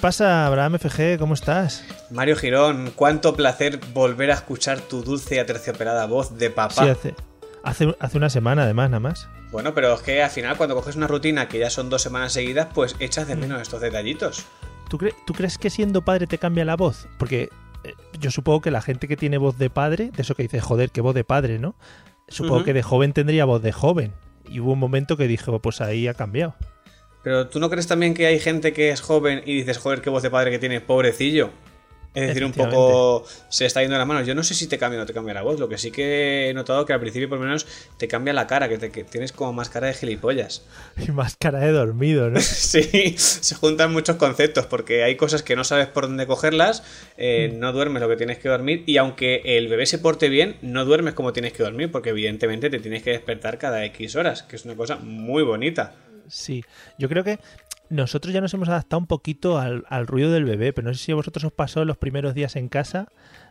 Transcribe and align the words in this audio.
Pasa, 0.00 0.46
Abraham 0.46 0.78
FG? 0.78 1.18
¿Cómo 1.18 1.34
estás? 1.34 1.84
Mario 2.10 2.36
Girón, 2.36 2.92
cuánto 2.96 3.34
placer 3.36 3.78
volver 3.92 4.30
a 4.30 4.34
escuchar 4.34 4.80
tu 4.80 5.02
dulce 5.02 5.36
y 5.36 5.38
aterciopelada 5.38 6.06
voz 6.06 6.36
de 6.38 6.50
papá. 6.50 6.74
Sí, 6.84 6.88
hace, 6.88 7.14
hace, 7.62 7.94
hace 8.00 8.16
una 8.18 8.30
semana 8.30 8.62
además, 8.64 8.90
nada 8.90 9.00
más. 9.00 9.28
Bueno, 9.52 9.74
pero 9.74 9.92
es 9.94 10.00
que 10.02 10.22
al 10.22 10.30
final 10.30 10.56
cuando 10.56 10.74
coges 10.74 10.96
una 10.96 11.06
rutina 11.06 11.48
que 11.48 11.58
ya 11.58 11.70
son 11.70 11.90
dos 11.90 12.02
semanas 12.02 12.32
seguidas, 12.32 12.68
pues 12.74 12.96
echas 13.00 13.26
de 13.28 13.36
menos 13.36 13.60
estos 13.60 13.80
detallitos. 13.80 14.44
¿Tú, 14.88 14.98
cre- 14.98 15.14
tú 15.26 15.34
crees 15.34 15.58
que 15.58 15.70
siendo 15.70 16.02
padre 16.02 16.26
te 16.26 16.38
cambia 16.38 16.64
la 16.64 16.76
voz? 16.76 17.06
Porque 17.18 17.48
eh, 17.84 17.94
yo 18.18 18.30
supongo 18.30 18.60
que 18.60 18.70
la 18.70 18.80
gente 18.82 19.08
que 19.08 19.16
tiene 19.16 19.38
voz 19.38 19.58
de 19.58 19.70
padre, 19.70 20.10
de 20.14 20.22
eso 20.22 20.34
que 20.34 20.42
dice, 20.44 20.60
joder, 20.60 20.90
qué 20.90 21.00
voz 21.00 21.14
de 21.14 21.24
padre, 21.24 21.58
¿no? 21.58 21.74
Supongo 22.28 22.62
que 22.64 22.72
de 22.74 22.82
joven 22.82 23.12
tendría 23.12 23.44
voz 23.44 23.60
de 23.62 23.72
joven. 23.72 24.12
Y 24.48 24.60
hubo 24.60 24.72
un 24.72 24.78
momento 24.78 25.16
que 25.16 25.26
dije, 25.26 25.50
pues 25.60 25.80
ahí 25.80 26.06
ha 26.08 26.14
cambiado. 26.14 26.54
Pero 27.22 27.48
¿tú 27.48 27.60
no 27.60 27.68
crees 27.70 27.86
también 27.86 28.14
que 28.14 28.26
hay 28.26 28.38
gente 28.38 28.72
que 28.72 28.90
es 28.90 29.00
joven 29.00 29.42
y 29.44 29.54
dices, 29.54 29.78
joder, 29.78 30.00
qué 30.00 30.10
voz 30.10 30.22
de 30.22 30.30
padre 30.30 30.50
que 30.50 30.58
tiene, 30.58 30.80
pobrecillo? 30.80 31.50
Es 32.12 32.26
decir, 32.26 32.44
un 32.44 32.50
poco 32.52 33.24
se 33.50 33.66
está 33.66 33.82
yendo 33.82 33.94
de 33.94 33.98
las 34.00 34.08
manos. 34.08 34.26
Yo 34.26 34.34
no 34.34 34.42
sé 34.42 34.52
si 34.54 34.66
te 34.66 34.78
cambia 34.78 34.98
o 34.98 35.02
no 35.02 35.06
te 35.06 35.12
cambia 35.14 35.32
la 35.32 35.42
voz. 35.42 35.60
Lo 35.60 35.68
que 35.68 35.78
sí 35.78 35.92
que 35.92 36.48
he 36.50 36.54
notado 36.54 36.84
que 36.84 36.92
al 36.92 36.98
principio 36.98 37.28
por 37.28 37.38
lo 37.38 37.44
menos 37.44 37.68
te 37.98 38.08
cambia 38.08 38.32
la 38.32 38.48
cara, 38.48 38.68
que, 38.68 38.78
te- 38.78 38.90
que 38.90 39.04
tienes 39.04 39.30
como 39.30 39.52
más 39.52 39.68
cara 39.68 39.86
de 39.86 39.94
gilipollas. 39.94 40.64
Y 40.96 41.12
más 41.12 41.36
cara 41.36 41.60
de 41.60 41.70
dormido, 41.70 42.28
¿no? 42.28 42.40
Sí, 42.40 43.14
se 43.16 43.54
juntan 43.54 43.92
muchos 43.92 44.16
conceptos 44.16 44.66
porque 44.66 45.04
hay 45.04 45.14
cosas 45.16 45.44
que 45.44 45.54
no 45.54 45.62
sabes 45.62 45.86
por 45.86 46.08
dónde 46.08 46.26
cogerlas, 46.26 46.82
eh, 47.16 47.54
no 47.56 47.72
duermes 47.72 48.02
lo 48.02 48.08
que 48.08 48.16
tienes 48.16 48.38
que 48.38 48.48
dormir 48.48 48.82
y 48.86 48.96
aunque 48.96 49.42
el 49.44 49.68
bebé 49.68 49.86
se 49.86 49.98
porte 49.98 50.28
bien, 50.28 50.56
no 50.62 50.84
duermes 50.84 51.14
como 51.14 51.32
tienes 51.32 51.52
que 51.52 51.62
dormir 51.62 51.92
porque 51.92 52.10
evidentemente 52.10 52.70
te 52.70 52.80
tienes 52.80 53.04
que 53.04 53.10
despertar 53.10 53.58
cada 53.58 53.84
X 53.84 54.16
horas, 54.16 54.42
que 54.42 54.56
es 54.56 54.64
una 54.64 54.74
cosa 54.74 54.96
muy 54.96 55.44
bonita. 55.44 55.94
Sí, 56.30 56.64
yo 56.98 57.08
creo 57.08 57.24
que 57.24 57.38
nosotros 57.88 58.32
ya 58.32 58.40
nos 58.40 58.54
hemos 58.54 58.68
adaptado 58.68 59.00
un 59.00 59.06
poquito 59.06 59.58
al, 59.58 59.84
al 59.88 60.06
ruido 60.06 60.30
del 60.30 60.44
bebé, 60.44 60.72
pero 60.72 60.88
no 60.88 60.94
sé 60.94 61.04
si 61.04 61.12
a 61.12 61.16
vosotros 61.16 61.44
os 61.44 61.52
pasó 61.52 61.84
los 61.84 61.96
primeros 61.96 62.34
días 62.34 62.56
en 62.56 62.68
casa 62.68 63.08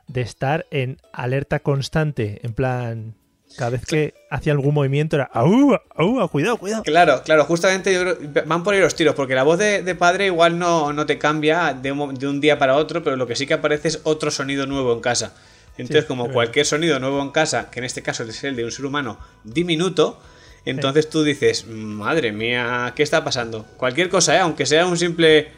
de 0.08 0.22
estar 0.22 0.66
en 0.72 0.98
alerta 1.12 1.60
constante, 1.60 2.40
en 2.44 2.54
plan, 2.54 3.16
cada 3.58 3.72
vez 3.72 3.86
que 3.86 4.14
hacía 4.32 4.54
algún 4.54 4.74
movimiento 4.74 5.18
era, 5.18 5.26
¡au, 5.34 5.78
au, 5.96 6.30
cuidado, 6.30 6.58
cuidado! 6.58 6.84
Claro, 6.84 7.22
claro, 7.24 7.44
justamente 7.46 7.94
yo 7.94 8.02
creo- 8.16 8.44
van 8.46 8.64
por 8.64 8.74
ahí 8.74 8.80
los 8.80 8.96
tiros, 8.96 9.14
porque 9.14 9.36
la 9.36 9.44
voz 9.44 9.60
de, 9.60 9.84
de 9.84 9.96
padre 9.96 10.28
igual 10.28 10.58
no, 10.58 10.94
no 10.94 11.06
te 11.06 11.18
cambia 11.18 11.74
de 11.74 11.92
un, 11.92 12.16
de 12.16 12.28
un 12.28 12.40
día 12.40 12.58
para 12.58 12.76
otro, 12.76 13.04
pero 13.04 13.18
lo 13.18 13.28
que 13.28 13.36
sí 13.36 13.46
que 13.46 13.56
aparece 13.56 13.90
es 13.90 14.00
otro 14.04 14.32
sonido 14.32 14.66
nuevo 14.66 14.94
en 14.94 15.02
casa. 15.02 15.36
Entonces, 15.78 16.04
Sí, 16.04 16.08
como 16.08 16.30
cualquier 16.32 16.66
sonido 16.66 17.00
nuevo 17.00 17.22
en 17.22 17.32
casa, 17.32 17.70
que 17.70 17.80
en 17.80 17.86
este 17.86 18.02
caso 18.04 18.24
es 18.24 18.44
el 18.44 18.56
de 18.56 18.66
un 18.66 18.72
ser 18.72 18.86
humano 18.86 19.18
diminuto, 19.44 20.20
entonces 20.70 21.10
tú 21.10 21.24
dices, 21.24 21.66
madre 21.68 22.32
mía, 22.32 22.94
¿qué 22.96 23.04
está 23.04 23.24
pasando? 23.24 23.66
Cualquier 23.78 24.10
cosa, 24.10 24.36
¿eh? 24.36 24.40
aunque 24.40 24.66
sea 24.66 24.86
un 24.86 24.98
simple... 24.98 25.50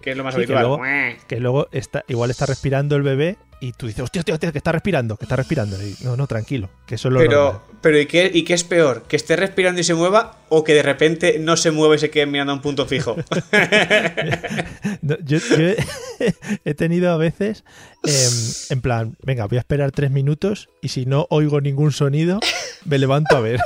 Que 0.00 0.10
es 0.10 0.16
lo 0.16 0.24
más 0.24 0.34
Sí, 0.34 0.44
que 0.44 0.54
habitual. 0.54 0.80
luego, 0.82 0.82
que 1.26 1.40
luego 1.40 1.68
está, 1.72 2.04
igual 2.08 2.30
está 2.30 2.44
respirando 2.44 2.94
el 2.96 3.02
bebé 3.02 3.38
y 3.60 3.72
tú 3.72 3.86
dices, 3.86 4.02
hostia, 4.02 4.20
hostia, 4.20 4.34
hostia, 4.34 4.52
que 4.52 4.58
está 4.58 4.70
respirando, 4.72 5.16
que 5.16 5.24
está 5.24 5.36
respirando. 5.36 5.82
Y, 5.82 5.96
no, 6.04 6.14
no, 6.18 6.26
tranquilo, 6.26 6.68
que 6.86 6.96
eso 6.96 7.08
es 7.08 7.14
lo 7.14 7.20
normal. 7.20 7.60
Pero, 7.62 7.78
pero 7.80 7.98
¿y 7.98 8.04
qué, 8.04 8.30
¿y 8.34 8.42
qué 8.44 8.52
es 8.52 8.64
peor? 8.64 9.04
¿Que 9.08 9.16
esté 9.16 9.36
respirando 9.36 9.80
y 9.80 9.84
se 9.84 9.94
mueva 9.94 10.40
o 10.50 10.62
que 10.62 10.74
de 10.74 10.82
repente 10.82 11.38
no 11.38 11.56
se 11.56 11.70
mueva 11.70 11.94
y 11.94 11.98
se 11.98 12.10
quede 12.10 12.26
mirando 12.26 12.52
a 12.52 12.56
un 12.56 12.60
punto 12.60 12.84
fijo? 12.84 13.16
No, 15.00 15.16
yo 15.24 15.38
yo 15.38 15.56
he, 15.56 15.76
he 16.64 16.74
tenido 16.74 17.10
a 17.12 17.16
veces, 17.16 17.64
em, 18.04 18.74
en 18.76 18.80
plan, 18.82 19.16
venga, 19.22 19.46
voy 19.46 19.56
a 19.56 19.60
esperar 19.60 19.90
tres 19.92 20.10
minutos 20.10 20.68
y 20.82 20.88
si 20.88 21.06
no 21.06 21.26
oigo 21.30 21.60
ningún 21.60 21.92
sonido, 21.92 22.40
me 22.84 22.98
levanto 22.98 23.36
a 23.36 23.40
ver. 23.40 23.60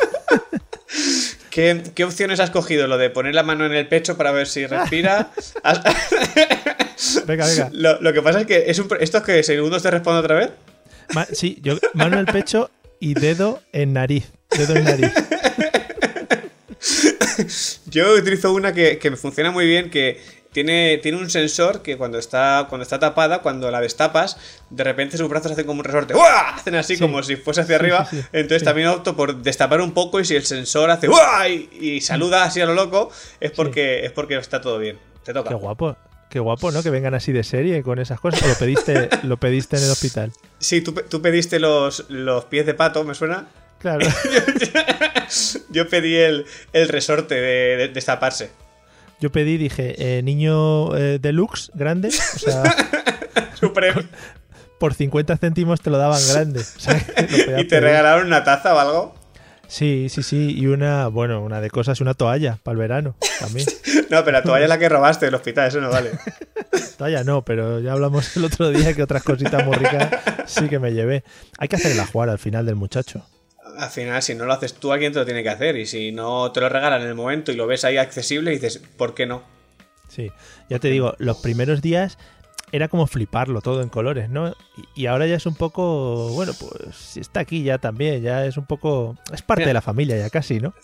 ¿Qué, 1.58 1.82
qué 1.92 2.04
opciones 2.04 2.38
has 2.38 2.50
cogido? 2.50 2.86
¿Lo 2.86 2.98
de 2.98 3.10
poner 3.10 3.34
la 3.34 3.42
mano 3.42 3.66
en 3.66 3.74
el 3.74 3.88
pecho 3.88 4.16
para 4.16 4.30
ver 4.30 4.46
si 4.46 4.64
respira? 4.64 5.32
Venga, 7.26 7.46
venga. 7.46 7.68
lo, 7.72 8.00
lo 8.00 8.12
que 8.12 8.22
pasa 8.22 8.42
es 8.42 8.46
que 8.46 8.70
es 8.70 8.78
un, 8.78 8.86
¿esto 9.00 9.18
es 9.18 9.24
que 9.24 9.42
segundos 9.42 9.82
te 9.82 9.90
respondo 9.90 10.20
otra 10.20 10.36
vez? 10.36 10.50
Ma- 11.14 11.26
sí, 11.32 11.58
yo 11.60 11.76
mano 11.94 12.14
en 12.14 12.20
el 12.20 12.26
pecho 12.26 12.70
y 13.00 13.14
dedo 13.14 13.60
en 13.72 13.92
nariz. 13.92 14.30
Dedo 14.56 14.76
en 14.76 14.84
nariz. 14.84 15.12
Yo 17.86 18.14
utilizo 18.14 18.52
una 18.52 18.72
que, 18.72 18.98
que 18.98 19.10
me 19.10 19.16
funciona 19.16 19.50
muy 19.50 19.66
bien, 19.66 19.90
que 19.90 20.20
tiene, 20.52 20.98
tiene 21.02 21.18
un 21.18 21.28
sensor 21.30 21.82
que 21.82 21.96
cuando 21.96 22.18
está, 22.18 22.66
cuando 22.68 22.82
está 22.82 22.98
tapada, 22.98 23.40
cuando 23.42 23.70
la 23.70 23.80
destapas, 23.80 24.36
de 24.70 24.82
repente 24.84 25.16
sus 25.16 25.28
brazos 25.28 25.52
hacen 25.52 25.66
como 25.66 25.80
un 25.80 25.84
resorte. 25.84 26.14
¡Uah! 26.14 26.54
Hacen 26.56 26.74
así 26.74 26.96
Sí. 26.96 27.02
como 27.02 27.22
si 27.22 27.36
fuese 27.36 27.60
hacia 27.60 27.76
arriba. 27.76 28.08
Entonces 28.32 28.60
Sí. 28.60 28.64
también 28.64 28.88
opto 28.88 29.14
por 29.16 29.36
destapar 29.42 29.80
un 29.80 29.92
poco 29.92 30.20
y 30.20 30.24
si 30.24 30.34
el 30.36 30.44
sensor 30.44 30.90
hace 30.90 31.08
¡Uah! 31.08 31.48
y, 31.48 31.68
y 31.80 32.00
saluda 32.00 32.44
así 32.44 32.60
a 32.60 32.66
lo 32.66 32.74
loco, 32.74 33.10
es 33.40 33.50
porque, 33.52 34.04
es 34.06 34.12
porque 34.12 34.36
está 34.36 34.60
todo 34.60 34.78
bien. 34.78 34.98
Te 35.24 35.32
toca. 35.32 35.48
Qué 35.50 35.54
guapo. 35.54 35.96
Qué 36.30 36.40
guapo, 36.40 36.70
¿no? 36.70 36.82
Que 36.82 36.90
vengan 36.90 37.14
así 37.14 37.32
de 37.32 37.42
serie 37.42 37.82
con 37.82 37.98
esas 37.98 38.20
cosas. 38.20 38.42
¿O 38.42 38.48
lo 38.48 38.54
pediste, 38.54 39.08
lo 39.22 39.38
pediste 39.38 39.76
en 39.78 39.84
el 39.84 39.90
hospital? 39.90 40.32
Sí, 40.58 40.82
tú, 40.82 40.92
tú 40.92 41.22
pediste 41.22 41.58
los, 41.58 42.04
los 42.10 42.44
pies 42.44 42.66
de 42.66 42.74
pato, 42.74 43.02
¿me 43.04 43.14
suena? 43.14 43.46
Claro. 43.78 44.06
Yo 45.70 45.88
pedí 45.88 46.16
el, 46.16 46.46
el 46.72 46.88
resorte 46.88 47.34
de, 47.34 47.76
de 47.76 47.88
destaparse. 47.88 48.50
Yo 49.20 49.30
pedí, 49.32 49.56
dije, 49.56 49.94
eh, 50.18 50.22
niño 50.22 50.96
eh, 50.96 51.18
deluxe, 51.20 51.70
grande. 51.74 52.08
O 52.08 52.38
sea, 52.38 52.62
Supremo. 53.54 54.00
por 54.78 54.94
50 54.94 55.36
céntimos 55.38 55.80
te 55.80 55.90
lo 55.90 55.98
daban 55.98 56.20
grande. 56.28 56.60
O 56.60 56.80
sea, 56.80 56.98
que 56.98 57.22
lo 57.22 57.28
podías 57.28 57.48
¿Y 57.60 57.64
te 57.64 57.64
pedir. 57.64 57.82
regalaron 57.82 58.26
una 58.26 58.44
taza 58.44 58.74
o 58.74 58.78
algo? 58.78 59.14
Sí, 59.66 60.06
sí, 60.08 60.22
sí. 60.22 60.54
Y 60.56 60.66
una, 60.68 61.08
bueno, 61.08 61.42
una 61.42 61.60
de 61.60 61.68
cosas, 61.68 62.00
una 62.00 62.14
toalla 62.14 62.58
para 62.62 62.72
el 62.74 62.78
verano 62.78 63.16
también. 63.40 63.66
No, 64.10 64.24
pero 64.24 64.38
la 64.38 64.42
toalla 64.42 64.64
es 64.64 64.68
la 64.70 64.78
que 64.78 64.88
robaste 64.88 65.26
del 65.26 65.34
hospital, 65.34 65.68
eso 65.68 65.82
no 65.82 65.90
vale. 65.90 66.12
Toalla 66.96 67.24
no, 67.24 67.44
pero 67.44 67.78
ya 67.78 67.92
hablamos 67.92 68.34
el 68.38 68.44
otro 68.46 68.70
día 68.70 68.94
que 68.94 69.02
otras 69.02 69.22
cositas 69.22 69.66
muy 69.66 69.76
ricas 69.76 70.08
sí 70.46 70.66
que 70.70 70.78
me 70.78 70.92
llevé. 70.94 71.24
Hay 71.58 71.68
que 71.68 71.76
hacer 71.76 71.92
el 71.92 72.00
ajuar 72.00 72.30
al 72.30 72.38
final 72.38 72.64
del 72.64 72.74
muchacho. 72.76 73.22
Al 73.78 73.90
final, 73.90 74.20
si 74.22 74.34
no 74.34 74.44
lo 74.44 74.52
haces 74.52 74.74
tú, 74.74 74.92
alguien 74.92 75.12
te 75.12 75.20
lo 75.20 75.24
tiene 75.24 75.42
que 75.44 75.50
hacer. 75.50 75.76
Y 75.76 75.86
si 75.86 76.10
no 76.10 76.50
te 76.50 76.60
lo 76.60 76.68
regalan 76.68 77.00
en 77.02 77.08
el 77.08 77.14
momento 77.14 77.52
y 77.52 77.56
lo 77.56 77.66
ves 77.68 77.84
ahí 77.84 77.96
accesible, 77.96 78.50
dices, 78.50 78.82
¿por 78.96 79.14
qué 79.14 79.24
no? 79.24 79.42
Sí, 80.08 80.32
ya 80.68 80.78
te 80.80 80.88
digo, 80.88 81.14
los 81.18 81.38
primeros 81.38 81.80
días 81.80 82.18
era 82.72 82.88
como 82.88 83.06
fliparlo 83.06 83.60
todo 83.60 83.80
en 83.82 83.88
colores, 83.88 84.28
¿no? 84.30 84.54
Y, 84.96 85.06
ahora 85.06 85.26
ya 85.26 85.36
es 85.36 85.46
un 85.46 85.54
poco, 85.54 86.30
bueno, 86.30 86.52
pues 86.58 87.16
está 87.16 87.40
aquí 87.40 87.62
ya 87.62 87.78
también, 87.78 88.20
ya 88.20 88.44
es 88.44 88.56
un 88.56 88.66
poco, 88.66 89.16
es 89.32 89.42
parte 89.42 89.60
Mira. 89.60 89.68
de 89.68 89.74
la 89.74 89.80
familia 89.82 90.18
ya 90.18 90.28
casi, 90.28 90.58
¿no? 90.60 90.74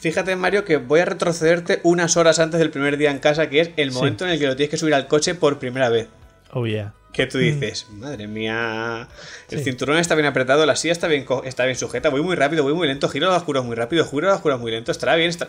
Fíjate, 0.00 0.36
Mario, 0.36 0.64
que 0.64 0.76
voy 0.76 1.00
a 1.00 1.06
retrocederte 1.06 1.80
unas 1.82 2.16
horas 2.18 2.38
antes 2.38 2.60
del 2.60 2.70
primer 2.70 2.98
día 2.98 3.10
en 3.10 3.20
casa, 3.20 3.48
que 3.48 3.60
es 3.60 3.70
el 3.76 3.90
Sí. 3.90 3.96
momento 3.96 4.26
en 4.26 4.32
el 4.32 4.38
que 4.38 4.46
lo 4.46 4.54
tienes 4.54 4.70
que 4.70 4.76
subir 4.76 4.94
al 4.94 5.06
coche 5.06 5.34
por 5.34 5.58
primera 5.58 5.88
vez. 5.88 6.08
Oh 6.52 6.66
yeah. 6.66 6.92
Que 7.14 7.26
tú 7.26 7.38
dices, 7.38 7.86
madre 7.92 8.26
mía, 8.26 9.08
el 9.48 9.58
Sí. 9.58 9.64
cinturón 9.64 9.98
está 9.98 10.14
bien 10.16 10.26
apretado, 10.26 10.66
la 10.66 10.74
silla 10.76 10.92
está 10.92 11.06
bien, 11.06 11.24
está 11.44 11.64
bien 11.64 11.76
sujeta, 11.76 12.08
voy 12.10 12.22
muy 12.22 12.34
rápido, 12.36 12.64
voy 12.64 12.74
muy 12.74 12.86
lento, 12.88 13.08
giro 13.08 13.28
los 13.28 13.36
oscuros 13.36 13.64
muy 13.64 13.76
rápido, 13.76 14.04
giro 14.04 14.26
los 14.26 14.34
oscuros 14.36 14.60
muy 14.60 14.72
lento, 14.72 14.90
estará 14.90 15.14
bien, 15.14 15.30
está... 15.30 15.48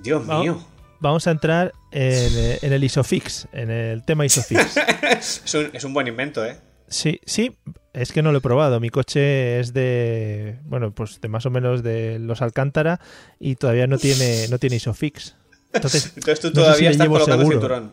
Dios 0.00 0.28
Va- 0.28 0.40
mío. 0.40 0.62
Vamos 1.00 1.26
a 1.26 1.30
entrar 1.30 1.72
en, 1.92 2.58
en 2.62 2.72
el 2.72 2.82
Isofix, 2.82 3.46
en 3.52 3.70
el 3.70 4.04
tema 4.04 4.26
Isofix. 4.26 4.76
Es 5.46 5.54
un, 5.54 5.70
es 5.72 5.84
un 5.84 5.94
buen 5.94 6.06
invento, 6.08 6.44
¿eh? 6.44 6.56
Sí, 6.88 7.20
sí, 7.24 7.56
es 7.92 8.10
que 8.12 8.22
no 8.22 8.32
lo 8.32 8.38
he 8.38 8.40
probado. 8.40 8.80
Mi 8.80 8.88
coche 8.90 9.60
es 9.60 9.72
de, 9.72 10.58
bueno, 10.64 10.92
pues 10.92 11.20
de 11.20 11.28
más 11.28 11.46
o 11.46 11.50
menos 11.50 11.82
de 11.82 12.18
los 12.18 12.42
Alcántara 12.42 13.00
y 13.38 13.54
todavía 13.56 13.86
no 13.86 13.98
tiene, 13.98 14.48
no 14.48 14.58
tiene 14.58 14.76
Isofix. 14.76 15.36
Entonces, 15.72 16.12
Entonces 16.16 16.40
tú 16.40 16.48
no 16.48 16.54
sé 16.54 16.60
todavía 16.60 16.88
si 16.90 16.92
estás 16.92 17.08
colocando 17.08 17.36
seguro. 17.44 17.52
cinturón. 17.58 17.92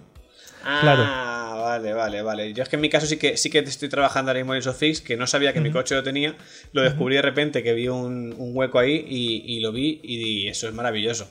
Ah, 0.63 0.79
Claro. 0.81 1.03
Vale, 1.71 1.93
vale, 1.93 2.21
vale. 2.21 2.53
Yo 2.53 2.63
es 2.63 2.69
que 2.69 2.75
en 2.75 2.81
mi 2.81 2.89
caso 2.89 3.05
sí 3.05 3.17
que 3.17 3.37
sí 3.37 3.49
que 3.49 3.59
estoy 3.59 3.87
trabajando 3.89 4.31
ahora 4.31 4.39
mismo 4.39 4.53
en 4.53 4.59
Isofix, 4.59 4.99
que 5.01 5.15
no 5.15 5.25
sabía 5.27 5.53
que 5.53 5.61
mi 5.61 5.71
coche 5.71 5.95
lo 5.95 6.03
tenía. 6.03 6.35
Lo 6.73 6.81
descubrí 6.81 7.15
de 7.15 7.21
repente 7.21 7.63
que 7.63 7.73
vi 7.73 7.87
un, 7.87 8.33
un 8.37 8.51
hueco 8.55 8.79
ahí 8.79 9.05
y, 9.07 9.43
y 9.55 9.59
lo 9.61 9.71
vi 9.71 9.99
y, 10.03 10.47
eso 10.47 10.67
es 10.67 10.73
maravilloso. 10.73 11.29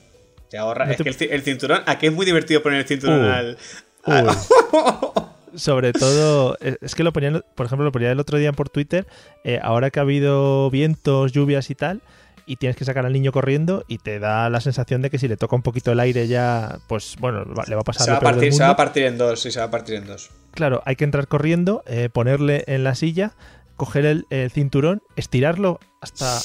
Te 0.49 0.57
ahorra. 0.57 0.85
No 0.85 0.91
Es 0.91 0.97
que 0.97 1.09
el, 1.09 1.17
ci- 1.17 1.27
el 1.31 1.41
cinturón, 1.43 1.81
aquí 1.85 2.07
es 2.07 2.13
muy 2.13 2.25
divertido 2.25 2.61
poner 2.63 2.79
el 2.79 2.85
cinturón 2.87 3.21
Uh. 3.25 3.31
al. 3.31 3.57
al- 4.05 4.27
Uy. 4.27 4.33
Sobre 5.55 5.91
todo, 5.91 6.57
eh, 6.61 6.77
es 6.81 6.95
que 6.95 7.03
lo 7.03 7.11
ponían, 7.11 7.43
por 7.55 7.65
ejemplo, 7.65 7.83
lo 7.83 7.91
ponía 7.91 8.09
el 8.11 8.19
otro 8.21 8.37
día 8.37 8.53
por 8.53 8.69
Twitter, 8.69 9.05
eh, 9.43 9.59
ahora 9.61 9.89
que 9.89 9.99
ha 9.99 10.03
habido 10.03 10.69
vientos, 10.71 11.33
lluvias 11.33 11.69
y 11.69 11.75
tal, 11.75 12.01
y 12.45 12.55
tienes 12.57 12.75
que 12.75 12.85
sacar 12.85 13.05
al 13.05 13.13
niño 13.13 13.31
corriendo 13.31 13.83
y 13.87 13.97
te 13.97 14.19
da 14.19 14.49
la 14.49 14.61
sensación 14.61 15.01
de 15.01 15.09
que 15.09 15.17
si 15.19 15.27
le 15.27 15.37
toca 15.37 15.55
un 15.55 15.61
poquito 15.61 15.91
el 15.91 15.99
aire 15.99 16.27
ya, 16.27 16.79
pues 16.87 17.15
bueno, 17.19 17.45
va- 17.53 17.63
le 17.67 17.75
va 17.75 17.81
a 17.81 17.83
pasar 17.83 18.05
se, 18.05 18.11
va 18.11 18.17
a 18.17 18.21
partir, 18.21 18.53
se 18.53 18.63
va 18.63 18.69
a 18.69 18.75
partir 18.75 19.03
en 19.03 19.17
dos, 19.17 19.41
sí, 19.41 19.51
se 19.51 19.59
va 19.59 19.65
a 19.65 19.71
partir 19.71 19.95
en 19.95 20.05
dos. 20.07 20.29
Claro, 20.53 20.81
hay 20.85 20.95
que 20.95 21.03
entrar 21.03 21.27
corriendo, 21.27 21.83
eh, 21.87 22.09
ponerle 22.11 22.63
en 22.67 22.83
la 22.83 22.95
silla, 22.95 23.33
coger 23.77 24.05
el, 24.05 24.25
el 24.29 24.51
cinturón, 24.51 25.01
estirarlo 25.15 25.79
hasta 26.01 26.39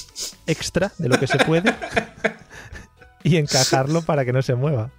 extra 0.46 0.92
de 0.98 1.08
lo 1.08 1.18
que 1.18 1.26
se 1.26 1.38
puede 1.38 1.74
y 3.24 3.36
encajarlo 3.36 4.02
para 4.02 4.24
que 4.24 4.32
no 4.32 4.42
se 4.42 4.54
mueva. 4.54 4.90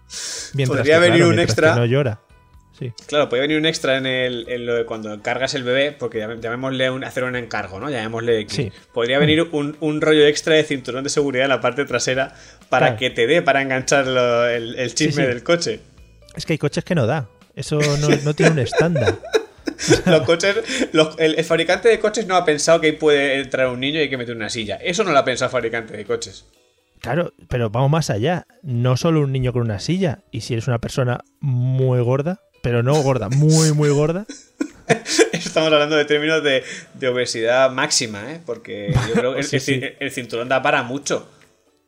Mientras 0.53 0.79
Podría 0.79 0.95
que, 0.95 1.01
venir 1.01 1.17
claro, 1.19 1.33
un 1.33 1.39
extra. 1.39 1.75
no 1.75 1.85
llora. 1.85 2.19
Sí. 2.77 2.93
Claro, 3.07 3.27
puede 3.27 3.41
venir 3.41 3.57
un 3.57 3.65
extra 3.65 3.97
en, 3.97 4.05
el, 4.05 4.45
en 4.49 4.65
lo 4.65 4.75
de 4.75 4.85
cuando 4.85 5.19
cargas 5.23 5.55
el 5.55 5.63
bebé, 5.63 5.91
porque 5.91 6.19
llam- 6.23 6.39
llamémosle 6.39 6.89
un, 6.91 7.03
hacer 7.03 7.23
un 7.23 7.35
encargo, 7.35 7.79
¿no? 7.79 7.89
Llamémosle. 7.89 8.41
aquí. 8.41 8.55
Sí. 8.55 8.71
Podría 8.93 9.17
venir 9.19 9.41
un, 9.51 9.75
un 9.79 9.99
rollo 10.01 10.25
extra 10.27 10.53
de 10.55 10.63
cinturón 10.63 11.03
de 11.03 11.09
seguridad 11.09 11.45
en 11.45 11.49
la 11.49 11.61
parte 11.61 11.85
trasera 11.85 12.35
para 12.69 12.87
Claro. 12.87 12.99
que 12.99 13.09
te 13.09 13.25
dé 13.27 13.41
para 13.41 13.61
enganchar 13.61 14.05
lo- 14.05 14.47
el, 14.47 14.75
el 14.75 14.93
chisme 14.93 15.23
sí. 15.23 15.27
del 15.27 15.43
coche. 15.43 15.79
Es 16.35 16.45
que 16.45 16.53
hay 16.53 16.59
coches 16.59 16.83
que 16.83 16.93
no 16.95 17.07
da. 17.07 17.27
Eso 17.55 17.79
no, 17.79 18.09
no 18.23 18.33
tiene 18.35 18.51
un 18.51 18.59
estándar. 18.59 19.15
Los 20.05 20.21
coches, 20.21 20.55
los- 20.93 21.15
el, 21.19 21.35
el 21.35 21.43
fabricante 21.45 21.89
de 21.89 21.99
coches 21.99 22.25
no 22.25 22.35
ha 22.35 22.45
pensado 22.45 22.79
que 22.81 22.87
ahí 22.87 22.93
puede 22.93 23.39
entrar 23.41 23.67
un 23.67 23.79
niño 23.79 23.99
y 23.99 24.03
hay 24.03 24.09
que 24.09 24.17
meter 24.17 24.35
una 24.35 24.49
silla. 24.49 24.75
Eso 24.77 25.03
no 25.03 25.11
lo 25.11 25.19
ha 25.19 25.25
pensado 25.25 25.47
el 25.47 25.51
fabricante 25.51 25.95
de 25.95 26.05
coches. 26.05 26.45
Claro, 26.99 27.33
pero 27.47 27.69
vamos 27.69 27.91
más 27.91 28.09
allá. 28.09 28.47
No 28.63 28.97
solo 28.97 29.21
un 29.21 29.31
niño 29.31 29.53
con 29.53 29.61
una 29.61 29.79
silla. 29.79 30.19
Y 30.31 30.41
si 30.41 30.53
eres 30.53 30.67
una 30.67 30.79
persona 30.79 31.19
muy 31.41 31.99
gorda, 32.01 32.41
pero 32.67 32.83
no 32.83 33.01
gorda, 33.01 33.29
muy, 33.29 33.71
muy 33.71 33.89
gorda. 33.89 34.25
Estamos 35.31 35.71
hablando 35.71 35.95
de 35.95 36.03
términos 36.03 36.43
de, 36.43 36.63
de 36.95 37.07
obesidad 37.07 37.71
máxima, 37.71 38.33
¿eh? 38.33 38.41
Porque 38.45 38.93
yo 39.07 39.13
creo 39.15 39.33
que 39.33 39.39
el, 39.39 39.45
Sí, 39.45 39.59
sí. 39.61 39.81
el- 39.99 40.11
cinturón 40.11 40.49
da 40.49 40.61
para 40.61 40.83
mucho. 40.83 41.29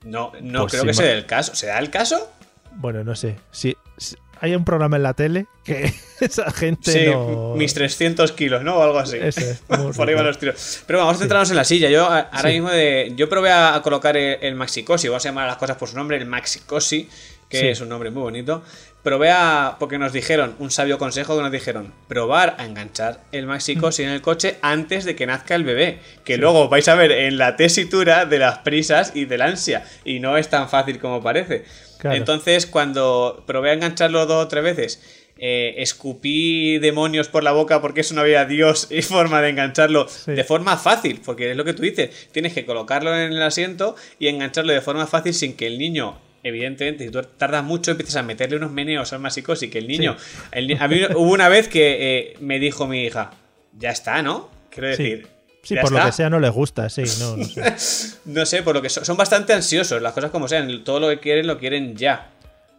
No, 0.05 0.31
no 0.41 0.61
Pues 0.61 0.71
creo 0.71 0.83
sí, 0.83 0.87
que 0.87 0.93
ma- 0.93 0.97
se 0.97 1.03
dé 1.03 1.13
el 1.13 1.25
caso. 1.25 1.53
¿Se 1.55 1.67
da 1.67 1.79
el 1.79 1.89
caso? 1.89 2.31
Bueno, 2.75 3.03
no 3.03 3.13
sé. 3.15 3.35
Si, 3.51 3.75
si- 3.97 4.15
hay 4.39 4.55
un 4.55 4.63
programa 4.63 4.95
en 4.95 5.03
la 5.03 5.13
tele 5.13 5.47
que 5.65 5.93
esa 6.21 6.49
gente 6.51 6.91
Sí, 6.93 7.11
no. 7.11 7.55
mis 7.57 7.73
300 7.73 8.31
kilos, 8.31 8.63
¿no? 8.63 8.77
O 8.77 8.83
algo 8.83 8.99
así. 8.99 9.17
Eso 9.17 9.41
es, 9.41 9.61
muy 9.67 9.91
Por 9.91 10.07
ahí 10.07 10.15
van 10.15 10.25
los 10.27 10.39
tiros. 10.39 10.79
Pero 10.87 10.99
vamos 10.99 11.17
a 11.17 11.19
centrarnos 11.19 11.49
en 11.49 11.57
la 11.57 11.65
silla. 11.65 11.89
Yo 11.89 12.05
ahora 12.05 12.49
mismo 12.49 12.69
de, 12.69 13.11
yo 13.17 13.27
probé 13.27 13.51
a, 13.51 13.81
colocar 13.83 14.15
el, 14.15 14.37
el 14.41 14.55
Maxi 14.55 14.83
Cosi. 14.83 15.09
Vamos 15.09 15.25
a 15.25 15.29
llamar 15.29 15.43
a 15.43 15.47
las 15.47 15.57
cosas 15.57 15.75
por 15.75 15.89
su 15.89 15.97
nombre, 15.97 16.15
el 16.15 16.25
Maxi 16.25 16.59
Cosi, 16.61 17.09
que 17.49 17.59
Sí. 17.59 17.67
es 17.67 17.81
un 17.81 17.89
nombre 17.89 18.11
muy 18.11 18.21
bonito. 18.23 18.63
Probé 19.04 19.31
a. 19.31 19.78
Porque 19.80 19.98
nos 19.98 20.12
dijeron, 20.13 20.56
un 20.60 20.72
sabio 20.72 20.98
consejo 20.98 21.36
que 21.38 21.44
nos 21.44 21.51
dijeron, 21.51 21.94
probar 22.07 22.56
a 22.60 22.66
enganchar 22.66 23.22
el 23.31 23.46
Maxi 23.46 23.75
Mm. 23.75 23.80
Cosi 23.80 24.04
en 24.04 24.10
el 24.10 24.22
coche 24.22 24.57
antes 24.62 25.06
de 25.06 25.16
que 25.16 25.25
nazca 25.25 25.56
el 25.56 25.63
bebé. 25.63 26.00
Que 26.25 26.38
luego 26.38 26.68
vais 26.69 26.88
a 26.90 26.96
ver 26.96 27.12
en 27.12 27.38
la 27.38 27.56
tesitura 27.56 28.25
de 28.25 28.40
las 28.40 28.60
prisas 28.60 29.12
y 29.16 29.25
del 29.25 29.42
ansia. 29.42 29.86
Y 30.04 30.19
no 30.19 30.38
es 30.38 30.50
tan 30.50 30.69
fácil 30.69 31.00
como 31.00 31.24
parece. 31.24 31.63
Claro. 31.98 32.16
Entonces, 32.18 32.66
cuando 32.66 33.44
probé 33.48 33.72
a 33.72 33.74
engancharlo 33.74 34.25
dos 34.25 34.46
o 34.46 34.48
tres 34.48 34.63
veces, 34.63 35.01
eh, 35.42 35.75
escupí 35.78 36.80
demonios 36.80 37.30
por 37.30 37.44
la 37.44 37.51
boca 37.54 37.81
porque 37.81 38.01
eso 38.01 38.13
no 38.13 38.22
había 38.22 38.44
Dios 38.44 38.88
y 38.90 39.01
forma 39.01 39.42
de 39.42 39.50
engancharlo 39.50 40.07
Sí. 40.10 40.34
de 40.34 40.44
forma 40.44 40.75
fácil, 40.75 41.22
porque 41.24 41.51
es 41.51 41.56
lo 41.57 41.63
que 41.63 41.74
tú 41.74 41.81
dices, 41.81 42.28
tienes 42.34 42.51
que 42.54 42.66
colocarlo 42.66 43.16
en 43.16 43.31
el 43.31 43.42
asiento 43.42 43.96
y 44.19 44.28
engancharlo 44.28 44.74
de 44.74 44.81
forma 44.81 45.07
fácil 45.07 45.34
sin 45.34 45.56
que 45.56 45.68
el 45.68 45.78
niño, 45.80 46.19
evidentemente, 46.44 47.06
si 47.06 47.12
tú 47.12 47.21
tardas 47.38 47.63
mucho, 47.63 47.91
empiezas 47.91 48.15
a 48.18 48.24
meterle 48.24 48.57
unos 48.57 48.71
meneos 48.71 49.12
al 49.13 49.19
masicosi, 49.19 49.69
que 49.69 49.77
el 49.80 49.88
niño... 49.88 50.15
el 50.51 50.77
a 50.80 50.88
mí 50.88 51.01
hubo 51.15 51.31
una 51.31 51.50
vez 51.50 51.68
que 51.68 52.19
eh, 52.19 52.38
me 52.39 52.59
dijo 52.59 52.88
mi 52.88 53.03
hija, 53.06 53.31
ya 53.77 53.91
está, 53.91 54.21
¿no? 54.21 54.50
Quiero 54.69 54.88
decir... 54.89 55.27
Sí, 55.62 55.75
por 55.81 55.91
lo 55.91 56.03
que 56.06 56.12
sea 56.13 56.30
no 56.30 56.39
les 56.39 56.51
gusta, 56.51 56.89
sí, 56.89 57.03
no, 57.19 57.36
no 57.38 57.44
sé. 57.44 58.18
No 58.25 58.45
sé, 58.45 58.63
por 58.63 58.74
lo 58.75 58.81
que 58.81 58.89
so- 58.89 59.03
son 59.03 59.18
bastante 59.18 59.51
ansiosos, 59.53 60.01
las 60.01 60.13
cosas 60.13 60.31
como 60.31 60.47
sean, 60.47 60.83
todo 60.86 61.00
lo 61.01 61.09
que 61.09 61.19
quieren 61.19 61.47
lo 61.47 61.59
quieren 61.59 61.95
ya. 61.97 62.30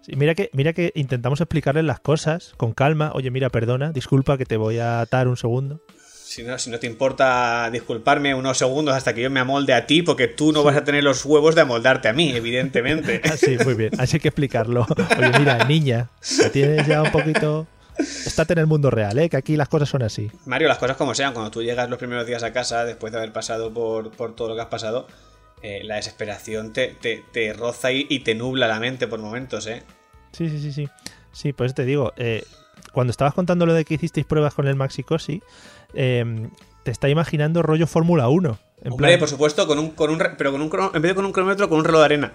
Sí, 0.01 0.13
mira 0.17 0.35
que, 0.35 0.49
mira 0.55 0.73
que 0.73 0.91
intentamos 0.95 1.41
explicarles 1.43 1.85
las 1.85 2.01
cosas 2.01 2.55
con 2.57 2.73
calma. 2.73 3.13
Oye, 3.15 3.31
mira, 3.31 3.51
perdona, 3.51 3.93
disculpa 3.93 4.39
que 4.39 4.47
te 4.47 4.57
voy 4.57 4.79
a 4.79 5.03
atar 5.03 5.29
un 5.29 5.37
segundo. 5.37 5.83
Si 6.31 6.45
no, 6.45 6.57
si 6.61 6.71
no 6.71 6.79
te 6.79 6.87
importa 6.87 7.69
disculparme 7.73 8.37
unos 8.37 8.57
segundos 8.57 8.95
hasta 8.95 9.13
que 9.13 9.21
yo 9.21 9.31
me 9.31 9.41
amolde 9.41 9.75
a 9.75 9.85
ti, 9.89 10.03
porque 10.03 10.29
tú 10.29 10.53
no 10.53 10.63
vas 10.63 10.77
a 10.77 10.85
tener 10.85 11.03
los 11.03 11.25
huevos 11.25 11.57
de 11.57 11.63
amoldarte 11.63 12.07
a 12.07 12.13
mí, 12.13 12.31
evidentemente. 12.31 13.21
Ah, 13.25 13.37
sí, 13.37 13.59
muy 13.65 13.75
bien. 13.75 13.91
Así 13.99 14.15
hay 14.15 14.21
que 14.21 14.29
explicarlo. 14.29 14.87
Oye, 15.19 15.33
mira, 15.41 15.65
niña, 15.65 16.09
tienes 16.53 16.87
ya 16.87 17.03
un 17.03 17.11
poquito. 17.11 17.67
Estate 17.99 18.53
en 18.53 18.61
el 18.61 18.69
mundo 18.69 18.93
real, 18.93 19.19
¿eh? 19.19 19.29
Que 19.29 19.39
aquí 19.39 19.57
las 19.57 19.69
cosas 19.69 19.89
son 19.89 20.05
así. 20.05 20.31
Mario, 20.47 20.69
las 20.69 20.79
cosas 20.79 20.97
como 20.97 21.17
sean, 21.17 21.33
cuando 21.33 21.51
tú 21.51 21.65
llegas 21.65 21.91
los 21.91 21.99
primeros 21.99 22.25
días 22.29 22.45
a 22.45 22.53
casa, 22.53 22.85
después 22.85 23.11
de 23.11 23.19
haber 23.19 23.33
pasado 23.33 23.75
por, 23.75 24.13
por 24.13 24.37
todo 24.37 24.51
lo 24.51 24.55
que 24.55 24.61
has 24.61 24.69
pasado, 24.69 25.09
eh, 25.63 25.81
la 25.83 25.97
desesperación 25.97 26.73
te, 26.73 26.95
te, 27.01 27.25
te 27.33 27.53
roza 27.55 27.91
y, 27.91 28.07
y 28.09 28.21
te 28.21 28.37
nubla 28.37 28.69
la 28.69 28.79
mente 28.79 29.09
por 29.09 29.19
momentos, 29.19 29.67
¿eh? 29.67 29.83
Sí, 30.31 30.49
sí, 30.49 30.61
sí, 30.61 30.73
sí. 30.73 30.89
Sí, 31.33 31.53
pues 31.53 31.75
te 31.75 31.85
digo, 31.85 32.13
eh, 32.17 32.45
cuando 32.93 33.11
estabas 33.11 33.35
contando 33.35 33.67
lo 33.67 33.75
de 33.75 33.85
que 33.85 33.95
hicisteis 33.95 34.27
pruebas 34.27 34.55
con 34.55 34.69
el 34.69 34.77
Maxi 34.77 35.03
Cosi, 35.03 35.43
eh, 35.95 36.49
te 36.85 36.91
está 36.91 37.09
imaginando 37.09 37.63
rollo 37.63 37.87
Fórmula 37.87 38.29
1. 38.29 38.59
En 38.83 38.93
Hombre, 38.93 39.09
plan- 39.09 39.19
por 39.21 39.29
supuesto, 39.29 39.67
con 39.67 39.79
un, 39.79 39.91
con 39.91 40.11
un, 40.11 40.19
pero 40.39 40.53
con 40.53 40.63
un 40.63 40.71
en 40.95 41.03
vez 41.03 41.11
de 41.11 41.15
con 41.15 41.25
un 41.27 41.33
cronómetro, 41.33 41.69
con 41.69 41.79
un 41.79 41.85
reloj 41.85 42.01
de 42.01 42.05
arena. 42.07 42.33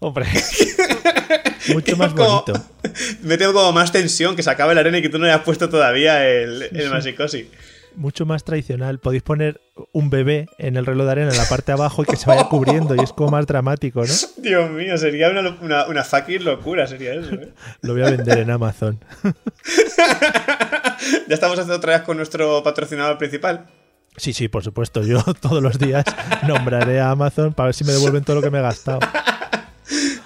Hombre, 0.00 0.26
mucho 1.72 1.96
más 1.96 2.12
Como- 2.12 2.42
bonito. 2.44 2.64
Me 3.22 3.38
tengo 3.38 3.52
como 3.52 3.72
más 3.72 3.92
tensión 3.92 4.36
que 4.36 4.42
se 4.42 4.50
acabe 4.50 4.74
la 4.74 4.80
arena 4.80 4.98
y 4.98 5.02
que 5.02 5.08
tú 5.08 5.18
no 5.18 5.26
le 5.26 5.32
has 5.32 5.40
puesto 5.42 5.68
todavía 5.68 6.26
el, 6.28 6.62
el. 6.72 6.90
Masicosi. 6.90 7.50
Mucho 7.96 8.26
más 8.26 8.44
tradicional. 8.44 8.98
Podéis 8.98 9.22
poner 9.22 9.60
un 9.92 10.10
bebé 10.10 10.48
en 10.58 10.76
el 10.76 10.86
reloj 10.86 11.06
de 11.06 11.12
arena 11.12 11.30
en 11.30 11.36
la 11.36 11.48
parte 11.48 11.72
de 11.72 11.72
abajo 11.72 12.02
y 12.02 12.06
que 12.06 12.16
se 12.16 12.26
vaya 12.26 12.44
cubriendo 12.50 12.94
y 12.94 13.00
es 13.00 13.12
como 13.12 13.30
más 13.30 13.46
dramático, 13.46 14.02
¿no? 14.04 14.12
Dios 14.42 14.70
mío, 14.70 14.96
sería 14.98 15.30
una, 15.30 15.56
una, 15.60 15.86
una 15.86 16.04
fucking 16.04 16.44
locura, 16.44 16.86
sería 16.86 17.14
eso, 17.14 17.34
¿eh? 17.34 17.52
Lo 17.80 17.94
voy 17.94 18.02
a 18.02 18.10
vender 18.10 18.38
en 18.38 18.50
Amazon. 18.50 19.00
Ya 21.28 21.34
estamos 21.34 21.58
haciendo 21.58 21.76
otra 21.76 21.94
vez 21.94 22.02
con 22.02 22.16
nuestro 22.16 22.62
patrocinador 22.62 23.18
principal. 23.18 23.66
Sí, 24.16 24.32
sí, 24.32 24.48
por 24.48 24.62
supuesto. 24.62 25.02
Yo 25.02 25.22
todos 25.40 25.62
los 25.62 25.78
días 25.78 26.04
nombraré 26.46 27.00
a 27.00 27.10
Amazon 27.10 27.52
para 27.52 27.66
ver 27.66 27.74
si 27.74 27.84
me 27.84 27.92
devuelven 27.92 28.24
todo 28.24 28.36
lo 28.36 28.42
que 28.42 28.50
me 28.50 28.58
he 28.58 28.62
gastado. 28.62 29.00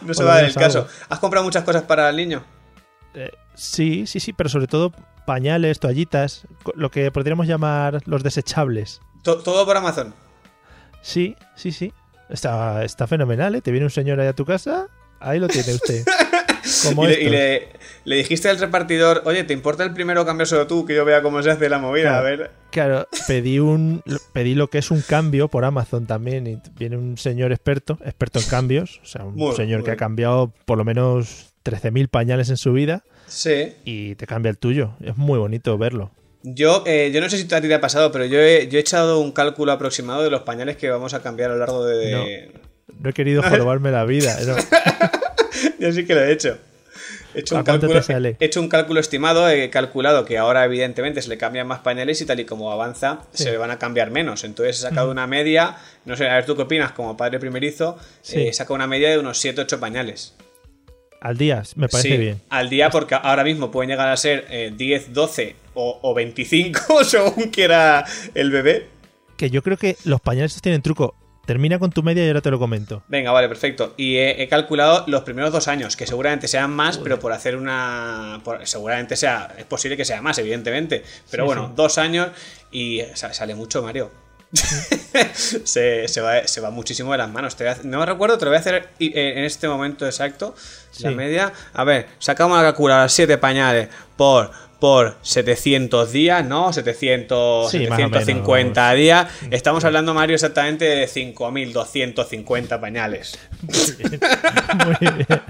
No 0.02 0.14
se 0.14 0.24
va 0.24 0.32
a 0.32 0.36
dar 0.36 0.44
el 0.44 0.54
caso. 0.54 0.86
¿Has 1.08 1.18
comprado 1.18 1.44
muchas 1.44 1.64
cosas 1.64 1.82
para 1.82 2.08
el 2.08 2.16
niño? 2.16 2.42
Eh, 3.14 3.30
sí, 3.60 4.06
sí, 4.06 4.20
sí, 4.20 4.32
pero 4.32 4.48
sobre 4.48 4.66
todo 4.66 4.92
pañales, 5.26 5.78
toallitas, 5.80 6.46
lo 6.74 6.90
que 6.90 7.10
podríamos 7.10 7.46
llamar 7.46 8.00
los 8.06 8.22
desechables. 8.22 9.00
To- 9.22 9.38
todo 9.38 9.64
por 9.66 9.76
Amazon. 9.76 10.14
Sí, 11.02 11.36
sí, 11.56 11.72
sí. 11.72 11.92
Está, 12.28 12.84
está 12.84 13.06
fenomenal, 13.06 13.54
¿eh? 13.54 13.60
Te 13.60 13.70
viene 13.70 13.86
un 13.86 13.90
señor 13.90 14.20
ahí 14.20 14.28
a 14.28 14.32
tu 14.34 14.44
casa, 14.44 14.86
ahí 15.20 15.38
lo 15.38 15.48
tiene 15.48 15.74
usted. 15.74 16.04
Como 16.84 17.04
y 17.04 17.08
le, 17.08 17.20
y 17.22 17.30
le- 17.30 17.68
le 18.04 18.16
dijiste 18.16 18.48
al 18.48 18.58
repartidor, 18.58 19.22
oye, 19.24 19.44
¿te 19.44 19.52
importa 19.54 19.82
el 19.82 19.92
primero 19.92 20.24
cambiárselo 20.26 20.66
tú? 20.66 20.84
Que 20.84 20.94
yo 20.94 21.04
vea 21.04 21.22
cómo 21.22 21.42
se 21.42 21.50
hace 21.50 21.68
la 21.68 21.78
movida. 21.78 22.18
A 22.18 22.22
ver. 22.22 22.50
Claro, 22.70 23.08
pedí 23.26 23.58
un 23.58 24.02
pedí 24.32 24.54
lo 24.54 24.68
que 24.68 24.78
es 24.78 24.90
un 24.90 25.00
cambio 25.00 25.48
por 25.48 25.64
Amazon 25.64 26.06
también 26.06 26.46
y 26.46 26.60
viene 26.78 26.96
un 26.96 27.16
señor 27.18 27.50
experto, 27.52 27.98
experto 28.04 28.38
en 28.40 28.44
cambios, 28.46 29.00
o 29.02 29.06
sea, 29.06 29.24
un 29.24 29.34
Muy- 29.34 29.56
señor 29.56 29.80
muy 29.80 29.86
que 29.86 29.90
ha 29.92 29.96
cambiado 29.96 30.52
por 30.66 30.78
lo 30.78 30.84
menos 30.84 31.49
13.000 31.64 32.08
pañales 32.08 32.48
en 32.50 32.56
su 32.56 32.72
vida 32.72 33.04
Sí. 33.26 33.74
y 33.84 34.14
te 34.16 34.26
cambia 34.26 34.50
el 34.50 34.58
tuyo. 34.58 34.94
Es 35.04 35.16
muy 35.16 35.38
bonito 35.38 35.76
verlo. 35.78 36.10
Yo, 36.42 36.82
eh, 36.86 37.10
yo 37.12 37.20
no 37.20 37.28
sé 37.28 37.36
si 37.36 37.54
a 37.54 37.60
ti 37.60 37.68
te 37.68 37.74
ha 37.74 37.80
pasado, 37.82 38.10
pero 38.12 38.24
yo 38.24 38.38
he, 38.40 38.66
yo 38.68 38.78
he 38.78 38.80
echado 38.80 39.20
un 39.20 39.30
cálculo 39.32 39.72
aproximado 39.72 40.22
de 40.22 40.30
los 40.30 40.42
pañales 40.42 40.76
que 40.78 40.88
vamos 40.88 41.12
a 41.14 41.22
cambiar 41.22 41.50
a 41.50 41.54
lo 41.54 41.60
largo 41.60 41.84
de. 41.84 42.50
No 42.98 43.10
he 43.10 43.12
querido 43.12 43.42
jorobarme 43.48 43.90
la 43.90 44.04
vida. 44.04 44.36
no. 44.46 44.56
Yo 45.78 45.92
sí 45.92 46.04
que 46.06 46.14
lo 46.14 46.22
he 46.24 46.32
hecho. 46.32 46.58
He 47.34 47.40
hecho, 47.40 47.54
¿A 47.56 47.58
un 47.60 47.64
cálculo, 47.64 47.92
te 47.92 48.02
sale? 48.02 48.36
he 48.40 48.44
hecho 48.46 48.60
un 48.60 48.68
cálculo 48.68 48.98
estimado, 49.00 49.48
he 49.48 49.70
calculado 49.70 50.24
que 50.24 50.36
ahora 50.38 50.64
evidentemente 50.64 51.22
se 51.22 51.28
le 51.28 51.38
cambian 51.38 51.66
más 51.66 51.78
pañales 51.80 52.20
y 52.20 52.26
tal 52.26 52.40
y 52.40 52.44
como 52.44 52.72
avanza 52.72 53.20
Sí. 53.32 53.44
se 53.44 53.52
le 53.52 53.56
van 53.58 53.70
a 53.70 53.78
cambiar 53.78 54.10
menos. 54.10 54.42
Entonces 54.44 54.78
he 54.78 54.82
sacado 54.82 55.10
una 55.10 55.26
media, 55.26 55.76
no 56.06 56.16
sé, 56.16 56.28
a 56.28 56.34
ver 56.34 56.44
tú 56.46 56.56
qué 56.56 56.62
opinas 56.62 56.92
como 56.92 57.16
padre 57.16 57.38
primerizo, 57.38 57.98
Sí. 58.22 58.40
eh, 58.40 58.48
he 58.48 58.52
sacado 58.52 58.74
una 58.74 58.86
media 58.88 59.10
de 59.10 59.18
unos 59.18 59.38
7-8 59.44 59.78
pañales. 59.78 60.34
Al 61.20 61.36
día, 61.36 61.62
me 61.76 61.88
parece 61.88 62.08
Sí, 62.10 62.16
bien. 62.16 62.40
Al 62.48 62.70
día 62.70 62.88
porque 62.90 63.14
ahora 63.14 63.44
mismo 63.44 63.70
pueden 63.70 63.90
llegar 63.90 64.08
a 64.08 64.16
ser 64.16 64.46
eh, 64.50 64.72
10, 64.74 65.12
12 65.12 65.54
o, 65.74 65.98
o 66.02 66.14
25 66.14 67.04
según 67.04 67.50
quiera 67.50 68.04
el 68.34 68.50
bebé. 68.50 68.88
Que 69.36 69.50
yo 69.50 69.62
creo 69.62 69.76
que 69.76 69.96
los 70.04 70.20
pañales 70.20 70.60
tienen 70.62 70.80
truco. 70.82 71.14
termina 71.46 71.78
con 71.78 71.90
tu 71.90 72.02
media 72.02 72.24
y 72.24 72.28
ahora 72.28 72.40
te 72.42 72.50
lo 72.50 72.58
comento. 72.58 73.02
Venga, 73.08 73.32
vale, 73.32 73.48
perfecto. 73.48 73.94
Y 73.96 74.16
he, 74.16 74.42
he 74.42 74.48
calculado 74.48 75.04
los 75.08 75.22
primeros 75.22 75.50
dos 75.52 75.66
años, 75.68 75.96
que 75.96 76.06
seguramente 76.06 76.46
sean 76.48 76.70
más, 76.70 76.96
pero 76.98 77.18
por 77.18 77.32
hacer 77.32 77.56
una. 77.56 78.40
por- 78.44 78.66
seguramente 78.66 79.16
sea. 79.16 79.54
Es 79.58 79.64
posible 79.64 79.96
que 79.96 80.04
sea 80.04 80.22
más, 80.22 80.38
evidentemente. 80.38 81.02
Pero 81.30 81.42
Sí, 81.42 81.46
bueno, 81.46 81.66
sí. 81.68 81.72
dos 81.76 81.98
años 81.98 82.28
y 82.70 83.00
sa- 83.14 83.32
sale 83.34 83.54
mucho, 83.54 83.82
Mario. 83.82 84.10
se, 85.32 86.08
se 86.08 86.20
va, 86.20 86.46
se 86.46 86.60
va 86.60 86.70
muchísimo 86.70 87.12
de 87.12 87.18
las 87.18 87.30
manos. 87.30 87.56
Te 87.56 87.68
a 87.68 87.76
no 87.84 88.00
me 88.00 88.06
recuerdo, 88.06 88.38
te 88.38 88.44
lo 88.44 88.50
voy 88.50 88.56
a 88.56 88.60
hacer 88.60 88.88
eh, 88.98 89.34
en 89.36 89.44
este 89.44 89.68
momento 89.68 90.06
exacto. 90.06 90.54
La 91.00 91.12
media. 91.12 91.52
A 91.72 91.84
ver, 91.84 92.08
sacamos 92.18 92.56
la 92.56 92.64
calculadora 92.64 93.08
7 93.08 93.38
pañales 93.38 93.88
por, 94.16 94.50
por 94.80 95.16
700 95.22 96.10
días, 96.10 96.44
¿no? 96.44 96.72
700, 96.72 97.70
Sí, 97.70 97.86
más 97.86 97.98
o 97.98 98.02
menos, 98.02 98.24
750 98.24 98.92
días. 98.94 99.28
Estamos 99.50 99.84
hablando, 99.84 100.14
Mario, 100.14 100.34
exactamente 100.34 100.84
de 100.84 101.06
5.250 101.06 102.80
pañales. 102.80 103.38
Muy 103.62 104.96
bien. 105.00 105.26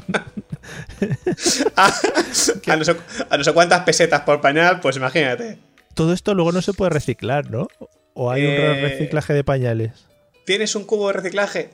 a, 1.76 1.88
no 2.76 2.84
sé, 2.84 2.96
a 3.30 3.36
no 3.38 3.44
sé 3.44 3.52
cuántas 3.52 3.80
pesetas 3.80 4.20
por 4.20 4.40
pañal, 4.40 4.80
pues 4.80 4.96
imagínate. 4.96 5.58
Todo 5.94 6.12
esto 6.12 6.34
luego 6.34 6.52
no 6.52 6.62
se 6.62 6.74
puede 6.74 6.90
reciclar, 6.90 7.50
¿no? 7.50 7.68
¿O 8.14 8.30
hay 8.30 8.44
un 8.44 8.52
Eh, 8.52 8.80
reciclaje 8.82 9.32
de 9.34 9.44
pañales? 9.44 10.06
¿Tienes 10.44 10.74
un 10.74 10.84
cubo 10.84 11.08
de 11.08 11.14
reciclaje? 11.14 11.70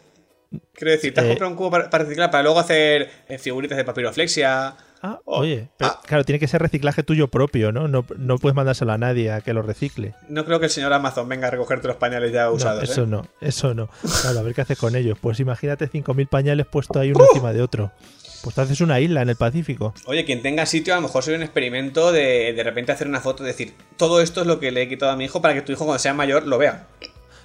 Quiero 0.75 0.93
decir, 0.93 1.13
¿te 1.13 1.21
has 1.21 1.27
Eh. 1.27 1.29
comprado 1.31 1.51
un 1.53 1.57
cubo 1.57 1.71
para, 1.71 1.91
para 1.91 2.05
reciclar 2.05 2.31
para 2.31 2.43
luego 2.45 2.61
hacer 2.61 3.09
eh, 3.29 3.39
figuritas 3.39 3.77
de 3.77 3.85
papiroflexia? 3.85 4.77
Ah, 5.03 5.21
oye, 5.25 5.69
pero, 5.77 5.91
ah. 5.91 6.01
claro, 6.07 6.25
tiene 6.25 6.39
que 6.39 6.49
ser 6.49 6.63
reciclaje 6.63 7.03
tuyo 7.03 7.29
propio, 7.29 7.71
¿no? 7.73 7.87
¿no? 7.89 8.07
No 8.17 8.39
puedes 8.39 8.55
mandárselo 8.57 8.93
a 8.93 8.99
nadie 8.99 9.31
a 9.31 9.41
que 9.41 9.53
lo 9.53 9.63
recicle. 9.63 10.15
No 10.29 10.45
creo 10.45 10.59
que 10.59 10.67
el 10.67 10.71
señor 10.71 10.93
Amazon 10.93 11.29
venga 11.29 11.49
a 11.49 11.51
recogerte 11.51 11.87
los 11.89 11.97
pañales 11.97 12.33
ya 12.33 12.45
No, 12.45 12.53
usados. 12.53 12.83
eso 12.85 13.03
¿eh? 13.03 13.07
no, 13.07 13.27
eso 13.41 13.75
no. 13.75 13.89
Claro, 14.23 14.39
a 14.41 14.43
ver 14.43 14.55
qué 14.55 14.63
haces 14.63 14.79
con 14.79 14.97
ellos. 14.97 15.19
Pues 15.21 15.39
imagínate 15.41 15.89
5.000 15.91 16.29
pañales 16.29 16.67
puestos 16.67 16.97
ahí 16.97 17.13
¡Uh! 17.13 17.17
uno 17.17 17.27
encima 17.31 17.53
de 17.53 17.63
otro. 17.63 17.93
Pues 18.47 18.55
te 18.55 18.61
haces 18.61 18.81
una 18.81 19.01
isla 19.01 19.23
en 19.23 19.29
el 19.29 19.35
Pacífico. 19.35 19.93
Oye, 20.05 20.25
quien 20.25 20.41
tenga 20.41 20.67
sitio, 20.67 20.95
a 20.95 20.99
lo 20.99 21.03
mejor 21.03 21.25
sería 21.25 21.37
un 21.37 21.43
experimento 21.43 22.13
de 22.13 22.53
de 22.53 22.63
repente 22.63 22.93
hacer 22.93 23.09
una 23.09 23.19
foto 23.19 23.43
y 23.43 23.47
decir, 23.49 23.73
todo 23.97 24.21
esto 24.21 24.43
es 24.43 24.47
lo 24.47 24.61
que 24.61 24.71
le 24.71 24.83
he 24.83 24.89
quitado 24.89 25.11
a 25.11 25.17
mi 25.17 25.25
hijo 25.25 25.43
para 25.43 25.53
que 25.53 25.63
tu 25.63 25.73
hijo 25.73 25.85
cuando 25.85 25.99
sea 25.99 26.15
mayor 26.15 26.47
lo 26.47 26.57
vea. 26.57 26.87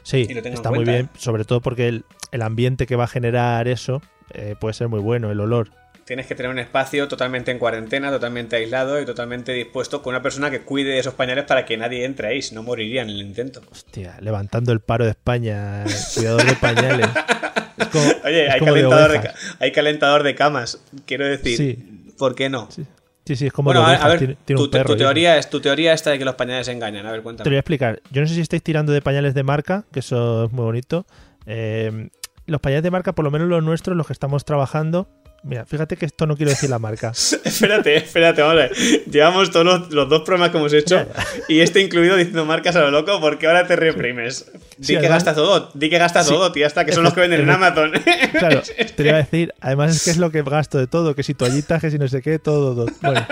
Sí, 0.03 0.27
lo 0.31 0.41
está 0.41 0.70
muy 0.70 0.86
bien, 0.86 1.05
¿eh? 1.05 1.17
sobre 1.17 1.43
todo 1.43 1.60
porque 1.60 1.88
el, 1.88 2.05
el 2.31 2.43
ambiente 2.43 2.86
que 2.86 2.96
va 2.96 3.05
a 3.05 3.08
generar 3.08 3.67
eso 3.67 4.03
eh, 4.36 4.53
puede 4.60 4.75
ser 4.75 4.89
muy 4.89 5.00
bueno, 5.00 5.31
el 5.31 5.39
olor. 5.39 5.72
Tienes 6.12 6.27
que 6.27 6.36
tener 6.36 6.51
un 6.51 6.60
espacio 6.60 7.08
totalmente 7.08 7.51
en 7.51 7.58
cuarentena, 7.58 8.12
totalmente 8.12 8.58
aislado 8.58 9.00
y 9.00 9.06
totalmente 9.06 9.53
dispuesto 9.53 10.01
con 10.01 10.12
una 10.13 10.22
persona 10.22 10.51
que 10.51 10.60
cuide 10.60 10.89
de 10.89 11.00
esos 11.00 11.13
pañales 11.13 11.46
para 11.46 11.63
que 11.65 11.77
nadie 11.77 12.03
entre 12.03 12.27
ahí, 12.27 12.41
si 12.41 12.53
no 12.53 12.63
moriría 12.63 13.01
en 13.03 13.10
el 13.12 13.22
intento. 13.22 13.62
Hostia, 13.72 14.18
levantando 14.20 14.74
el 14.74 14.82
paro 14.82 15.06
de 15.06 15.12
España, 15.12 15.84
el 15.86 15.91
cuidador 16.13 16.44
de 16.46 16.56
pañales. 16.56 17.08
Como- 17.94 18.12
Oye, 18.25 18.50
hay 18.51 18.60
de 18.60 18.65
calentador 18.65 19.12
de, 19.12 19.18
ovejas. 19.20 19.25
ca- 19.39 19.56
hay 19.63 19.72
calentador 19.72 20.24
de 20.24 20.36
camas. 20.36 20.80
Quiero 21.06 21.25
decir, 21.25 21.56
Sí. 21.56 22.12
¿por 22.18 22.36
qué 22.36 22.50
no? 22.50 22.68
Sí, 22.72 22.86
sí, 23.25 23.36
sí, 23.38 23.48
es 23.48 23.53
como 23.53 23.68
Bueno, 23.68 23.86
a 23.86 24.08
ver, 24.10 24.18
tiene, 24.20 24.36
tiene 24.44 24.58
tu, 24.58 24.65
un 24.65 24.70
perro. 24.70 24.88
tu 24.89 24.98
teoría 24.98 25.38
es 25.38 25.50
tu 25.50 25.62
teoría 25.62 25.94
esta 25.94 26.10
de 26.10 26.20
que 26.20 26.25
los 26.25 26.36
pañales 26.36 26.68
engañan. 26.68 27.06
A 27.06 27.12
ver, 27.13 27.22
Te 27.22 27.24
lo 27.24 27.24
voy 27.24 27.32
a 27.32 27.38
cuéntame. 27.38 27.58
explicar. 27.58 28.01
Yo 28.12 28.20
no 28.22 28.27
sé 28.27 28.36
si 28.36 28.41
estáis 28.41 28.62
tirando 28.62 28.91
de 28.91 29.01
pañales 29.01 29.34
de 29.34 29.44
marca, 29.44 29.86
que 29.94 30.00
eso 30.01 30.44
es 30.44 30.51
muy 30.51 30.65
bonito. 30.65 31.06
Eh, 31.46 32.10
los 32.48 32.60
pañales 32.60 32.84
de 32.84 32.91
marca, 32.91 33.13
por 33.15 33.24
lo 33.24 33.32
menos 33.32 33.48
los 33.48 33.63
nuestros, 33.63 33.96
los 33.96 34.06
que 34.08 34.12
estamos 34.12 34.44
trabajando. 34.44 35.08
Mira, 35.44 35.66
fíjate 35.66 35.98
que 35.98 36.06
esto 36.06 36.28
no 36.28 36.38
quiero 36.38 36.52
decir 36.52 36.70
la 36.70 36.78
marca. 36.78 37.10
espérate, 37.44 37.96
espérate, 37.96 38.42
vamos 38.42 38.58
a 38.58 38.60
ver. 38.68 38.72
Llevamos 39.10 39.50
todos 39.50 39.66
los, 39.66 39.92
los 39.92 40.08
dos 40.08 40.22
programas 40.22 40.52
que 40.52 40.58
hemos 40.60 40.72
hecho 40.72 41.04
y 41.50 41.62
este 41.62 41.82
incluido 41.82 42.16
diciendo 42.16 42.46
marcas 42.46 42.76
a 42.76 42.82
lo 42.82 42.92
loco 42.92 43.20
porque 43.20 43.48
ahora 43.48 43.66
te 43.66 43.76
reprimes. 43.76 44.52
Di 44.78 44.86
Sí, 44.86 44.94
que 44.94 45.00
además- 45.00 45.24
gastas 45.24 45.36
todo, 45.36 45.72
di 45.74 45.90
que 45.90 45.98
gastas 45.98 46.28
Sí. 46.28 46.34
todo, 46.34 46.52
tía, 46.52 46.68
hasta 46.68 46.86
que 46.86 46.92
son 46.94 47.04
los 47.04 47.14
que 47.14 47.22
venden 47.22 47.42
en 47.42 47.50
Amazon. 47.50 47.92
Claro, 48.38 48.62
te 48.96 49.04
iba 49.04 49.14
a 49.16 49.18
decir, 49.24 49.54
además 49.62 49.96
es 49.96 50.04
que 50.04 50.12
es 50.12 50.18
lo 50.18 50.30
que 50.32 50.44
gasto 50.44 50.78
de 50.78 50.86
todo, 50.88 51.16
que 51.16 51.24
si 51.24 51.34
toallitas, 51.34 51.82
que 51.82 51.90
si 51.90 51.98
no 51.98 52.08
sé 52.08 52.22
qué, 52.22 52.38
todo, 52.38 52.76
todo. 52.76 52.86
Bueno, 53.02 53.26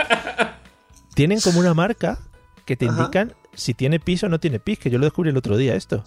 tienen 1.16 1.40
como 1.42 1.60
una 1.60 1.74
marca 1.74 2.20
que 2.66 2.76
te 2.76 2.86
Ajá. 2.88 2.96
indican 3.02 3.34
si 3.54 3.74
tiene 3.74 4.00
pis 4.00 4.24
o 4.24 4.30
no 4.30 4.40
tiene 4.40 4.60
pis, 4.60 4.80
que 4.80 4.90
yo 4.90 4.98
lo 5.00 5.06
descubrí 5.06 5.30
el 5.32 5.38
otro 5.38 5.58
día 5.58 5.76
esto. 5.76 6.04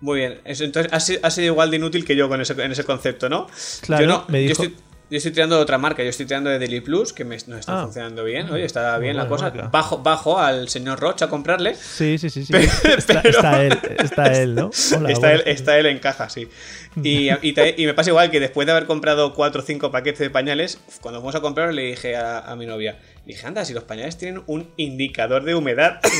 Muy 0.00 0.18
bien, 0.20 0.40
entonces 0.44 0.92
has, 0.92 1.04
sido- 1.06 1.46
igual 1.46 1.70
de 1.70 1.76
inútil 1.76 2.04
que 2.04 2.16
yo 2.16 2.28
con 2.28 2.40
ese, 2.40 2.52
en 2.60 2.72
ese 2.72 2.84
concepto, 2.84 3.28
¿no? 3.28 3.46
Claro, 3.82 4.02
yo 4.02 4.08
no, 4.08 4.24
me 4.28 4.42
yo 4.42 4.48
dijo- 4.48 4.62
estoy, 4.64 4.76
yo 5.12 5.18
estoy 5.18 5.32
tirando 5.32 5.56
de 5.56 5.62
otra 5.62 5.76
marca, 5.78 6.02
yo 6.02 6.08
estoy 6.08 6.24
tirando 6.26 6.48
de 6.48 6.58
Daily 6.58 6.80
Plus, 6.80 7.12
que 7.12 7.24
me, 7.24 7.36
nos 7.46 7.60
está 7.60 7.80
Ah. 7.80 7.84
funcionando 7.84 8.24
bien. 8.24 8.50
Oye, 8.50 8.64
está 8.64 8.92
Muy 8.94 9.02
bien 9.02 9.16
la 9.16 9.28
cosa. 9.28 9.44
marca. 9.50 9.68
Bajo, 9.70 9.98
bajo 9.98 10.38
al 10.40 10.68
señor 10.70 10.98
Roche 10.98 11.24
a 11.24 11.28
comprarle. 11.28 11.74
Sí, 11.74 12.16
sí, 12.18 12.30
sí, 12.30 12.44
sí. 12.46 12.52
Pero- 12.52 12.96
está, 12.96 13.20
pero- 13.22 13.36
está 13.38 13.62
él, 13.62 13.78
está 14.02 14.24
él, 14.32 14.54
¿no? 14.54 14.70
Hola, 14.96 15.10
está, 15.12 15.32
él, 15.34 15.42
está 15.46 15.78
él 15.78 15.86
en 15.86 15.98
caja, 15.98 16.30
sí. 16.30 16.48
Y, 17.02 17.28
y, 17.46 17.52
te- 17.52 17.74
y 17.76 17.86
me 17.86 17.94
pasa 17.94 18.10
igual 18.10 18.30
que 18.30 18.40
después 18.40 18.64
de 18.66 18.72
haber 18.72 18.86
comprado 18.86 19.34
4 19.34 19.60
o 19.62 19.64
5 19.64 19.90
paquetes 19.90 20.18
de 20.20 20.30
pañales, 20.30 20.78
cuando 21.02 21.20
fuimos 21.20 21.34
a 21.34 21.40
comprar 21.40 21.74
le 21.74 21.82
dije 21.82 22.16
a, 22.16 22.38
a 22.40 22.56
mi 22.56 22.64
novia, 22.66 22.98
dije, 23.26 23.46
anda, 23.46 23.64
si 23.64 23.74
los 23.74 23.84
pañales 23.84 24.16
tienen 24.18 24.42
un 24.46 24.70
indicador 24.76 25.44
de 25.44 25.54
humedad. 25.54 26.00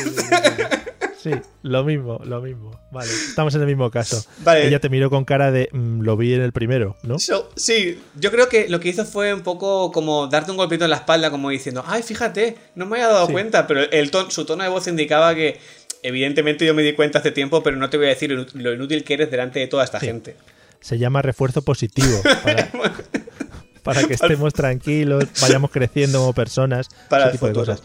Sí, 1.23 1.31
lo 1.63 1.85
mismo, 1.85 2.21
lo 2.25 2.41
mismo. 2.43 2.73
Vale, 2.91 3.09
estamos 3.11 3.55
en 3.55 3.61
el 3.61 3.67
mismo 3.69 3.91
caso. 3.93 4.25
Vale. 4.39 4.67
Ella 4.67 4.81
te 4.81 4.89
miró 4.89 5.09
con 5.09 5.25
cara 5.25 5.53
de 5.53 5.69
"Mm, 5.73 6.01
lo 6.03 6.17
vi 6.17 6.35
en 6.35 6.43
el 6.43 6.53
primero, 6.53 6.97
¿no? 7.05 7.19
So- 7.21 7.49
sí, 7.55 8.03
yo 8.19 8.31
creo 8.33 8.49
que 8.49 8.69
lo 8.69 8.81
que 8.81 8.89
hizo 8.89 9.05
fue 9.05 9.33
un 9.33 9.43
poco 9.43 9.93
como 9.93 10.27
darte 10.27 10.51
un 10.51 10.57
golpito 10.57 10.85
en 10.85 10.91
la 10.91 10.97
espalda, 10.97 11.31
como 11.31 11.51
diciendo, 11.51 11.85
ay, 11.87 12.03
fíjate, 12.03 12.57
no 12.75 12.87
me 12.87 12.97
había 12.97 13.09
dado 13.09 13.27
Sí. 13.27 13.33
cuenta, 13.33 13.67
pero 13.69 13.83
el 13.83 14.11
ton- 14.11 14.31
su 14.33 14.45
tono 14.45 14.65
de 14.65 14.69
voz 14.71 14.89
indicaba 14.89 15.35
que 15.37 15.61
evidentemente 16.03 16.67
yo 16.67 16.75
me 16.75 16.83
di 16.83 16.95
cuenta 16.95 17.21
hace 17.21 17.31
tiempo, 17.31 17.63
pero 17.63 17.77
no 17.77 17.89
te 17.89 17.97
voy 17.99 18.07
a 18.07 18.09
decir 18.11 18.33
lo 18.33 18.43
inú- 18.45 18.53
lo 18.55 18.73
inútil 18.75 19.05
que 19.05 19.15
eres 19.15 19.31
delante 19.31 19.61
de 19.61 19.69
toda 19.69 19.85
esta 19.85 20.01
Sí. 20.01 20.07
gente. 20.07 20.37
Se 20.81 20.99
llama 20.99 21.23
refuerzo 21.23 21.63
positivo. 21.63 22.21
Para, 22.43 22.69
para 23.85 24.05
que 24.07 24.15
estemos 24.15 24.53
tranquilos, 24.53 25.25
vayamos 25.41 25.71
creciendo 25.71 26.19
como 26.19 26.33
personas, 26.33 26.89
Para 27.09 27.25
ese 27.25 27.33
tipo 27.33 27.47
de 27.47 27.53
cosas. 27.53 27.83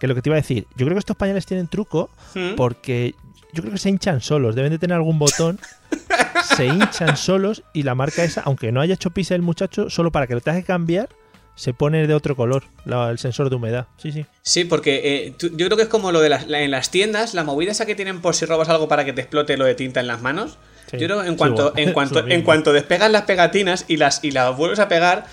Que 0.00 0.06
lo 0.06 0.14
que 0.14 0.22
te 0.22 0.28
iba 0.28 0.36
a 0.36 0.40
decir, 0.40 0.66
yo 0.76 0.86
creo 0.86 0.94
que 0.94 1.00
estos 1.00 1.16
pañales 1.16 1.44
tienen 1.46 1.66
truco 1.68 2.10
¿Mm? 2.34 2.54
porque 2.56 3.14
yo 3.52 3.62
creo 3.62 3.72
que 3.72 3.78
se 3.78 3.88
hinchan 3.88 4.20
solos, 4.20 4.54
deben 4.54 4.70
de 4.70 4.78
tener 4.78 4.94
algún 4.96 5.18
botón, 5.18 5.58
se 6.56 6.66
hinchan 6.66 7.16
solos 7.16 7.62
y 7.72 7.82
la 7.82 7.94
marca 7.94 8.22
esa, 8.24 8.42
aunque 8.42 8.72
no 8.72 8.80
haya 8.80 8.94
hecho 8.94 9.10
pisa 9.10 9.34
el 9.34 9.42
muchacho, 9.42 9.90
solo 9.90 10.10
para 10.12 10.26
que 10.26 10.34
lo 10.34 10.40
tengas 10.40 10.60
que 10.60 10.66
cambiar, 10.66 11.08
se 11.54 11.74
pone 11.74 12.06
de 12.06 12.14
otro 12.14 12.36
color 12.36 12.64
la- 12.84 13.10
el 13.10 13.18
sensor 13.18 13.50
de 13.50 13.56
humedad. 13.56 13.86
Sí, 13.96 14.12
sí. 14.12 14.24
Sí, 14.42 14.64
porque 14.64 15.00
eh, 15.26 15.34
tú- 15.36 15.50
yo 15.56 15.66
creo 15.66 15.76
que 15.76 15.82
es 15.82 15.88
como 15.88 16.12
lo 16.12 16.20
de 16.20 16.28
las, 16.28 16.46
la- 16.46 16.60
en 16.60 16.70
las 16.70 16.90
tiendas, 16.90 17.34
la 17.34 17.42
movida 17.42 17.72
esa 17.72 17.84
que 17.86 17.96
tienen 17.96 18.20
por 18.20 18.36
si 18.36 18.46
robas 18.46 18.68
algo 18.68 18.86
para 18.86 19.04
que 19.04 19.12
te 19.12 19.22
explote 19.22 19.56
lo 19.56 19.64
de 19.64 19.74
tinta 19.74 19.98
en 20.00 20.06
las 20.06 20.22
manos. 20.22 20.58
Sí, 20.88 20.98
yo 20.98 21.06
creo 21.06 21.22
que 21.22 21.28
en 21.28 21.36
cuanto, 21.36 21.72
en 21.76 21.92
cuanto, 21.92 22.20
en 22.28 22.42
cuanto 22.42 22.72
despegas 22.72 23.10
las 23.10 23.22
pegatinas 23.22 23.84
y 23.88 23.96
las, 23.96 24.22
y 24.22 24.30
las 24.30 24.56
vuelves 24.56 24.78
a 24.78 24.86
pegar, 24.88 25.26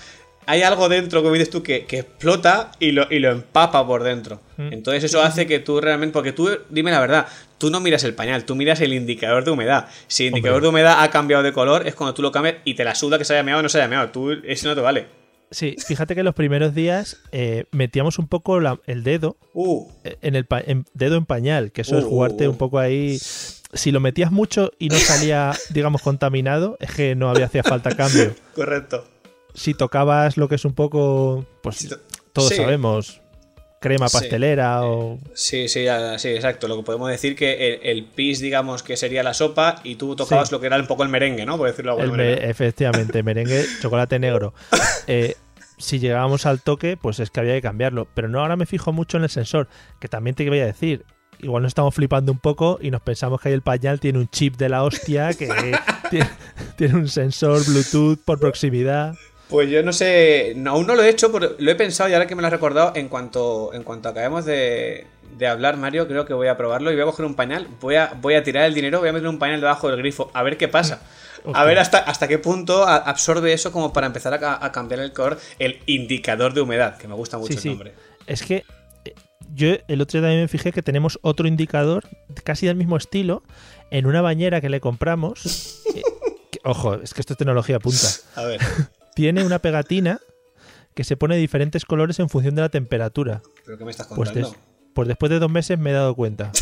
hay 0.46 0.62
algo 0.62 0.88
dentro, 0.88 1.22
como 1.22 1.34
dices 1.34 1.50
tú, 1.50 1.62
que, 1.62 1.84
que 1.86 1.98
explota 2.00 2.70
y 2.78 2.92
lo, 2.92 3.06
y 3.10 3.18
lo 3.18 3.30
empapa 3.32 3.86
por 3.86 4.02
dentro. 4.04 4.40
Mm. 4.56 4.72
Entonces 4.72 5.04
eso 5.04 5.20
hace 5.22 5.46
que 5.46 5.58
tú 5.58 5.80
realmente, 5.80 6.12
porque 6.12 6.32
tú, 6.32 6.48
dime 6.70 6.90
la 6.92 7.00
verdad, 7.00 7.26
tú 7.58 7.70
no 7.70 7.80
miras 7.80 8.04
el 8.04 8.14
pañal, 8.14 8.44
tú 8.44 8.54
miras 8.54 8.80
el 8.80 8.92
indicador 8.92 9.44
de 9.44 9.50
humedad. 9.50 9.88
Si 10.06 10.24
el 10.24 10.28
indicador 10.28 10.62
de 10.62 10.68
humedad 10.68 11.02
ha 11.02 11.10
cambiado 11.10 11.42
de 11.42 11.52
color, 11.52 11.86
es 11.86 11.94
cuando 11.94 12.14
tú 12.14 12.22
lo 12.22 12.30
cambias 12.32 12.56
y 12.64 12.74
te 12.74 12.84
la 12.84 12.94
suda 12.94 13.18
que 13.18 13.24
se 13.24 13.34
haya 13.34 13.42
meado 13.42 13.60
o 13.60 13.62
no 13.62 13.68
se 13.68 13.78
haya 13.78 13.88
meado. 13.88 14.08
Tú, 14.10 14.30
eso 14.44 14.68
no 14.68 14.74
te 14.74 14.80
vale. 14.80 15.06
Sí, 15.50 15.76
fíjate 15.84 16.14
que 16.16 16.24
los 16.24 16.34
primeros 16.34 16.74
días 16.74 17.18
eh, 17.30 17.66
metíamos 17.70 18.18
un 18.18 18.26
poco 18.26 18.58
la- 18.58 18.80
el 18.86 19.04
dedo 19.04 19.36
Uh, 19.54 19.86
en 20.02 20.34
el 20.34 20.44
pa- 20.44 20.60
en- 20.60 20.86
dedo 20.92 21.16
en 21.16 21.24
pañal, 21.24 21.70
que 21.70 21.82
eso 21.82 21.96
es 21.98 22.04
Uh, 22.04 22.08
jugarte 22.08 22.48
un 22.48 22.56
poco 22.58 22.78
ahí. 22.80 23.16
Si 23.72 23.92
lo 23.92 24.00
metías 24.00 24.32
mucho 24.32 24.72
y 24.78 24.88
no 24.88 24.96
salía, 24.96 25.52
digamos, 25.70 26.02
contaminado, 26.02 26.76
es 26.80 26.90
que 26.92 27.14
no 27.14 27.28
había 27.30 27.46
hacía 27.46 27.62
falta 27.62 27.94
cambio. 27.94 28.34
correcto. 28.56 29.04
Si 29.56 29.74
tocabas 29.74 30.36
lo 30.36 30.48
que 30.48 30.54
es 30.56 30.64
un 30.64 30.74
poco, 30.74 31.44
pues 31.62 31.76
Si 31.76 31.88
todos 32.32 32.50
sí. 32.50 32.56
sabemos, 32.56 33.20
crema 33.80 34.08
Sí. 34.08 34.18
pastelera 34.18 34.84
o 34.84 35.18
Sí, 35.34 35.68
sí, 35.68 35.86
sí, 36.18 36.28
exacto. 36.28 36.68
Lo 36.68 36.76
que 36.76 36.82
podemos 36.82 37.08
decir 37.08 37.34
que 37.34 37.74
el, 37.74 37.80
el 37.98 38.04
pis, 38.04 38.40
digamos, 38.40 38.82
que 38.82 38.96
sería 38.96 39.22
la 39.22 39.32
sopa 39.34 39.80
y 39.82 39.94
tú 39.96 40.14
tocabas 40.14 40.48
Sí. 40.48 40.54
lo 40.54 40.60
que 40.60 40.66
era 40.66 40.76
un 40.78 40.86
poco 40.86 41.02
el 41.02 41.08
merengue, 41.08 41.46
¿no? 41.46 41.56
Por 41.56 41.68
decirlo 41.68 41.96
de 41.96 42.06
me- 42.08 42.48
efectivamente 42.50 43.22
merengue, 43.22 43.64
chocolate 43.82 44.18
negro. 44.18 44.52
Eh, 45.06 45.34
si 45.78 45.98
llegábamos 45.98 46.46
al 46.46 46.60
toque, 46.62 46.96
pues 46.96 47.18
es 47.20 47.30
que 47.30 47.40
había 47.40 47.54
que 47.54 47.62
cambiarlo. 47.62 48.08
Pero 48.14 48.28
no, 48.28 48.40
ahora 48.40 48.56
me 48.56 48.66
fijo 48.66 48.92
mucho 48.92 49.16
en 49.16 49.24
el 49.24 49.30
sensor, 49.30 49.68
que 50.00 50.08
también 50.08 50.34
te 50.36 50.48
voy 50.48 50.60
a 50.60 50.66
decir. 50.66 51.04
Igual 51.38 51.62
nos 51.64 51.70
estamos 51.70 51.94
flipando 51.94 52.32
un 52.32 52.38
poco 52.38 52.78
y 52.80 52.90
nos 52.90 53.02
pensamos 53.02 53.42
que 53.42 53.48
ahí 53.50 53.54
el 53.54 53.60
pañal 53.60 54.00
tiene 54.00 54.18
un 54.18 54.28
chip 54.28 54.56
de 54.56 54.70
la 54.70 54.82
hostia 54.84 55.34
que 55.34 55.46
tiene, 56.10 56.28
tiene 56.78 56.94
un 56.94 57.08
sensor 57.08 57.62
Bluetooth 57.66 58.18
por 58.24 58.40
proximidad. 58.40 59.14
Pues 59.48 59.70
yo 59.70 59.82
no 59.82 59.92
sé, 59.92 60.54
no, 60.56 60.72
aún 60.72 60.86
no 60.86 60.94
lo 60.96 61.02
he 61.02 61.08
hecho, 61.08 61.30
pero 61.30 61.54
lo 61.58 61.70
he 61.70 61.74
pensado 61.76 62.10
y 62.10 62.14
ahora 62.14 62.26
que 62.26 62.34
me 62.34 62.42
lo 62.42 62.48
has 62.48 62.52
recordado, 62.52 62.92
en 62.96 63.08
cuanto, 63.08 63.72
en 63.74 63.84
cuanto 63.84 64.08
acabemos 64.08 64.44
de, 64.44 65.06
de 65.38 65.46
hablar, 65.46 65.76
Mario, 65.76 66.08
creo 66.08 66.24
que 66.26 66.34
voy 66.34 66.48
a 66.48 66.56
probarlo 66.56 66.90
y 66.90 66.94
voy 66.94 67.02
a 67.02 67.06
coger 67.06 67.26
un 67.26 67.36
pañal, 67.36 67.68
voy 67.80 67.94
a, 67.94 68.12
voy 68.20 68.34
a 68.34 68.42
tirar 68.42 68.64
el 68.64 68.74
dinero, 68.74 68.98
voy 68.98 69.08
a 69.08 69.12
meter 69.12 69.28
un 69.28 69.38
pañal 69.38 69.60
debajo 69.60 69.88
del 69.88 69.98
grifo, 69.98 70.30
a 70.34 70.42
ver 70.42 70.56
qué 70.56 70.66
pasa. 70.68 71.00
A 71.54 71.62
ver 71.64 71.78
hasta, 71.78 71.98
hasta 71.98 72.26
qué 72.26 72.40
punto 72.40 72.82
a- 72.88 72.96
absorbe 72.96 73.52
eso 73.52 73.70
como 73.70 73.92
para 73.92 74.08
empezar 74.08 74.34
a, 74.42 74.64
a 74.64 74.72
cambiar 74.72 74.98
el 74.98 75.12
color, 75.12 75.38
el 75.60 75.78
indicador 75.86 76.52
de 76.52 76.62
humedad, 76.62 76.96
que 76.98 77.06
me 77.06 77.14
gusta 77.14 77.38
mucho 77.38 77.52
Sí, 77.52 77.56
el 77.58 77.62
sí. 77.62 77.68
nombre. 77.68 77.92
Es 78.26 78.42
que 78.42 78.64
eh, 79.04 79.14
yo 79.54 79.68
el 79.86 80.00
otro 80.00 80.18
día 80.18 80.26
también 80.26 80.42
me 80.42 80.48
fijé 80.48 80.72
que 80.72 80.82
tenemos 80.82 81.20
otro 81.22 81.46
indicador 81.46 82.02
casi 82.42 82.66
del 82.66 82.74
mismo 82.74 82.96
estilo 82.96 83.44
en 83.92 84.06
una 84.06 84.22
bañera 84.22 84.60
que 84.60 84.68
le 84.68 84.80
compramos. 84.80 85.84
eh, 85.94 86.02
que- 86.50 86.58
Ojo, 86.64 86.94
es 86.94 87.14
que 87.14 87.20
esto 87.20 87.34
es 87.34 87.38
tecnología 87.38 87.78
punta. 87.78 88.08
A 88.34 88.42
ver. 88.42 88.60
Tiene 89.16 89.42
una 89.44 89.58
pegatina 89.60 90.20
que 90.94 91.02
se 91.02 91.16
pone 91.16 91.36
de 91.36 91.40
diferentes 91.40 91.86
colores 91.86 92.18
en 92.20 92.28
función 92.28 92.54
de 92.54 92.60
la 92.60 92.68
temperatura. 92.68 93.40
¿Pero 93.64 93.78
qué 93.78 93.84
me 93.86 93.90
estás 93.90 94.08
Pues, 94.08 94.28
contando? 94.28 94.50
des- 94.50 94.58
pues 94.94 95.08
después 95.08 95.30
de 95.30 95.38
dos 95.38 95.50
meses 95.50 95.78
me 95.78 95.90
he 95.90 95.94
dado 95.94 96.14
cuenta. 96.14 96.52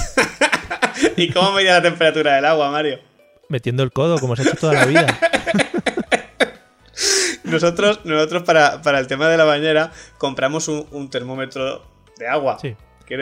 ¿Y 1.16 1.30
cómo 1.32 1.50
medía 1.52 1.72
la 1.74 1.82
temperatura 1.82 2.36
del 2.36 2.44
agua, 2.44 2.70
Mario? 2.70 3.00
Metiendo 3.48 3.82
el 3.82 3.90
codo, 3.92 4.18
como 4.20 4.36
se 4.36 4.42
ha 4.42 4.44
hecho 4.46 4.56
toda 4.56 4.74
la 4.74 4.86
vida. 4.86 5.06
Nosotros, 7.44 8.00
nosotros 8.04 8.42
para, 8.44 8.82
para 8.82 8.98
el 8.98 9.06
tema 9.06 9.28
de 9.28 9.36
la 9.36 9.44
bañera, 9.44 9.92
compramos 10.18 10.68
un, 10.68 10.86
un 10.92 11.10
termómetro 11.10 11.84
de 12.18 12.26
agua. 12.28 12.58
Sí. 12.60 12.74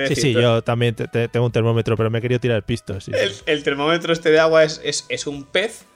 Sí, 0.09 0.15
sí, 0.15 0.33
yo 0.33 0.63
también 0.63 0.95
te- 0.95 1.09
te- 1.09 1.27
tengo 1.27 1.45
un 1.47 1.51
termómetro, 1.53 1.97
pero 1.97 2.09
me 2.09 2.19
he 2.19 2.23
querido 2.23 2.39
tirar 2.39 2.57
el 2.59 2.63
pisto. 2.63 3.01
sí, 3.01 3.11
sí. 3.13 3.19
el, 3.19 3.33
el 3.47 3.63
termómetro 3.65 4.13
este 4.13 4.31
de 4.31 4.39
agua 4.39 4.63
es, 4.63 4.81
es, 4.85 5.05
es 5.09 5.27
un 5.27 5.43
pez 5.45 5.87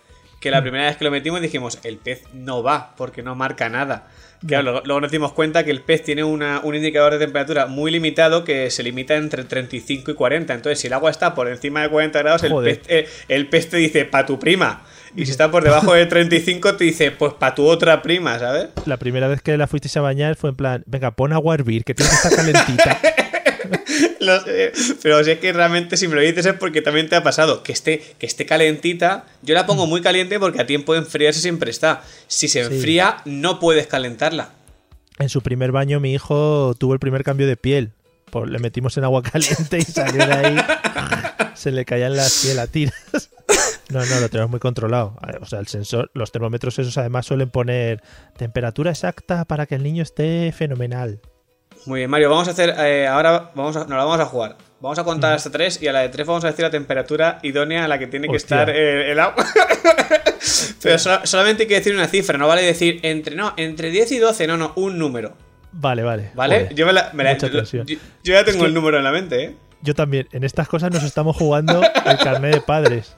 que 0.40 0.50
la 0.50 0.60
primera 0.62 0.84
vez 0.86 0.96
que 0.96 1.04
lo 1.04 1.10
metimos 1.10 1.40
dijimos, 1.40 1.78
el 1.82 1.96
pez 1.96 2.22
no 2.32 2.62
va 2.62 2.94
porque 2.96 3.22
no 3.22 3.34
marca 3.34 3.68
nada. 3.68 4.08
Claro, 4.46 4.64
luego, 4.64 4.82
luego 4.84 5.00
nos 5.00 5.10
dimos 5.10 5.32
cuenta 5.32 5.64
que 5.64 5.70
el 5.70 5.80
pez 5.80 6.02
tiene 6.04 6.22
una- 6.22 6.60
un 6.62 6.74
indicador 6.74 7.14
de 7.14 7.18
temperatura 7.18 7.66
muy 7.66 7.90
limitado 7.90 8.44
que 8.44 8.70
se 8.70 8.82
limita 8.82 9.16
entre 9.16 9.44
35 9.44 10.10
y 10.10 10.14
40. 10.14 10.52
Entonces, 10.52 10.78
si 10.78 10.88
el 10.88 10.92
agua 10.92 11.10
está 11.10 11.34
por 11.34 11.48
encima 11.48 11.80
de 11.82 11.88
40 11.88 12.18
grados, 12.18 12.42
el 12.44 12.52
Joder. 12.52 12.80
pez, 12.80 12.86
eh, 12.88 13.08
el 13.28 13.48
pez 13.48 13.70
te 13.70 13.78
dice, 13.78 14.04
pa' 14.04 14.26
tu 14.26 14.38
prima. 14.38 14.82
Y 15.16 15.24
si 15.24 15.30
está 15.30 15.50
por 15.50 15.64
debajo 15.64 15.94
de 15.94 16.04
35, 16.06 16.76
te 16.76 16.84
dice, 16.84 17.10
pues 17.12 17.32
pa' 17.32 17.54
tu 17.54 17.66
otra 17.66 18.02
prima, 18.02 18.38
¿sabes? 18.38 18.68
La 18.84 18.98
primera 18.98 19.26
vez 19.26 19.40
que 19.40 19.56
la 19.56 19.66
fuisteis 19.66 19.96
a 19.96 20.02
bañar 20.02 20.36
fue 20.36 20.50
en 20.50 20.56
plan, 20.56 20.84
venga, 20.86 21.12
pon 21.12 21.32
agua 21.32 21.54
a 21.54 21.56
hervir, 21.56 21.82
que 21.84 21.94
tiene 21.94 22.10
que 22.10 22.16
estar 22.16 22.36
calentita. 22.36 23.00
Lo 24.20 24.40
sé, 24.40 24.72
pero 25.02 25.22
si 25.24 25.30
es 25.32 25.38
que 25.38 25.52
realmente 25.52 25.96
si 25.96 26.08
me 26.08 26.14
lo 26.14 26.20
dices 26.20 26.46
es 26.46 26.54
porque 26.54 26.82
también 26.82 27.08
te 27.08 27.16
ha 27.16 27.22
pasado. 27.22 27.62
Que 27.62 27.72
esté, 27.72 28.02
que 28.18 28.26
esté 28.26 28.46
calentita. 28.46 29.24
Yo 29.42 29.54
la 29.54 29.66
pongo 29.66 29.86
muy 29.86 30.00
caliente 30.02 30.38
porque 30.40 30.60
a 30.62 30.66
tiempo 30.66 30.92
de 30.92 31.00
enfriarse 31.00 31.40
siempre 31.40 31.70
está. 31.70 32.02
Si 32.26 32.48
se 32.48 32.64
Sí. 32.66 32.74
enfría, 32.74 33.18
no 33.24 33.60
puedes 33.60 33.86
calentarla. 33.86 34.50
En 35.18 35.28
su 35.28 35.40
primer 35.42 35.72
baño 35.72 36.00
mi 36.00 36.12
hijo 36.12 36.74
tuvo 36.78 36.92
el 36.94 36.98
primer 37.00 37.24
cambio 37.24 37.46
de 37.46 37.56
piel. 37.56 37.92
Pues 38.30 38.50
le 38.50 38.58
metimos 38.58 38.96
en 38.96 39.04
agua 39.04 39.22
caliente 39.22 39.78
y 39.78 39.82
salió 39.82 40.26
de 40.26 40.32
ahí. 40.32 40.56
Se 41.54 41.70
le 41.70 41.84
caían 41.84 42.16
las 42.16 42.42
pielatinas. 42.44 43.30
No, 43.88 44.04
no, 44.04 44.20
lo 44.20 44.28
tenemos 44.28 44.50
muy 44.50 44.58
controlado. 44.60 45.16
O 45.40 45.46
sea, 45.46 45.60
el 45.60 45.68
sensor, 45.68 46.10
los 46.12 46.32
termómetros 46.32 46.78
esos 46.78 46.98
además 46.98 47.24
suelen 47.24 47.50
poner 47.50 48.02
temperatura 48.36 48.90
exacta 48.90 49.44
para 49.44 49.66
que 49.66 49.76
el 49.76 49.82
niño 49.84 50.02
esté 50.02 50.52
fenomenal. 50.52 51.20
Muy 51.86 52.00
bien, 52.00 52.10
Mario, 52.10 52.30
vamos 52.30 52.48
a 52.48 52.50
hacer. 52.50 52.74
eh, 52.78 53.06
ahora 53.06 53.50
vamos 53.54 53.76
a, 53.76 53.80
nos 53.80 53.90
la 53.90 54.04
vamos 54.04 54.20
a 54.20 54.26
jugar. 54.26 54.56
Vamos 54.80 54.98
a 54.98 55.04
contar 55.04 55.32
hasta 55.32 55.50
tres 55.50 55.80
y 55.80 55.88
a 55.88 55.92
la 55.92 56.00
de 56.00 56.08
tres 56.10 56.26
vamos 56.26 56.44
a 56.44 56.48
decir 56.48 56.62
la 56.64 56.70
temperatura 56.70 57.38
idónea 57.42 57.84
a 57.84 57.88
la 57.88 57.98
que 57.98 58.06
tiene 58.06 58.28
que 58.28 58.36
Hostia. 58.36 58.60
estar 58.60 58.70
eh, 58.76 59.10
el 59.12 59.18
agua. 59.20 59.44
pero 60.82 60.98
so- 60.98 61.20
solamente 61.24 61.62
hay 61.62 61.68
que 61.68 61.74
decir 61.76 61.94
una 61.94 62.06
cifra, 62.08 62.36
no 62.38 62.46
vale 62.48 62.62
decir 62.62 63.00
entre, 63.02 63.36
no, 63.36 63.54
entre 63.56 63.90
10 63.90 64.12
y 64.12 64.18
12, 64.18 64.46
no, 64.46 64.56
no, 64.56 64.72
un 64.76 64.98
número. 64.98 65.34
Vale, 65.72 66.02
vale. 66.02 66.30
¿Vale? 66.34 66.60
Joder, 66.60 66.74
yo, 66.74 66.86
me 66.86 66.92
la- 66.92 67.10
me 67.12 67.24
la- 67.24 67.36
yo- 67.38 67.48
yo- 67.62 67.84
ya 68.24 68.44
tengo 68.44 68.60
que- 68.60 68.66
el 68.66 68.74
número 68.74 68.98
en 68.98 69.04
la 69.04 69.12
mente, 69.12 69.44
¿eh? 69.44 69.56
Yo 69.82 69.94
también. 69.94 70.26
En 70.32 70.42
estas 70.42 70.68
cosas 70.68 70.90
nos 70.90 71.02
estamos 71.04 71.36
jugando 71.36 71.80
el 71.82 72.18
carnet 72.18 72.54
de 72.54 72.60
padres. 72.62 73.14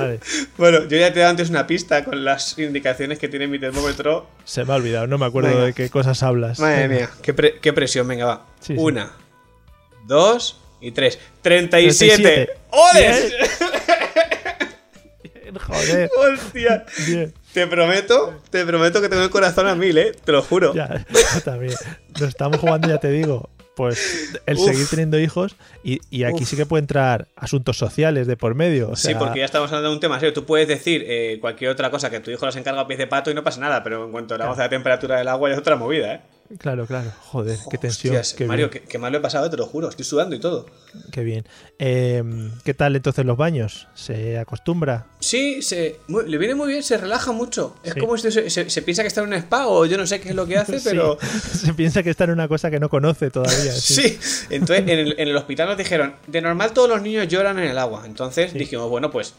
Vale. 0.00 0.20
Bueno, 0.56 0.84
yo 0.88 0.96
ya 0.96 1.12
te 1.12 1.18
he 1.18 1.22
dado 1.22 1.30
antes 1.30 1.50
una 1.50 1.66
pista 1.66 2.04
con 2.04 2.24
las 2.24 2.58
indicaciones 2.58 3.18
que 3.18 3.28
tiene 3.28 3.46
mi 3.46 3.58
termómetro. 3.58 4.28
Se 4.44 4.64
me 4.64 4.72
ha 4.72 4.76
olvidado, 4.76 5.06
no 5.06 5.18
me 5.18 5.26
acuerdo 5.26 5.50
Venga. 5.50 5.64
de 5.64 5.72
qué 5.74 5.90
cosas 5.90 6.22
hablas. 6.22 6.58
Madre 6.60 6.88
mía, 6.88 7.10
qué, 7.22 7.34
pre- 7.34 7.58
qué 7.60 7.72
presión, 7.72 8.06
venga, 8.08 8.26
va. 8.26 8.46
Sí, 8.60 8.74
sí. 8.74 8.78
Una, 8.78 9.10
dos 10.06 10.60
y 10.80 10.92
tres. 10.92 11.18
¡37! 11.42 11.68
37. 11.70 12.48
¡Odes! 12.70 13.34
Joder. 15.66 16.10
¡Hostia! 16.16 16.84
Bien. 17.06 17.32
Te 17.54 17.66
prometo, 17.66 18.40
te 18.50 18.64
prometo 18.66 19.00
que 19.00 19.08
tengo 19.08 19.22
el 19.22 19.30
corazón 19.30 19.66
a 19.66 19.74
mil, 19.74 19.96
¿eh? 19.96 20.12
Te 20.24 20.32
lo 20.32 20.42
juro. 20.42 20.74
Ya, 20.74 21.04
yo 21.34 21.40
también. 21.42 21.74
Nos 22.20 22.28
estamos 22.28 22.58
jugando, 22.60 22.88
ya 22.88 22.98
te 22.98 23.08
digo. 23.10 23.48
Pues 23.76 24.40
el 24.46 24.56
Uf. 24.56 24.64
seguir 24.64 24.86
teniendo 24.88 25.20
hijos 25.20 25.54
y, 25.84 26.00
y 26.10 26.24
aquí 26.24 26.42
Uf. 26.42 26.48
sí 26.48 26.56
que 26.56 26.64
puede 26.66 26.80
entrar 26.80 27.28
asuntos 27.36 27.76
sociales 27.76 28.26
de 28.26 28.36
por 28.36 28.54
medio. 28.54 28.90
o 28.90 28.96
Sí, 28.96 29.14
porque 29.14 29.40
ya 29.40 29.44
estamos 29.44 29.68
hablando 29.70 29.90
de 29.90 29.94
un 29.96 30.00
tema 30.00 30.18
serio. 30.18 30.32
Tú 30.32 30.44
puedes 30.46 30.66
decir 30.66 31.04
eh, 31.06 31.38
cualquier 31.40 31.70
otra 31.70 31.90
cosa 31.90 32.08
que 32.10 32.20
tu 32.20 32.30
hijo 32.30 32.44
las 32.46 32.56
encarga 32.56 32.80
a 32.80 32.86
pies 32.86 32.98
de 32.98 33.06
pato 33.06 33.30
y 33.30 33.34
no 33.34 33.44
pasa 33.44 33.60
nada, 33.60 33.82
pero 33.82 34.04
en 34.06 34.12
cuanto 34.12 34.34
hablamos 34.34 34.56
de 34.56 34.62
la 34.64 34.68
temperatura 34.70 35.18
del 35.18 35.28
agua 35.28 35.50
ya 35.50 35.54
es 35.54 35.60
otra 35.60 35.76
movida, 35.76 36.14
¿eh? 36.14 36.20
Claro, 36.58 36.86
claro. 36.86 37.10
Joder, 37.30 37.58
qué 37.70 37.78
tensión. 37.78 38.14
Hostias, 38.16 38.34
qué 38.34 38.46
Mario, 38.46 38.70
qué, 38.70 38.80
qué 38.82 38.98
mal 38.98 39.12
lo 39.12 39.18
he 39.18 39.20
pasado, 39.20 39.50
te 39.50 39.56
lo 39.56 39.66
juro. 39.66 39.88
Estoy 39.88 40.04
sudando 40.04 40.34
y 40.36 40.38
todo. 40.40 40.66
qué 41.12 41.22
bien. 41.24 41.44
Eh, 41.78 42.22
¿Qué 42.64 42.72
tal 42.74 42.94
entonces 42.96 43.24
los 43.24 43.36
baños? 43.36 43.88
¿Se 43.94 44.38
acostumbra? 44.38 45.06
Sí, 45.20 45.60
se, 45.62 46.00
muy- 46.08 46.28
le 46.28 46.38
viene 46.38 46.54
muy 46.54 46.68
bien, 46.68 46.82
se 46.82 46.96
relaja 46.96 47.32
mucho. 47.32 47.76
Es 47.82 47.94
Sí. 47.94 48.00
como 48.00 48.16
si 48.16 48.30
se, 48.30 48.48
se- 48.50 48.70
se 48.70 48.82
piensa 48.82 49.02
que 49.02 49.08
está 49.08 49.20
en 49.22 49.28
un 49.28 49.34
spa 49.34 49.66
o 49.66 49.84
yo 49.86 49.96
no 49.98 50.06
sé 50.06 50.20
qué 50.20 50.30
es 50.30 50.34
lo 50.34 50.46
que 50.46 50.56
hace, 50.56 50.78
pero... 50.84 51.18
Sí. 51.20 51.26
Se 51.66 51.74
piensa 51.74 52.02
que 52.02 52.10
está 52.10 52.24
en 52.24 52.30
una 52.30 52.48
cosa 52.48 52.70
que 52.70 52.78
no 52.80 52.88
conoce 52.88 53.30
todavía. 53.30 53.72
Sí. 53.72 54.16
Sí, 54.20 54.46
entonces 54.50 54.80
en 54.88 54.88
el, 54.98 55.14
en 55.18 55.28
el 55.28 55.36
hospital 55.36 55.68
nos 55.68 55.76
dijeron, 55.78 56.14
de 56.26 56.40
normal 56.40 56.72
todos 56.72 56.88
los 56.88 57.02
niños 57.02 57.28
lloran 57.28 57.58
en 57.58 57.64
el 57.70 57.78
agua. 57.78 58.02
Entonces 58.06 58.52
dijimos, 58.54 58.88
bueno, 58.88 59.10
pues 59.10 59.34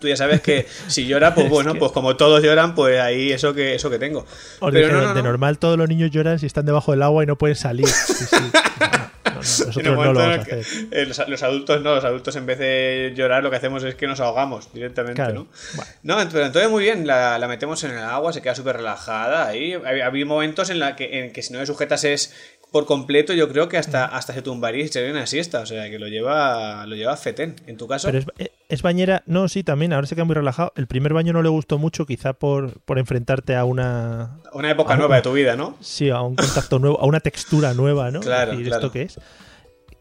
tú 0.00 0.08
ya 0.08 0.16
sabes 0.16 0.40
que 0.40 0.66
si 0.88 1.06
llora, 1.06 1.34
pues 1.34 1.46
Es 1.50 1.52
bueno, 1.52 1.74
pues 1.76 1.92
como 1.92 2.16
todos 2.16 2.42
lloran, 2.42 2.74
pues 2.74 2.98
ahí 3.00 3.30
eso 3.32 3.54
que, 3.54 3.74
eso 3.74 3.90
que 3.90 3.98
tengo. 3.98 4.20
Os 4.20 4.26
Pero 4.72 4.72
dijeron, 4.72 5.00
no, 5.02 5.08
no, 5.10 5.14
de 5.14 5.22
no. 5.22 5.28
normal 5.28 5.58
todos 5.58 5.76
los 5.78 5.88
niños 5.88 6.10
lloran 6.10 6.38
si 6.38 6.46
están 6.46 6.66
debajo 6.66 6.90
del 6.92 7.02
agua 7.02 7.22
y 7.22 7.26
no 7.26 7.36
pueden 7.36 7.56
salir. 7.56 7.86
Sí, 7.86 8.14
sí. 8.24 8.36
No, 8.36 8.46
no, 9.24 9.32
no, 9.32 9.34
nosotros 9.40 9.76
En 9.76 9.86
el 9.86 9.94
no 9.96 10.04
lo 10.04 10.14
momento 10.14 10.20
en 10.22 10.30
vamos 10.30 10.38
a 10.38 10.42
hacer. 10.42 10.66
eh, 10.90 11.06
los, 11.06 11.28
los 11.28 11.42
adultos 11.42 11.80
no, 11.82 11.94
los 11.94 12.04
adultos 12.04 12.36
en 12.36 12.46
vez 12.46 12.58
de 12.58 13.12
llorar 13.16 13.42
lo 13.42 13.50
que 13.50 13.56
hacemos 13.56 13.82
es 13.84 13.94
que 13.94 14.06
nos 14.06 14.20
ahogamos 14.20 14.72
directamente, 14.72 15.14
Claro. 15.22 15.34
¿no? 15.34 15.46
Bueno. 15.74 15.90
No, 16.02 16.16
pero 16.30 16.46
entonces 16.46 16.70
muy 16.70 16.82
bien, 16.84 17.06
la, 17.06 17.38
la 17.38 17.48
metemos 17.48 17.82
en 17.84 17.92
el 17.92 17.98
agua, 17.98 18.32
se 18.32 18.42
queda 18.42 18.54
súper 18.54 18.76
relajada 18.76 19.46
ahí. 19.46 19.74
Había, 19.74 20.06
había 20.06 20.26
momentos 20.26 20.70
en 20.70 20.78
la 20.78 20.96
que, 20.96 21.20
en 21.20 21.32
que 21.32 21.42
si 21.42 21.52
no 21.52 21.60
le 21.60 21.66
sujetas 21.66 22.04
es 22.04 22.34
por 22.72 22.86
completo, 22.86 23.32
yo 23.32 23.48
creo 23.48 23.68
que 23.68 23.76
hasta, 23.78 24.06
Mm. 24.06 24.10
hasta 24.14 24.32
se 24.34 24.42
tumbaría 24.42 24.84
y 24.84 24.88
se 24.88 24.98
haría 25.00 25.10
una 25.12 25.26
siesta, 25.26 25.60
o 25.60 25.66
sea 25.66 25.90
que 25.90 25.98
lo 25.98 26.06
lleva, 26.08 26.86
lo 26.86 26.94
lleva 26.96 27.16
fetén. 27.16 27.56
En 27.66 27.76
tu 27.76 27.86
caso, 27.88 28.08
Pero 28.08 28.18
es, 28.18 28.26
eh, 28.38 28.52
es 28.68 28.82
bañera, 28.82 29.22
no, 29.26 29.48
sí, 29.48 29.62
también, 29.64 29.92
ahora 29.92 30.06
se 30.06 30.14
queda 30.14 30.24
muy 30.24 30.34
relajado. 30.34 30.72
El 30.76 30.86
primer 30.86 31.12
baño 31.12 31.32
no 31.32 31.42
le 31.42 31.48
gustó 31.48 31.78
mucho, 31.78 32.06
quizá 32.06 32.32
por, 32.32 32.80
por 32.82 32.98
enfrentarte 32.98 33.56
a 33.56 33.64
una. 33.64 34.38
una 34.52 34.70
época 34.70 34.96
nueva 34.96 35.16
de 35.16 35.22
tu 35.22 35.32
vida, 35.32 35.56
¿no? 35.56 35.76
Sí, 35.80 36.10
a 36.10 36.20
un 36.20 36.36
contacto 36.36 36.78
nuevo, 36.78 37.00
a 37.00 37.06
una 37.06 37.20
textura 37.20 37.74
nueva, 37.74 38.10
¿no? 38.10 38.20
Claro, 38.30 38.52
Decir, 38.52 38.66
claro. 38.68 38.80
¿esto 38.86 38.92
qué 38.92 39.02
es? 39.02 39.18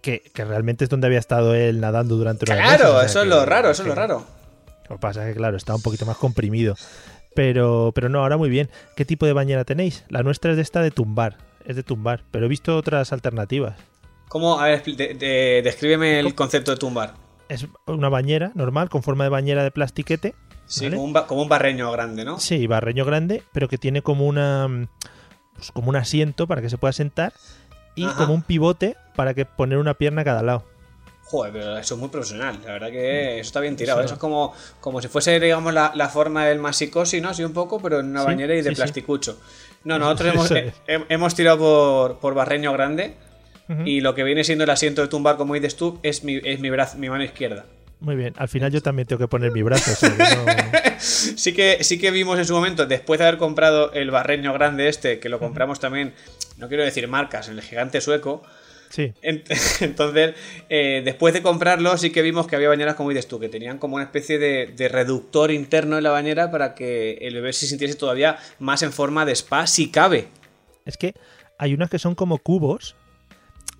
Que, 0.01 0.21
que 0.33 0.45
realmente 0.45 0.83
es 0.85 0.89
donde 0.89 1.07
había 1.07 1.19
estado 1.19 1.55
él 1.55 1.81
nadando 1.81 2.15
durante 2.15 2.45
meses, 2.45 2.63
Claro, 2.63 2.91
o 2.95 2.97
sea 2.99 3.05
eso 3.05 3.19
es 3.19 3.23
que- 3.25 3.29
lo 3.29 3.45
raro, 3.45 3.69
eso 3.71 3.81
es 3.81 3.87
lo 3.87 3.95
raro. 3.95 4.25
Lo 4.89 4.95
que 4.95 4.99
pasa 5.01 5.23
es 5.27 5.33
que, 5.33 5.37
claro, 5.37 5.57
está 5.57 5.75
un 5.75 5.81
poquito 5.81 6.05
más 6.05 6.17
comprimido. 6.17 6.75
Pero, 7.35 7.91
pero 7.93 8.09
no, 8.09 8.19
ahora 8.19 8.37
muy 8.37 8.49
bien. 8.49 8.69
¿Qué 8.95 9.05
tipo 9.05 9.25
de 9.25 9.33
bañera 9.33 9.63
tenéis? 9.63 10.03
La 10.09 10.23
nuestra 10.23 10.51
es 10.51 10.57
de 10.57 10.63
esta 10.63 10.81
de 10.81 10.91
tumbar. 10.91 11.37
Es 11.65 11.75
de 11.75 11.83
tumbar. 11.83 12.23
Pero 12.31 12.45
he 12.45 12.49
visto 12.49 12.75
otras 12.77 13.11
alternativas. 13.13 13.75
¿Cómo? 14.27 14.59
A 14.59 14.67
ver, 14.67 14.83
de- 14.83 15.13
de- 15.15 15.61
descríbeme 15.63 16.19
el 16.19 16.35
concepto 16.35 16.71
de 16.71 16.77
tumbar. 16.77 17.15
Es 17.47 17.65
una 17.87 18.09
bañera 18.09 18.51
normal, 18.53 18.89
con 18.89 19.01
forma 19.01 19.23
de 19.23 19.29
bañera 19.31 19.63
de 19.63 19.71
plastiquete. 19.71 20.35
Sí, 20.67 20.85
¿vale? 20.85 20.97
como, 20.97 21.07
un 21.07 21.13
como 21.25 21.41
un 21.41 21.49
barreño 21.49 21.91
grande, 21.91 22.23
¿no? 22.23 22.39
Sí, 22.39 22.67
barreño 22.67 23.05
grande, 23.05 23.41
pero 23.53 23.67
que 23.67 23.79
tiene 23.79 24.03
como 24.03 24.27
una 24.27 24.87
pues 25.55 25.71
como 25.71 25.89
un 25.89 25.95
asiento 25.95 26.45
para 26.47 26.61
que 26.61 26.69
se 26.69 26.77
pueda 26.77 26.93
sentar 26.93 27.33
y 27.95 28.05
Ajá. 28.05 28.15
como 28.15 28.33
un 28.35 28.43
pivote 28.43 28.95
para 29.15 29.33
que 29.33 29.45
poner 29.45 29.79
una 29.79 29.95
pierna 29.95 30.21
a 30.21 30.25
cada 30.25 30.43
lado. 30.43 30.63
Joder, 31.23 31.51
pero 31.53 31.77
eso 31.77 31.95
es 31.95 31.99
muy 31.99 32.09
profesional. 32.09 32.59
La 32.65 32.73
verdad 32.73 32.89
que 32.91 33.39
eso 33.39 33.47
está 33.47 33.59
bien 33.59 33.75
tirado. 33.75 33.99
Eso- 33.99 34.05
Eso, 34.05 34.13
es 34.15 34.19
como, 34.19 34.53
como 34.79 35.01
si 35.01 35.07
fuese, 35.09 35.39
digamos, 35.39 35.73
la, 35.73 35.91
la 35.95 36.07
forma 36.09 36.45
del 36.45 36.59
masicosi, 36.59 37.19
¿no? 37.19 37.29
Así 37.29 37.43
un 37.43 37.53
poco, 37.53 37.79
pero 37.81 37.99
en 37.99 38.07
una 38.07 38.21
Sí, 38.21 38.25
bañera 38.27 38.53
y 38.55 38.61
de 38.61 38.69
sí. 38.69 38.75
plasticucho. 38.75 39.39
No, 39.83 39.97
nosotros 39.99 40.33
hemos, 40.33 40.51
eh, 40.51 40.71
he- 40.87 41.05
hemos 41.09 41.35
tirado 41.35 41.57
por, 41.59 42.19
por 42.19 42.33
barreño 42.33 42.73
grande 42.73 43.13
y 43.85 44.01
lo 44.01 44.15
que 44.15 44.23
viene 44.23 44.43
siendo 44.43 44.63
el 44.63 44.69
asiento 44.71 45.03
de 45.03 45.07
tumbar, 45.09 45.37
como 45.37 45.53
dices 45.53 45.75
tú, 45.75 45.99
es 46.01 46.23
mi, 46.23 46.41
es 46.43 46.59
mi, 46.59 46.71
brazo, 46.71 46.97
mi 46.97 47.07
mano 47.07 47.23
izquierda. 47.23 47.65
Muy 47.99 48.15
bien, 48.15 48.33
al 48.37 48.47
final 48.47 48.71
yo 48.71 48.81
también 48.81 49.07
tengo 49.07 49.19
que 49.19 49.27
poner 49.27 49.51
mi 49.51 49.61
brazo. 49.61 49.91
o 49.91 49.95
sea 49.95 50.09
que 50.09 50.17
no- 50.35 50.99
Sí 50.99 51.53
que, 51.53 51.83
sí 51.83 51.99
que 51.99 52.09
vimos 52.09 52.39
en 52.39 52.45
su 52.45 52.53
momento, 52.55 52.87
después 52.87 53.19
de 53.19 53.27
haber 53.27 53.37
comprado 53.37 53.93
el 53.93 54.09
barreño 54.09 54.53
grande 54.53 54.87
este, 54.89 55.19
que 55.19 55.29
lo 55.29 55.37
compramos 55.37 55.79
también, 55.79 56.13
no 56.57 56.67
quiero 56.67 56.83
decir 56.83 57.07
marcas, 57.07 57.47
el 57.47 57.61
gigante 57.61 58.01
sueco, 58.01 58.41
Sí, 58.89 59.13
Ent- 59.21 59.45
Entonces, 59.81 60.35
eh, 60.69 61.01
después 61.05 61.33
de 61.33 61.41
comprarlo, 61.41 61.95
sí 61.97 62.09
que 62.11 62.21
vimos 62.21 62.47
que 62.47 62.55
había 62.55 62.69
bañeras, 62.69 62.95
como 62.95 63.09
dices 63.09 63.27
tú, 63.27 63.39
que 63.39 63.47
tenían 63.49 63.77
como 63.77 63.95
una 63.95 64.05
especie 64.05 64.39
de, 64.39 64.67
de 64.75 64.87
reductor 64.89 65.51
interno 65.51 65.97
en 65.97 66.03
la 66.03 66.09
bañera 66.11 66.49
para 66.51 66.73
que 66.75 67.13
el 67.21 67.35
bebé 67.35 67.53
se 67.53 67.67
sintiese 67.67 67.95
todavía 67.95 68.37
más 68.59 68.81
en 68.83 68.91
forma 68.91 69.25
de 69.25 69.33
spa, 69.35 69.67
si 69.67 69.91
cabe. 69.91 70.27
es 70.85 70.97
que 70.97 71.13
hay 71.57 71.73
unas 71.73 71.89
que 71.89 71.99
son 71.99 72.15
como 72.15 72.37
cubos 72.39 72.95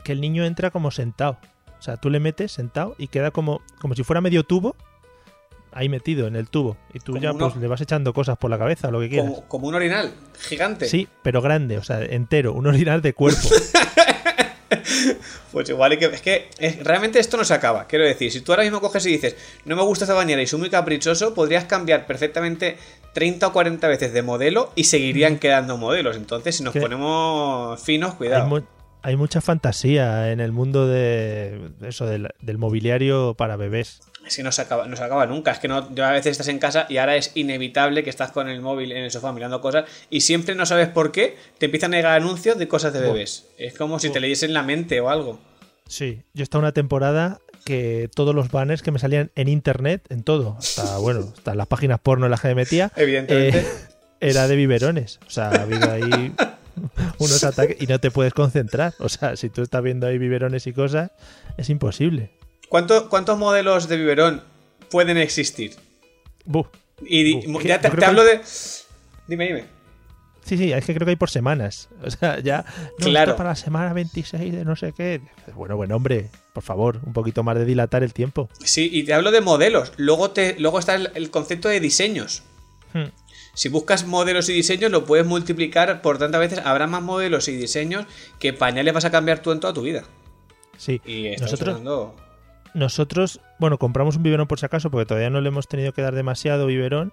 que 0.04 0.12
el 0.12 0.22
niño 0.22 0.45
entra 0.45 0.69
como 0.72 0.91
sentado. 0.91 1.38
O 1.80 1.82
sea, 1.82 1.98
tú 1.98 2.10
le 2.10 2.19
metes 2.19 2.52
sentado 2.52 2.95
y 2.98 3.08
queda 3.08 3.32
como, 3.32 3.62
como 3.80 3.95
si 3.95 4.04
fuera 4.04 4.19
medio 4.22 4.43
tubo 4.43 4.76
ahí 5.72 5.88
metido 5.88 6.28
en 6.28 6.36
el 6.36 6.50
tubo. 6.50 6.78
Y 6.93 7.00
tú 7.00 7.13
Como 7.13 7.24
ya 7.24 7.32
pues 7.34 7.56
le 7.56 7.67
vas 7.67 7.80
echando 7.82 8.12
cosas 8.13 8.38
por 8.38 8.50
la 8.50 8.58
cabeza, 8.58 8.91
lo 8.91 9.00
que 9.00 9.10
quieras. 9.10 9.30
Como, 9.32 9.48
como 9.48 9.67
un 9.69 9.76
orinal 9.76 10.13
gigante. 10.39 10.88
Sí, 10.88 11.08
pero 11.24 11.41
grande, 11.41 11.78
o 11.78 11.84
sea, 11.84 12.04
entero, 12.04 12.54
un 12.54 12.67
orinal 12.67 13.02
de 13.02 13.13
cuerpo. 13.13 13.48
Pues 15.51 15.67
igual 15.69 15.91
hay 15.93 15.97
que. 15.97 16.05
Es 16.05 16.21
que 16.21 16.49
es- 16.60 16.84
realmente 16.84 17.19
esto 17.19 17.36
no 17.36 17.43
se 17.43 17.53
acaba. 17.53 17.86
Quiero 17.88 18.05
decir, 18.05 18.32
si 18.32 18.41
tú 18.41 18.51
ahora 18.51 18.63
mismo 18.63 18.79
coges 18.82 19.05
y 19.08 19.10
dices, 19.12 19.36
no 19.65 19.75
me 19.75 19.82
gusta 19.82 20.05
esta 20.05 20.13
bañera 20.13 20.41
y 20.41 20.47
soy 20.47 20.60
muy 20.60 20.69
caprichoso, 20.69 21.34
podrías 21.34 21.65
cambiar 21.65 22.05
perfectamente 22.05 22.77
30 23.13 23.47
o 23.47 23.53
40 23.53 23.88
veces 23.88 24.13
de 24.13 24.21
modelo 24.21 24.71
y 24.75 24.84
seguirían 24.84 25.39
quedando 25.39 25.77
modelos. 25.77 26.15
Entonces, 26.17 26.55
si 26.55 26.63
nos 26.63 26.75
ponemos 26.75 27.82
finos, 27.82 28.12
Hay, 28.12 28.17
cuidado. 28.17 28.45
mu- 28.47 28.62
hay 29.01 29.15
mucha 29.15 29.41
fantasía 29.41 30.31
en 30.31 30.39
el 30.39 30.51
mundo 30.51 30.88
de 30.88 31.71
eso 31.81 32.05
del, 32.05 32.29
del 32.41 32.57
mobiliario 32.57 33.33
para 33.35 33.55
bebés. 33.55 34.01
Es 34.27 34.35
que 34.35 34.43
no 34.43 34.51
se 34.51 34.62
acaba, 34.62 34.85
no 34.88 34.95
se 34.95 35.03
acaba 35.03 35.25
nunca. 35.25 35.51
Es 35.51 35.59
que 35.59 35.67
no, 35.67 35.93
yo 35.95 36.05
a 36.05 36.12
veces 36.12 36.31
estás 36.31 36.49
en 36.49 36.59
casa 36.59 36.85
y 36.89 36.97
ahora 36.97 37.15
es 37.15 37.31
inevitable 37.35 38.03
que 38.03 38.09
estás 38.09 38.31
con 38.31 38.49
el 38.49 38.62
móvil 38.62 38.91
en 38.91 39.03
el 39.03 39.12
sofá 39.12 39.31
mirando 39.31 39.62
cosas 39.62 39.85
y 40.09 40.21
siempre 40.21 40.55
no 40.55 40.65
sabes 40.65 40.88
por 40.89 41.12
qué 41.12 41.38
te 41.57 41.65
empiezan 41.65 41.93
a 41.93 41.97
llegar 41.97 42.13
anuncios 42.13 42.57
de 42.57 42.67
cosas 42.67 42.93
de 42.93 42.99
bebés. 42.99 43.47
Es 43.57 43.75
como 43.77 43.99
si 43.99 44.09
te 44.09 44.19
leyesen 44.19 44.53
la 44.53 44.63
mente 44.63 44.99
o 44.99 45.09
algo. 45.09 45.39
Sí, 45.88 46.21
yo 46.33 46.43
estaba 46.43 46.63
una 46.63 46.73
temporada 46.73 47.39
que 47.65 48.09
todos 48.13 48.35
los 48.35 48.51
banners 48.51 48.81
que 48.83 48.91
me 48.91 48.99
salían 48.99 49.31
en 49.35 49.47
internet, 49.47 50.05
en 50.09 50.23
todo, 50.23 50.57
hasta 50.59 50.97
bueno, 50.99 51.31
hasta 51.35 51.55
las 51.55 51.67
páginas 51.67 51.99
porno 51.99 52.25
en 52.25 52.31
las 52.31 52.41
que 52.41 52.49
me 52.49 52.55
metía, 52.55 52.91
Evidentemente. 52.95 53.59
eh, 53.59 53.65
era 54.19 54.47
de 54.47 54.55
biberones. 54.55 55.19
O 55.25 55.29
sea, 55.29 55.49
ha 55.49 55.62
habido 55.62 55.89
ahí 55.91 56.33
unos 57.20 57.44
ataques 57.44 57.78
y 57.82 57.88
no 57.88 58.00
te 58.00 58.12
puedes 58.12 58.34
concentrar. 58.34 58.94
O 59.00 59.10
sea, 59.10 59.36
si 59.36 59.50
tú 59.50 59.62
estás 59.62 59.82
viendo 59.84 60.08
ahí 60.08 60.18
biberones 60.18 60.68
y 60.68 60.74
cosas, 60.74 61.12
es 61.58 61.70
imposible. 61.70 62.32
¿Cuánto- 62.70 63.10
¿Cuántos 63.10 63.38
modelos 63.38 63.88
de 63.88 63.98
biberón 63.98 64.44
pueden 64.89 65.18
existir? 65.18 65.76
Buf. 66.46 66.68
Y 67.06 67.42
ya 67.68 67.80
te, 67.80 67.88
hablo 68.06 68.24
que- 68.24 68.38
de. 68.38 68.42
Dime, 69.28 69.48
dime. 69.48 69.80
Sí, 70.44 70.58
sí, 70.58 70.72
es 70.72 70.84
que 70.84 70.94
creo 70.96 71.06
que 71.06 71.12
hay 71.12 71.15
por 71.15 71.30
semanas. 71.30 71.89
O 72.04 72.10
sea, 72.10 72.39
ya. 72.39 72.65
No, 72.98 73.06
Claro. 73.06 73.36
para 73.36 73.50
la 73.50 73.56
semana 73.56 73.94
26 73.94 74.54
de 74.54 74.65
no 74.65 74.76
sé 74.76 74.94
qué. 74.94 75.22
Bueno, 75.54 75.76
bueno, 75.78 75.96
hombre, 75.96 76.30
por 76.54 76.63
favor, 76.63 77.00
un 77.06 77.13
poquito 77.13 77.44
más 77.44 77.56
de 77.58 77.65
dilatar 77.65 78.04
el 78.04 78.13
tiempo. 78.13 78.50
Sí, 78.63 78.89
y 78.92 79.04
te 79.04 79.13
hablo 79.13 79.32
de 79.32 79.42
modelos. 79.42 79.94
Luego, 79.98 80.32
te, 80.32 80.56
luego 80.60 80.80
está 80.80 80.96
el, 80.96 81.12
el 81.15 81.30
concepto 81.30 81.70
de 81.70 81.80
diseños. 81.80 82.44
Hmm. 82.94 83.10
Si 83.53 83.69
buscas 83.69 84.05
modelos 84.05 84.47
y 84.49 84.53
diseños, 84.53 84.91
lo 84.91 85.05
puedes 85.05 85.25
multiplicar 85.25 86.01
por 86.01 86.17
tantas 86.17 86.39
veces. 86.39 86.59
Habrá 86.63 86.88
más 86.88 87.01
modelos 87.01 87.47
y 87.47 87.55
diseños 87.55 88.05
que 88.39 88.53
pañales 88.53 88.93
vas 88.93 89.05
a 89.05 89.12
cambiar 89.12 89.39
tú 89.39 89.51
en 89.51 89.59
toda 89.59 89.73
tu 89.73 89.81
vida. 89.81 90.03
Sí, 90.77 91.01
Y 91.05 91.35
nosotros, 91.41 91.81
nosotros, 92.73 93.41
bueno, 93.59 93.77
compramos 93.77 94.15
un 94.15 94.23
biberón 94.23 94.47
por 94.47 94.59
si 94.59 94.65
acaso, 94.65 94.89
porque 94.89 95.05
todavía 95.05 95.29
no 95.29 95.41
le 95.41 95.49
hemos 95.49 95.67
tenido 95.67 95.91
que 95.91 96.01
dar 96.01 96.15
demasiado 96.15 96.67
biberón, 96.67 97.12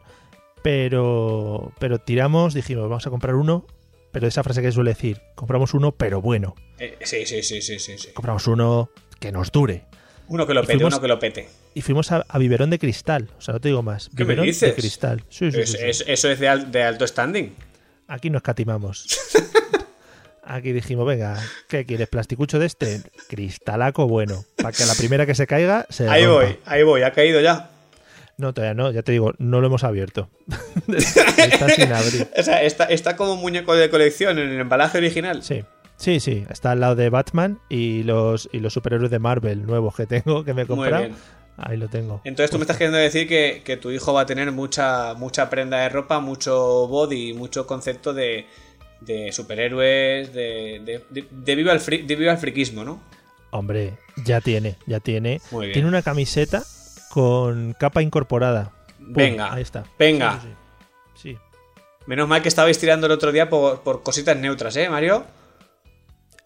pero, 0.63 1.73
pero 1.79 1.99
tiramos, 1.99 2.55
dijimos, 2.55 2.89
vamos 2.89 3.07
a 3.07 3.11
comprar 3.11 3.35
uno, 3.35 3.67
pero 4.13 4.27
esa 4.27 4.43
frase 4.43 4.63
que 4.63 4.73
suele 4.73 4.91
decir, 4.91 5.21
compramos 5.35 5.75
uno, 5.75 5.93
pero 5.93 6.21
bueno, 6.21 6.55
Eh, 6.79 6.99
sí, 7.03 7.27
sí, 7.27 7.43
sí, 7.43 7.61
sí, 7.63 7.79
sí. 7.79 8.09
compramos 8.15 8.47
uno 8.47 8.91
que 9.19 9.33
nos 9.33 9.51
dure. 9.51 9.85
Uno 10.29 10.47
que 10.47 10.55
lo 10.55 10.63
pete, 10.63 10.75
fuimos- 10.75 10.93
uno 10.95 11.01
que 11.01 11.09
lo 11.09 11.19
pete. 11.19 11.49
Y 11.75 11.83
fuimos 11.83 12.11
a, 12.13 12.25
a 12.29 12.39
biberón 12.39 12.71
de 12.71 12.79
cristal, 12.79 13.29
o 13.39 13.41
sea, 13.41 13.55
no 13.55 13.61
te 13.61 13.69
digo 13.69 13.83
más, 13.83 14.11
¿Qué 14.17 14.25
me 14.25 14.35
dices? 14.37 14.71
de 14.71 14.75
cristal. 14.75 15.23
Sí, 15.29 15.51
sí, 15.53 15.61
Es- 15.61 15.71
sí, 15.73 15.79
sí. 15.79 15.85
es- 15.85 16.05
eso 16.07 16.31
es 16.31 16.39
de, 16.41 16.49
al- 16.49 16.73
de 16.73 16.83
alto 16.83 17.07
standing. 17.07 17.55
Aquí 18.09 18.31
no 18.31 18.39
escatimamos. 18.39 19.07
Aquí 20.49 20.73
dijimos, 20.73 21.07
venga, 21.07 21.43
¿qué 21.69 21.85
quieres? 21.85 22.09
¿Plasticucho 22.09 22.59
de 22.61 22.67
este? 22.67 23.03
Cristalaco 23.29 24.07
bueno. 24.07 24.45
Para 24.57 24.71
que 24.71 24.85
a 24.85 24.87
la 24.87 24.95
primera 24.95 25.27
que 25.27 25.35
se 25.35 25.45
caiga 25.47 25.87
se 25.91 26.09
Ahí 26.09 26.25
rompa. 26.25 26.45
voy, 26.45 26.59
ahí 26.67 26.83
voy, 26.85 27.03
ha 27.03 27.11
caído 27.13 27.41
ya. 27.41 27.71
No, 28.39 28.53
todavía 28.55 28.75
no, 28.75 28.93
ya 28.93 29.03
te 29.03 29.11
digo, 29.13 29.33
no 29.39 29.61
lo 29.61 29.67
hemos 29.67 29.83
abierto. 29.83 30.29
Está 30.89 31.69
sin 31.71 31.93
abrir. 31.93 32.29
O 32.39 32.43
sea, 32.43 32.63
está, 32.63 32.85
está 32.85 33.17
como 33.17 33.35
muñeco 33.37 33.75
de 33.75 33.91
colección 33.91 34.39
en 34.39 34.51
el 34.51 34.61
embalaje 34.61 34.99
original. 34.99 35.43
Sí, 35.43 35.65
sí, 35.97 36.21
sí. 36.21 36.45
Está 36.51 36.73
al 36.73 36.81
lado 36.81 36.95
de 36.95 37.11
Batman 37.11 37.59
y 37.69 38.03
los, 38.03 38.49
y 38.53 38.61
los 38.61 38.73
superhéroes 38.73 39.11
de 39.11 39.19
Marvel 39.19 39.67
nuevos 39.67 39.95
que 39.95 40.07
tengo, 40.07 40.45
que 40.45 40.55
me 40.55 40.63
he 40.63 40.67
comprado. 40.67 41.09
Ahí 41.59 41.79
lo 41.79 41.89
tengo. 41.89 42.21
Entonces 42.25 42.51
tú 42.51 42.59
me 42.59 42.65
estás 42.65 42.77
queriendo 42.77 42.99
decir 42.99 43.27
que, 43.27 43.63
que 43.65 43.79
tu 43.79 43.91
hijo 43.91 44.13
va 44.13 44.21
a 44.23 44.27
tener 44.27 44.53
mucha, 44.53 45.15
mucha 45.15 45.49
prenda 45.49 45.79
de 45.79 45.89
ropa, 45.89 46.21
mucho 46.21 46.87
body, 46.87 47.33
mucho 47.33 47.67
concepto 47.67 48.13
de, 48.13 48.47
de 49.01 49.33
superhéroes, 49.33 50.35
de, 50.35 51.03
de, 51.11 51.25
de- 51.31 51.55
viva 51.55 51.73
el 51.73 51.81
fri- 51.81 52.05
de 52.05 52.15
viva 52.15 52.33
el 52.33 52.39
friquismo, 52.39 52.85
¿no? 52.85 53.01
Hombre, 53.53 53.95
ya 54.23 54.43
tiene, 54.43 54.77
ya 54.87 55.01
tiene. 55.01 55.41
Muy 55.51 55.67
bien. 55.69 55.73
Tiene 55.75 55.89
una 55.89 56.03
camiseta 56.03 56.63
con 57.11 57.73
capa 57.79 58.03
incorporada. 58.03 58.73
Pum, 58.99 59.15
Venga, 59.15 59.55
Ahí 59.55 59.63
está. 59.63 59.85
venga. 59.99 60.41
Sí. 60.43 60.49
Sí. 61.15 61.39
Menos 62.07 62.29
mal 62.29 62.43
que 62.43 62.49
estabais 62.49 62.79
tirando 62.79 63.07
el 63.07 63.13
otro 63.13 63.33
día 63.33 63.49
por, 63.49 63.81
por 63.81 64.03
cositas 64.03 64.37
neutras, 64.37 64.77
¿eh, 64.77 64.91
Mario? 64.91 65.25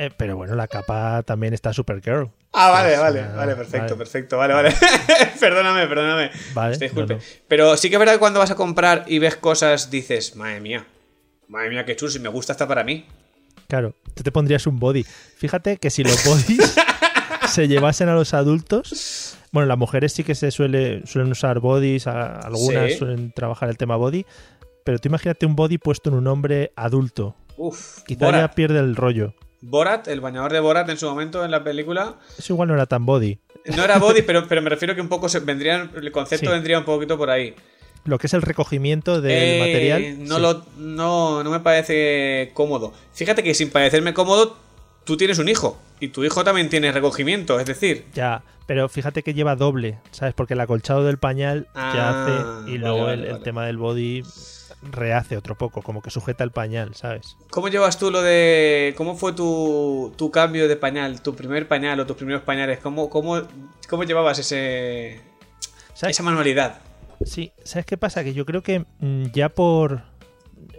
Eh, 0.02 0.10
pero 0.16 0.34
bueno, 0.36 0.54
la 0.54 0.66
capa 0.66 1.22
también 1.24 1.52
está 1.52 1.72
Supergirl. 1.74 2.30
Ah, 2.54 2.70
vale, 2.70 2.88
Pues, 2.90 3.00
vale, 3.00 3.22
vale, 3.36 3.54
perfecto, 3.56 3.84
vale. 3.88 3.96
perfecto, 3.96 4.38
vale, 4.38 4.54
vale. 4.54 4.74
perdóname, 5.40 5.86
perdóname. 5.86 6.30
Vale, 6.54 6.78
disculpe. 6.78 7.14
no, 7.14 7.18
no. 7.20 7.24
Pero 7.48 7.76
sí 7.76 7.88
que 7.90 7.96
es 7.96 7.98
verdad 7.98 8.14
que 8.14 8.18
cuando 8.18 8.38
vas 8.40 8.50
a 8.50 8.54
comprar 8.54 9.04
y 9.08 9.18
ves 9.18 9.36
cosas, 9.36 9.90
dices, 9.90 10.36
madre 10.36 10.60
mía, 10.60 10.86
madre 11.48 11.68
mía, 11.68 11.84
qué 11.84 11.96
chulo, 11.96 12.10
si 12.10 12.18
me 12.18 12.30
gusta 12.30 12.52
está 12.52 12.66
para 12.66 12.82
mí. 12.82 13.04
Claro, 13.68 13.94
tú 14.14 14.22
te 14.22 14.32
pondrías 14.32 14.66
un 14.66 14.78
body. 14.80 15.04
Fíjate 15.04 15.76
que 15.76 15.90
si 15.90 16.02
los 16.02 16.24
bodies 16.24 16.74
se 17.48 17.68
llevasen 17.68 18.08
a 18.08 18.14
los 18.14 18.32
adultos, 18.32 19.36
bueno, 19.52 19.66
las 19.68 19.76
mujeres 19.78 20.12
sí 20.14 20.24
que 20.24 20.34
se 20.34 20.50
suele, 20.50 21.06
suelen 21.06 21.30
usar 21.32 21.60
bodies, 21.60 22.06
algunas 22.06 22.92
Sí. 22.92 22.98
suelen 22.98 23.32
trabajar 23.32 23.68
el 23.68 23.76
tema 23.76 23.96
body, 23.96 24.24
pero 24.84 24.98
tú 24.98 25.08
imagínate 25.08 25.44
un 25.44 25.54
body 25.56 25.76
puesto 25.78 26.08
en 26.08 26.16
un 26.16 26.26
hombre 26.26 26.72
adulto. 26.74 27.36
Uf, 27.58 28.02
Quizá 28.04 28.30
ya 28.32 28.50
pierde 28.52 28.78
el 28.78 28.96
rollo. 28.96 29.34
Borat, 29.62 30.08
el 30.08 30.20
bañador 30.20 30.52
de 30.52 30.60
Borat 30.60 30.88
en 30.88 30.96
su 30.96 31.06
momento 31.08 31.44
en 31.44 31.50
la 31.50 31.62
película, 31.62 32.16
Eso 32.38 32.52
igual 32.54 32.68
no 32.68 32.74
era 32.74 32.86
tan 32.86 33.04
body. 33.06 33.38
no 33.76 33.84
era 33.84 33.98
body, 33.98 34.22
pero, 34.22 34.46
pero 34.48 34.62
me 34.62 34.70
refiero 34.70 34.94
que 34.94 35.00
un 35.00 35.08
poco 35.08 35.28
se 35.28 35.40
vendría, 35.40 35.90
el 35.94 36.12
concepto 36.12 36.46
Sí. 36.46 36.52
vendría 36.52 36.78
un 36.78 36.84
poquito 36.84 37.18
por 37.18 37.30
ahí. 37.30 37.54
Lo 38.04 38.18
que 38.18 38.26
es 38.28 38.32
el 38.34 38.40
recogimiento 38.42 39.20
del 39.20 39.32
Eh, 39.32 39.58
material. 39.60 40.24
No, 40.26 40.36
sí. 40.36 40.40
lo, 40.42 40.64
no, 40.78 41.44
no 41.44 41.50
me 41.50 41.60
parece 41.60 42.50
cómodo. 42.54 42.94
Fíjate 43.12 43.42
que 43.42 43.52
sin 43.54 43.68
parecerme 43.70 44.14
cómodo, 44.14 44.56
tú 45.04 45.18
tienes 45.18 45.38
un 45.38 45.48
hijo. 45.50 45.78
Y 46.00 46.08
tu 46.08 46.24
hijo 46.24 46.42
también 46.42 46.70
tiene 46.70 46.92
recogimiento. 46.92 47.60
Es 47.60 47.66
decir, 47.66 48.06
Ya, 48.14 48.42
pero 48.66 48.88
fíjate 48.88 49.22
que 49.22 49.34
lleva 49.34 49.54
doble, 49.54 49.98
¿sabes? 50.12 50.32
Porque 50.32 50.54
el 50.54 50.60
acolchado 50.60 51.04
del 51.04 51.18
pañal 51.18 51.66
ya 51.74 51.82
Ah, 51.82 52.62
hace 52.62 52.70
y 52.70 52.78
luego 52.78 53.02
vale, 53.04 53.12
el, 53.14 53.24
el 53.26 53.32
vale. 53.32 53.44
tema 53.44 53.66
del 53.66 53.76
body 53.76 54.22
rehace 54.82 55.36
otro 55.36 55.56
poco, 55.56 55.82
como 55.82 56.02
que 56.02 56.10
sujeta 56.10 56.44
el 56.44 56.50
pañal, 56.50 56.94
¿sabes? 56.94 57.36
¿cómo 57.50 57.68
llevas 57.68 57.98
tú 57.98 58.10
lo 58.10 58.22
de. 58.22 58.94
¿Cómo 58.96 59.16
fue 59.16 59.32
tu, 59.32 60.12
tu 60.16 60.30
cambio 60.30 60.68
de 60.68 60.76
pañal? 60.76 61.22
Tu 61.22 61.34
primer 61.34 61.68
pañal 61.68 62.00
o 62.00 62.06
tus 62.06 62.16
primeros 62.16 62.42
pañales. 62.42 62.78
¿Cómo, 62.78 63.10
cómo, 63.10 63.42
cómo 63.88 64.04
llevabas 64.04 64.38
ese, 64.38 65.20
¿Sabes? 65.94 66.16
esa 66.16 66.22
manualidad? 66.22 66.80
Sí, 67.24 67.52
¿sabes 67.64 67.86
qué 67.86 67.96
pasa? 67.96 68.24
Que 68.24 68.32
yo 68.32 68.46
creo 68.46 68.62
que 68.62 68.84
mm, 69.00 69.26
ya 69.32 69.50
por, 69.50 70.02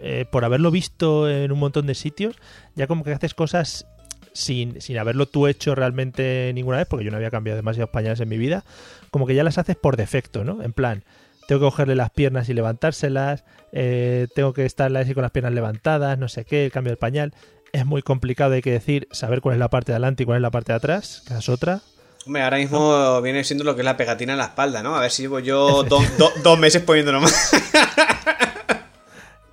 eh, 0.02 0.26
por 0.32 0.44
haberlo 0.46 0.72
visto 0.72 1.30
en 1.30 1.52
un 1.52 1.60
montón 1.60 1.86
de 1.86 1.96
sitios, 1.96 2.36
ya 2.76 2.88
como 2.88 3.04
que 3.04 3.14
haces 3.14 3.34
cosas 3.34 3.86
sin, 4.34 4.82
sin 4.82 4.98
haberlo 4.98 5.28
tú 5.28 5.48
hecho 5.48 5.76
realmente 5.76 6.52
ninguna 6.56 6.78
vez, 6.78 6.88
porque 6.88 7.06
yo 7.06 7.12
no 7.12 7.18
había 7.18 7.30
cambiado 7.30 7.58
demasiados 7.58 7.92
pañales 7.92 8.20
en 8.20 8.30
mi 8.30 8.38
vida, 8.38 8.64
como 9.12 9.28
que 9.28 9.36
ya 9.36 9.44
las 9.44 9.58
haces 9.58 9.76
por 9.76 9.98
defecto, 9.98 10.44
¿no? 10.44 10.64
En 10.64 10.74
plan, 10.74 11.04
tengo 11.48 11.62
que 11.62 11.66
cogerle 11.66 11.96
las 11.96 12.10
piernas 12.12 12.48
y 12.50 12.54
levantárselas, 12.54 13.44
eh, 13.72 14.28
tengo 14.36 14.54
que 14.54 14.66
estar 14.66 14.96
así 14.98 15.14
con 15.14 15.22
las 15.24 15.32
piernas 15.32 15.54
levantadas, 15.54 16.18
no 16.18 16.28
sé 16.30 16.46
qué, 16.46 16.66
el 16.66 16.72
cambio 16.72 16.92
del 16.92 16.98
pañal. 16.98 17.34
Es 17.74 17.86
muy 17.86 18.02
complicado, 18.02 18.54
hay 18.54 18.62
que 18.62 18.72
decir, 18.72 19.08
saber 19.12 19.42
cuál 19.42 19.54
es 19.56 19.60
la 19.60 19.70
parte 19.70 19.92
de 19.92 19.96
adelante 19.96 20.24
y 20.24 20.26
cuál 20.26 20.38
es 20.38 20.42
la 20.42 20.52
parte 20.52 20.74
de 20.74 20.78
atrás, 20.78 21.24
que 21.28 21.34
es 21.36 21.48
otra. 21.50 21.80
Hombre, 22.26 22.44
ahora 22.44 22.58
mismo 22.58 23.22
viene 23.22 23.44
siendo 23.44 23.64
lo 23.64 23.74
que 23.76 23.82
es 23.82 23.86
la 23.86 23.98
pegatina 23.98 24.34
en 24.34 24.38
la 24.40 24.46
espalda, 24.46 24.84
¿no? 24.84 24.96
A 24.96 25.02
ver 25.02 25.10
si 25.12 25.24
llevo 25.24 25.40
yo 25.40 25.84
do- 25.90 26.04
do- 26.18 26.32
dos 26.44 26.60
meses 26.60 26.84
poniéndolo 26.84 27.22
más. 27.22 27.52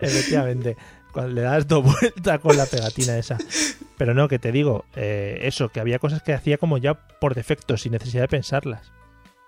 Efectivamente. 0.00 0.76
Cuando 1.12 1.32
le 1.32 1.40
das 1.42 1.66
dos 1.66 1.82
vueltas 1.84 2.38
con 2.40 2.56
la 2.56 2.66
pegatina 2.66 3.16
esa. 3.18 3.38
Pero 3.96 4.14
no, 4.14 4.28
que 4.28 4.38
te 4.38 4.52
digo, 4.52 4.84
eh, 4.94 5.38
eso, 5.42 5.70
que 5.70 5.80
había 5.80 5.98
cosas 5.98 6.22
que 6.22 6.32
hacía 6.34 6.58
como 6.58 6.78
ya 6.78 6.94
por 6.94 7.34
defecto, 7.34 7.76
sin 7.76 7.92
necesidad 7.92 8.22
de 8.24 8.28
pensarlas. 8.28 8.92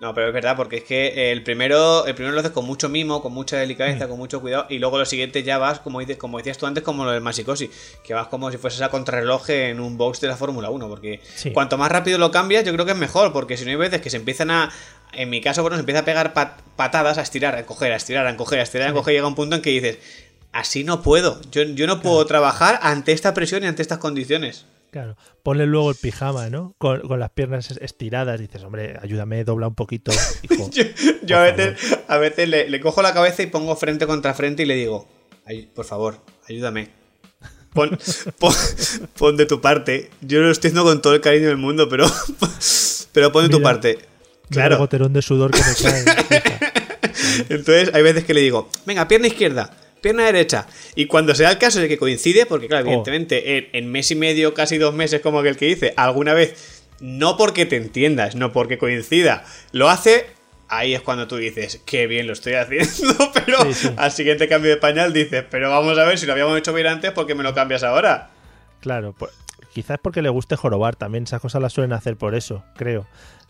No, 0.00 0.14
pero 0.14 0.28
es 0.28 0.32
verdad, 0.32 0.56
porque 0.56 0.78
es 0.78 0.84
que 0.84 1.30
el 1.30 1.42
primero, 1.42 2.06
el 2.06 2.14
primero 2.14 2.32
lo 2.34 2.40
haces 2.40 2.52
con 2.52 2.64
mucho 2.64 2.88
mimo, 2.88 3.20
con 3.20 3.34
mucha 3.34 3.58
delicadeza, 3.58 4.08
con 4.08 4.16
mucho 4.16 4.40
cuidado, 4.40 4.64
y 4.70 4.78
luego 4.78 4.96
lo 4.96 5.04
siguiente 5.04 5.42
ya 5.42 5.58
vas, 5.58 5.80
como 5.80 6.00
dices, 6.00 6.16
como 6.16 6.38
decías 6.38 6.56
tú 6.56 6.64
antes, 6.64 6.82
como 6.82 7.04
lo 7.04 7.10
del 7.10 7.20
Masicosi, 7.20 7.70
que 8.02 8.14
vas 8.14 8.28
como 8.28 8.50
si 8.50 8.56
fueses 8.56 8.80
a 8.80 8.88
contrarreloj 8.88 9.50
en 9.50 9.78
un 9.78 9.98
box 9.98 10.22
de 10.22 10.28
la 10.28 10.36
Fórmula 10.38 10.70
1, 10.70 10.88
porque 10.88 11.20
Sí. 11.36 11.52
cuanto 11.52 11.76
más 11.76 11.92
rápido 11.92 12.16
lo 12.16 12.30
cambias, 12.30 12.64
yo 12.64 12.72
creo 12.72 12.86
que 12.86 12.92
es 12.92 12.98
mejor, 12.98 13.34
porque 13.34 13.58
si 13.58 13.64
no 13.66 13.72
hay 13.72 13.76
veces 13.76 14.00
que 14.00 14.08
se 14.08 14.16
empiezan 14.16 14.50
a, 14.50 14.72
en 15.12 15.28
mi 15.28 15.42
caso, 15.42 15.60
bueno, 15.60 15.76
se 15.76 15.80
empieza 15.80 16.00
a 16.00 16.04
pegar 16.06 16.32
pat- 16.32 16.62
patadas, 16.76 17.18
a 17.18 17.22
estirar, 17.22 17.54
a 17.54 17.60
encoger, 17.60 17.92
a 17.92 17.96
estirar, 17.96 18.26
a 18.26 18.30
encoger, 18.30 18.58
a 18.60 18.62
estirar, 18.62 18.86
a 18.88 18.90
encoger, 18.92 19.12
llega 19.12 19.26
un 19.26 19.34
punto 19.34 19.56
en 19.56 19.60
que 19.60 19.68
dices, 19.68 19.98
así 20.52 20.82
no 20.82 21.02
puedo, 21.02 21.42
yo, 21.52 21.62
yo 21.64 21.86
no 21.86 22.00
puedo 22.00 22.24
trabajar 22.24 22.80
ante 22.82 23.12
esta 23.12 23.34
presión 23.34 23.64
y 23.64 23.66
ante 23.66 23.82
estas 23.82 23.98
condiciones. 23.98 24.64
Claro. 24.90 25.16
Ponle 25.44 25.66
luego 25.66 25.90
el 25.90 25.96
pijama, 25.96 26.48
¿no? 26.50 26.74
Con, 26.78 27.00
con 27.02 27.20
las 27.20 27.30
piernas 27.30 27.70
es- 27.70 27.78
estiradas. 27.80 28.40
Dices, 28.40 28.62
hombre, 28.64 28.96
ayúdame, 29.00 29.44
dobla 29.44 29.68
un 29.68 29.74
poquito, 29.76 30.10
hijo. 30.42 30.68
Yo, 30.72 30.82
yo 31.22 31.38
a 31.38 31.42
veces, 31.42 31.98
a 32.08 32.18
veces 32.18 32.48
le, 32.48 32.68
le 32.68 32.80
cojo 32.80 33.00
la 33.02 33.14
cabeza 33.14 33.42
y 33.42 33.46
pongo 33.46 33.76
frente 33.76 34.06
contra 34.06 34.34
frente 34.34 34.64
y 34.64 34.66
le 34.66 34.74
digo, 34.74 35.08
"Ay, 35.46 35.70
por 35.74 35.84
favor, 35.84 36.18
ayúdame. 36.48 36.90
pon, 37.72 37.96
pon, 38.38 38.52
pon 39.16 39.36
de 39.36 39.46
tu 39.46 39.60
parte. 39.60 40.10
Yo 40.22 40.40
lo 40.40 40.50
estoy 40.50 40.68
haciendo 40.70 40.84
con 40.90 41.00
todo 41.00 41.14
el 41.14 41.20
cariño 41.20 41.46
del 41.48 41.56
mundo, 41.56 41.88
pero, 41.88 42.06
pero 43.12 43.30
pon 43.30 43.44
de 43.44 43.48
tu 43.50 43.62
parte. 43.62 43.98
Claro. 44.50 44.78
goterón 44.78 45.12
de 45.12 45.22
sudor 45.22 45.52
que 45.52 45.60
me 45.60 45.74
cae. 45.80 46.04
Entonces 47.48 47.94
hay 47.94 48.02
veces 48.02 48.24
que 48.24 48.34
le 48.34 48.40
digo, 48.40 48.68
venga, 48.86 49.06
pierna 49.06 49.28
izquierda, 49.28 49.70
pierna 50.00 50.24
derecha. 50.24 50.66
Y 50.94 51.06
cuando 51.06 51.34
sea 51.34 51.50
el 51.50 51.58
caso 51.58 51.80
de 51.80 51.88
que 51.88 51.98
coincide, 51.98 52.46
porque 52.46 52.68
claro, 52.68 52.84
Oh. 52.84 52.88
evidentemente 52.88 53.58
en, 53.58 53.68
en 53.72 53.90
mes 53.92 54.10
y 54.10 54.14
medio, 54.16 54.54
casi 54.54 54.78
dos 54.78 54.94
meses, 54.94 55.20
como 55.20 55.40
aquel 55.40 55.56
que 55.56 55.66
dice, 55.66 55.94
alguna 55.96 56.34
vez, 56.34 56.82
no 57.00 57.36
porque 57.36 57.66
te 57.66 57.76
entiendas, 57.76 58.34
no 58.34 58.52
porque 58.52 58.78
coincida, 58.78 59.44
lo 59.72 59.88
hace, 59.88 60.26
ahí 60.68 60.94
es 60.94 61.00
cuando 61.00 61.26
tú 61.26 61.36
dices, 61.36 61.80
qué 61.86 62.06
bien 62.06 62.26
lo 62.26 62.32
estoy 62.32 62.54
haciendo, 62.54 63.30
pero 63.34 63.62
Sí, 63.64 63.74
sí. 63.74 63.90
al 63.96 64.12
siguiente 64.12 64.48
cambio 64.48 64.70
de 64.70 64.76
pañal 64.76 65.12
dices, 65.12 65.44
pero 65.50 65.70
vamos 65.70 65.98
a 65.98 66.04
ver 66.04 66.18
si 66.18 66.26
lo 66.26 66.32
habíamos 66.32 66.58
hecho 66.58 66.72
bien 66.74 66.86
antes, 66.86 67.10
¿por 67.12 67.26
qué 67.26 67.34
me 67.34 67.42
lo 67.42 67.54
cambias 67.54 67.82
ahora? 67.82 68.30
Claro, 68.80 69.14
pues, 69.18 69.32
quizás 69.74 69.98
porque 70.02 70.22
le 70.22 70.28
guste 70.30 70.56
jorobar 70.56 70.96
también. 70.96 71.24
Esas 71.24 71.40
cosas 71.40 71.60
las 71.62 71.72
suelen 71.72 71.92
hacer 71.92 72.16
por 72.16 72.34
eso, 72.34 72.64
creo. 72.76 73.06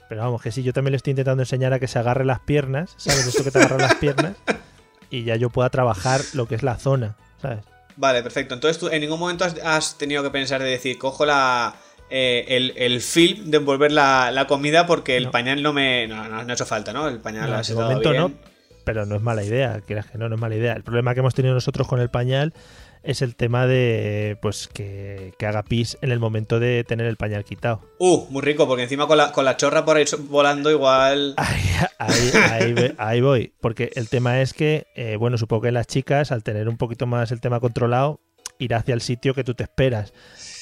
Pero 0.08 0.22
vamos, 0.22 0.42
que 0.42 0.50
sí, 0.50 0.62
yo 0.64 0.72
también 0.72 0.90
le 0.92 0.96
estoy 0.96 1.12
intentando 1.12 1.42
enseñar 1.42 1.72
a 1.72 1.78
que 1.78 1.86
se 1.86 1.98
agarre 1.98 2.24
las 2.24 2.40
piernas, 2.40 2.94
¿sabes? 2.96 3.26
Esto 3.28 3.44
que 3.44 3.52
te 3.52 3.58
agarra 3.58 3.78
las 3.78 3.94
piernas 3.94 4.34
y 5.10 5.24
ya 5.24 5.36
yo 5.36 5.50
pueda 5.50 5.68
trabajar 5.70 6.20
lo 6.34 6.46
que 6.46 6.54
es 6.54 6.62
la 6.62 6.76
zona, 6.76 7.16
¿sabes? 7.42 7.58
Vale, 7.96 8.22
perfecto. 8.22 8.54
Entonces 8.54 8.78
tú 8.78 8.88
en 8.88 9.00
ningún 9.00 9.18
momento 9.18 9.44
has, 9.44 9.56
has 9.64 9.98
tenido 9.98 10.22
que 10.22 10.30
pensar 10.30 10.62
de 10.62 10.70
decir, 10.70 10.96
cojo 10.98 11.26
la 11.26 11.74
eh, 12.08 12.44
el, 12.48 12.72
el 12.76 13.00
film 13.02 13.50
de 13.50 13.58
envolver 13.58 13.92
la, 13.92 14.30
la 14.32 14.46
comida 14.46 14.86
porque 14.86 15.16
el 15.16 15.24
No. 15.24 15.30
pañal 15.30 15.62
no 15.62 15.72
me. 15.72 16.06
No, 16.08 16.26
no, 16.28 16.42
no 16.44 16.50
ha 16.50 16.54
hecho 16.54 16.66
falta, 16.66 16.92
¿no? 16.92 17.08
El 17.08 17.18
pañal 17.20 17.50
No, 17.50 17.56
ha 17.56 17.64
sido 17.64 17.82
momento 17.82 18.10
bien. 18.10 18.22
no, 18.22 18.32
pero 18.84 19.06
no 19.06 19.16
es 19.16 19.22
mala 19.22 19.44
idea, 19.44 19.80
quieras 19.86 20.06
que 20.06 20.18
no, 20.18 20.28
no 20.28 20.34
es 20.36 20.40
mala 20.40 20.56
idea. 20.56 20.72
El 20.72 20.82
problema 20.82 21.14
que 21.14 21.20
hemos 21.20 21.34
tenido 21.34 21.54
nosotros 21.54 21.86
con 21.86 22.00
el 22.00 22.08
pañal 22.08 22.52
es 23.02 23.22
el 23.22 23.34
tema 23.36 23.66
de 23.66 24.36
pues 24.42 24.68
que, 24.72 25.32
que 25.38 25.46
haga 25.46 25.62
pis 25.62 25.96
en 26.02 26.12
el 26.12 26.20
momento 26.20 26.60
de 26.60 26.84
tener 26.84 27.06
el 27.06 27.16
pañal 27.16 27.44
quitado. 27.44 27.80
Uh, 27.98 28.26
muy 28.30 28.42
rico, 28.42 28.66
porque 28.66 28.82
encima 28.82 29.06
con 29.06 29.16
la, 29.18 29.32
con 29.32 29.44
la 29.44 29.56
chorra 29.56 29.84
por 29.84 29.96
ahí 29.96 30.04
volando 30.28 30.70
igual. 30.70 31.34
Ahí, 31.38 31.62
ahí, 31.98 32.30
ahí 32.50 32.72
ve- 32.72 32.94
ahí 32.98 33.20
voy. 33.20 33.52
Porque 33.60 33.90
el 33.94 34.08
tema 34.08 34.40
es 34.40 34.52
que, 34.54 34.86
eh, 34.94 35.16
bueno, 35.16 35.38
supongo 35.38 35.62
que 35.62 35.72
las 35.72 35.86
chicas, 35.86 36.32
al 36.32 36.42
tener 36.42 36.68
un 36.68 36.76
poquito 36.76 37.06
más 37.06 37.30
el 37.32 37.40
tema 37.40 37.60
controlado, 37.60 38.20
irá 38.58 38.78
hacia 38.78 38.94
el 38.94 39.00
sitio 39.00 39.34
que 39.34 39.44
tú 39.44 39.54
te 39.54 39.64
esperas. 39.64 40.12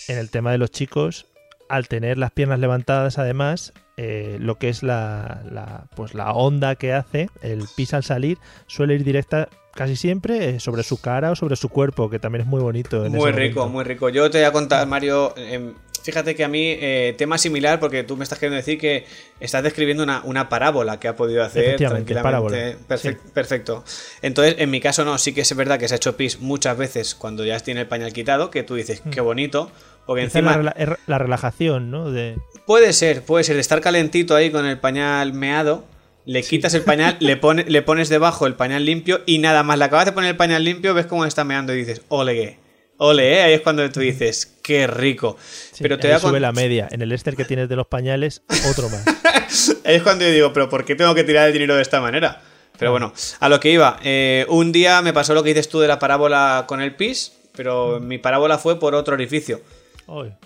En 0.09 0.19
el 0.19 0.31
tema 0.31 0.53
de 0.53 0.59
los 0.59 0.71
chicos, 0.71 1.27
al 1.69 1.87
tener 1.89 2.19
las 2.19 2.31
piernas 2.33 2.59
levantadas, 2.61 3.19
además, 3.19 3.73
eh, 3.99 4.39
lo 4.41 4.55
que 4.55 4.69
es 4.71 4.83
la, 4.83 5.43
la, 5.51 5.85
pues 5.95 6.15
la 6.15 6.33
onda 6.33 6.77
que 6.77 6.93
hace, 6.95 7.29
el 7.43 7.65
pis 7.77 7.93
al 7.93 8.05
salir, 8.05 8.39
suele 8.67 8.95
ir 8.95 9.05
directa 9.05 9.49
casi 9.75 9.97
siempre 9.97 10.49
eh, 10.49 10.61
sobre 10.61 10.83
su 10.85 11.01
cara 11.01 11.31
o 11.33 11.37
sobre 11.37 11.57
su 11.57 11.69
cuerpo, 11.69 12.09
que 12.09 12.19
también 12.19 12.43
es 12.43 12.47
muy 12.49 12.61
bonito. 12.61 13.05
en 13.05 13.13
Muy 13.13 13.31
rico, 13.33 13.61
momento. 13.61 13.69
muy 13.75 13.85
rico. 13.85 14.09
Yo 14.09 14.31
te 14.31 14.39
voy 14.39 14.47
a 14.47 14.53
contar, 14.53 14.87
Mario. 14.87 15.35
em, 15.37 15.75
fíjate 16.03 16.35
que 16.35 16.43
a 16.43 16.49
mí, 16.49 16.77
eh, 16.81 17.15
tema 17.19 17.39
similar, 17.39 17.79
porque 17.79 18.03
tú 18.03 18.17
me 18.17 18.23
estás 18.25 18.39
queriendo 18.39 18.57
decir 18.57 18.79
que 18.79 19.05
estás 19.41 19.63
describiendo 19.63 20.03
una, 20.03 20.23
una 20.25 20.49
parábola 20.49 20.99
que 20.99 21.07
ha 21.07 21.15
podido 21.17 21.45
hacer 21.45 21.77
tranquilamente. 21.77 22.15
parábola, 22.23 22.57
Perfec- 22.89 23.19
Perfecto. 23.35 23.85
Entonces, 24.23 24.57
en 24.59 24.71
mi 24.71 24.81
caso, 24.81 25.05
no, 25.05 25.19
sí 25.19 25.33
que 25.35 25.43
es 25.43 25.55
verdad 25.57 25.79
que 25.79 25.87
se 25.87 25.95
ha 25.95 25.97
hecho 25.99 26.17
pis 26.17 26.41
muchas 26.41 26.77
veces 26.77 27.15
cuando 27.15 27.45
ya 27.45 27.59
tiene 27.61 27.81
el 27.83 27.87
pañal 27.89 28.13
quitado, 28.13 28.51
que 28.51 28.63
tú 28.63 28.75
dices, 28.75 29.03
qué 29.11 29.21
bonito. 29.21 29.71
Porque 30.07 30.25
Quizá 30.25 30.39
encima. 30.39 30.57
la, 30.63 30.99
la 31.07 31.19
relajación, 31.19 31.91
¿no? 31.91 32.11
De, 32.11 32.37
Puede 32.69 32.93
ser, 32.93 33.23
puede 33.23 33.45
ser, 33.45 33.55
de 33.55 33.63
estar 33.63 33.81
calentito 33.81 34.37
ahí 34.37 34.51
con 34.51 34.67
el 34.67 34.79
pañal 34.79 35.33
meado, 35.33 35.87
le 36.27 36.43
quitas 36.43 36.75
el 36.75 36.83
pañal, 36.83 37.17
le, 37.19 37.37
pone- 37.41 37.65
le 37.67 37.81
pones 37.81 38.11
debajo 38.11 38.47
el 38.47 38.57
pañal 38.57 38.85
limpio 38.85 39.23
y 39.25 39.39
nada 39.39 39.63
más, 39.63 39.79
le 39.79 39.85
acabas 39.87 40.05
de 40.05 40.13
poner 40.13 40.29
el 40.33 40.37
pañal 40.37 40.63
limpio, 40.65 40.93
ves 40.93 41.07
cómo 41.07 41.25
está 41.25 41.45
meando 41.45 41.73
y 41.73 41.79
dices, 41.79 42.03
ole, 42.09 42.59
ole, 42.99 43.39
eh", 43.39 43.43
ahí 43.43 43.53
es 43.55 43.63
cuando 43.63 43.89
tú 43.91 44.01
dices, 44.01 44.59
qué 44.63 44.87
rico. 44.87 45.39
sí, 45.73 45.79
Pero 45.83 45.99
te 45.99 46.09
ahí 46.09 46.13
voy 46.13 46.19
a 46.19 46.21
con- 46.21 46.31
sube 46.33 46.41
la 46.41 46.53
media. 46.53 46.89
En 46.91 47.01
el 47.01 47.11
Esther 47.13 47.37
que 47.37 47.47
tienes 47.47 47.71
de 47.71 47.77
los 47.77 47.87
pañales, 47.87 48.43
otro 48.71 48.91
más. 48.91 49.03
Ahí 49.87 49.95
es 49.97 50.03
cuando 50.03 50.27
yo 50.27 50.31
digo, 50.31 50.53
pero 50.53 50.69
¿por 50.69 50.85
qué 50.85 50.95
tengo 50.95 51.15
que 51.15 51.25
tirar 51.25 51.47
el 51.47 51.55
dinero 51.55 51.75
de 51.75 51.81
esta 51.81 52.03
manera? 52.03 52.43
Pero 52.79 52.91
bueno, 52.91 53.15
a 53.41 53.49
lo 53.49 53.59
que 53.61 53.71
iba, 53.71 53.99
eh, 54.05 54.45
un 54.51 54.73
día 54.73 55.01
me 55.01 55.15
pasó 55.15 55.33
lo 55.33 55.43
que 55.43 55.49
dices 55.49 55.71
tú 55.71 55.81
de 55.81 55.89
la 55.89 55.99
parábola 55.99 56.67
con 56.69 56.83
el 56.83 56.95
pis, 56.95 57.33
pero 57.57 57.99
mi 57.99 58.19
parábola 58.19 58.59
fue 58.59 58.79
por 58.79 58.95
otro 58.95 59.15
orificio. 59.15 59.63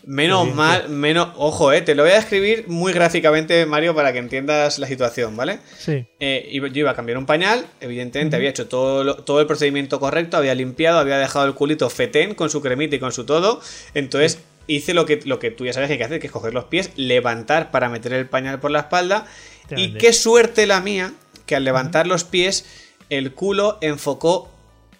Menos 0.04 0.44
bien, 0.44 0.56
mal, 0.56 0.88
menos. 0.88 1.28
Ojo, 1.36 1.72
eh, 1.72 1.82
te 1.82 1.94
lo 1.94 2.02
voy 2.02 2.12
a 2.12 2.18
escribir 2.18 2.64
muy 2.68 2.92
gráficamente, 2.92 3.64
Mario, 3.64 3.94
para 3.94 4.12
que 4.12 4.18
entiendas 4.18 4.78
la 4.78 4.86
situación, 4.88 5.36
¿vale? 5.36 5.60
Sí. 5.78 6.04
Eh, 6.20 6.48
yo 6.52 6.66
iba 6.80 6.90
a 6.90 6.94
cambiar 6.96 7.16
un 7.18 7.26
pañal, 7.26 7.64
evidentemente 7.80 8.34
había 8.36 8.50
hecho 8.50 8.66
todo, 8.66 9.04
lo- 9.04 9.16
todo 9.16 9.40
el 9.40 9.46
procedimiento 9.46 10.00
correcto, 10.00 10.36
había 10.36 10.54
limpiado, 10.54 10.98
había 10.98 11.16
dejado 11.18 11.46
el 11.46 11.54
culito 11.54 11.88
fetén 11.90 12.34
con 12.34 12.50
su 12.50 12.60
cremita 12.60 12.96
y 12.96 12.98
con 12.98 13.12
su 13.12 13.24
todo. 13.24 13.60
Entonces 13.94 14.40
hice 14.66 14.94
lo 14.94 15.06
que, 15.06 15.20
lo 15.24 15.38
que 15.38 15.50
tú 15.50 15.64
ya 15.64 15.72
sabes 15.72 15.86
que 15.88 15.92
hay 15.94 15.98
que 15.98 16.04
hacer, 16.04 16.20
que 16.20 16.26
es 16.26 16.32
coger 16.32 16.54
los 16.54 16.64
pies, 16.64 16.90
levantar 16.96 17.70
para 17.70 17.88
meter 17.88 18.12
el 18.14 18.26
pañal 18.28 18.58
por 18.58 18.70
la 18.72 18.80
espalda. 18.80 19.26
Y 19.76 19.92
qué 19.98 20.12
suerte 20.12 20.66
la 20.66 20.80
mía, 20.80 21.12
que 21.46 21.54
al 21.56 21.64
levantar 21.64 22.06
los 22.06 22.24
pies, 22.24 22.64
el 23.10 23.32
culo 23.32 23.78
enfocó 23.80 24.50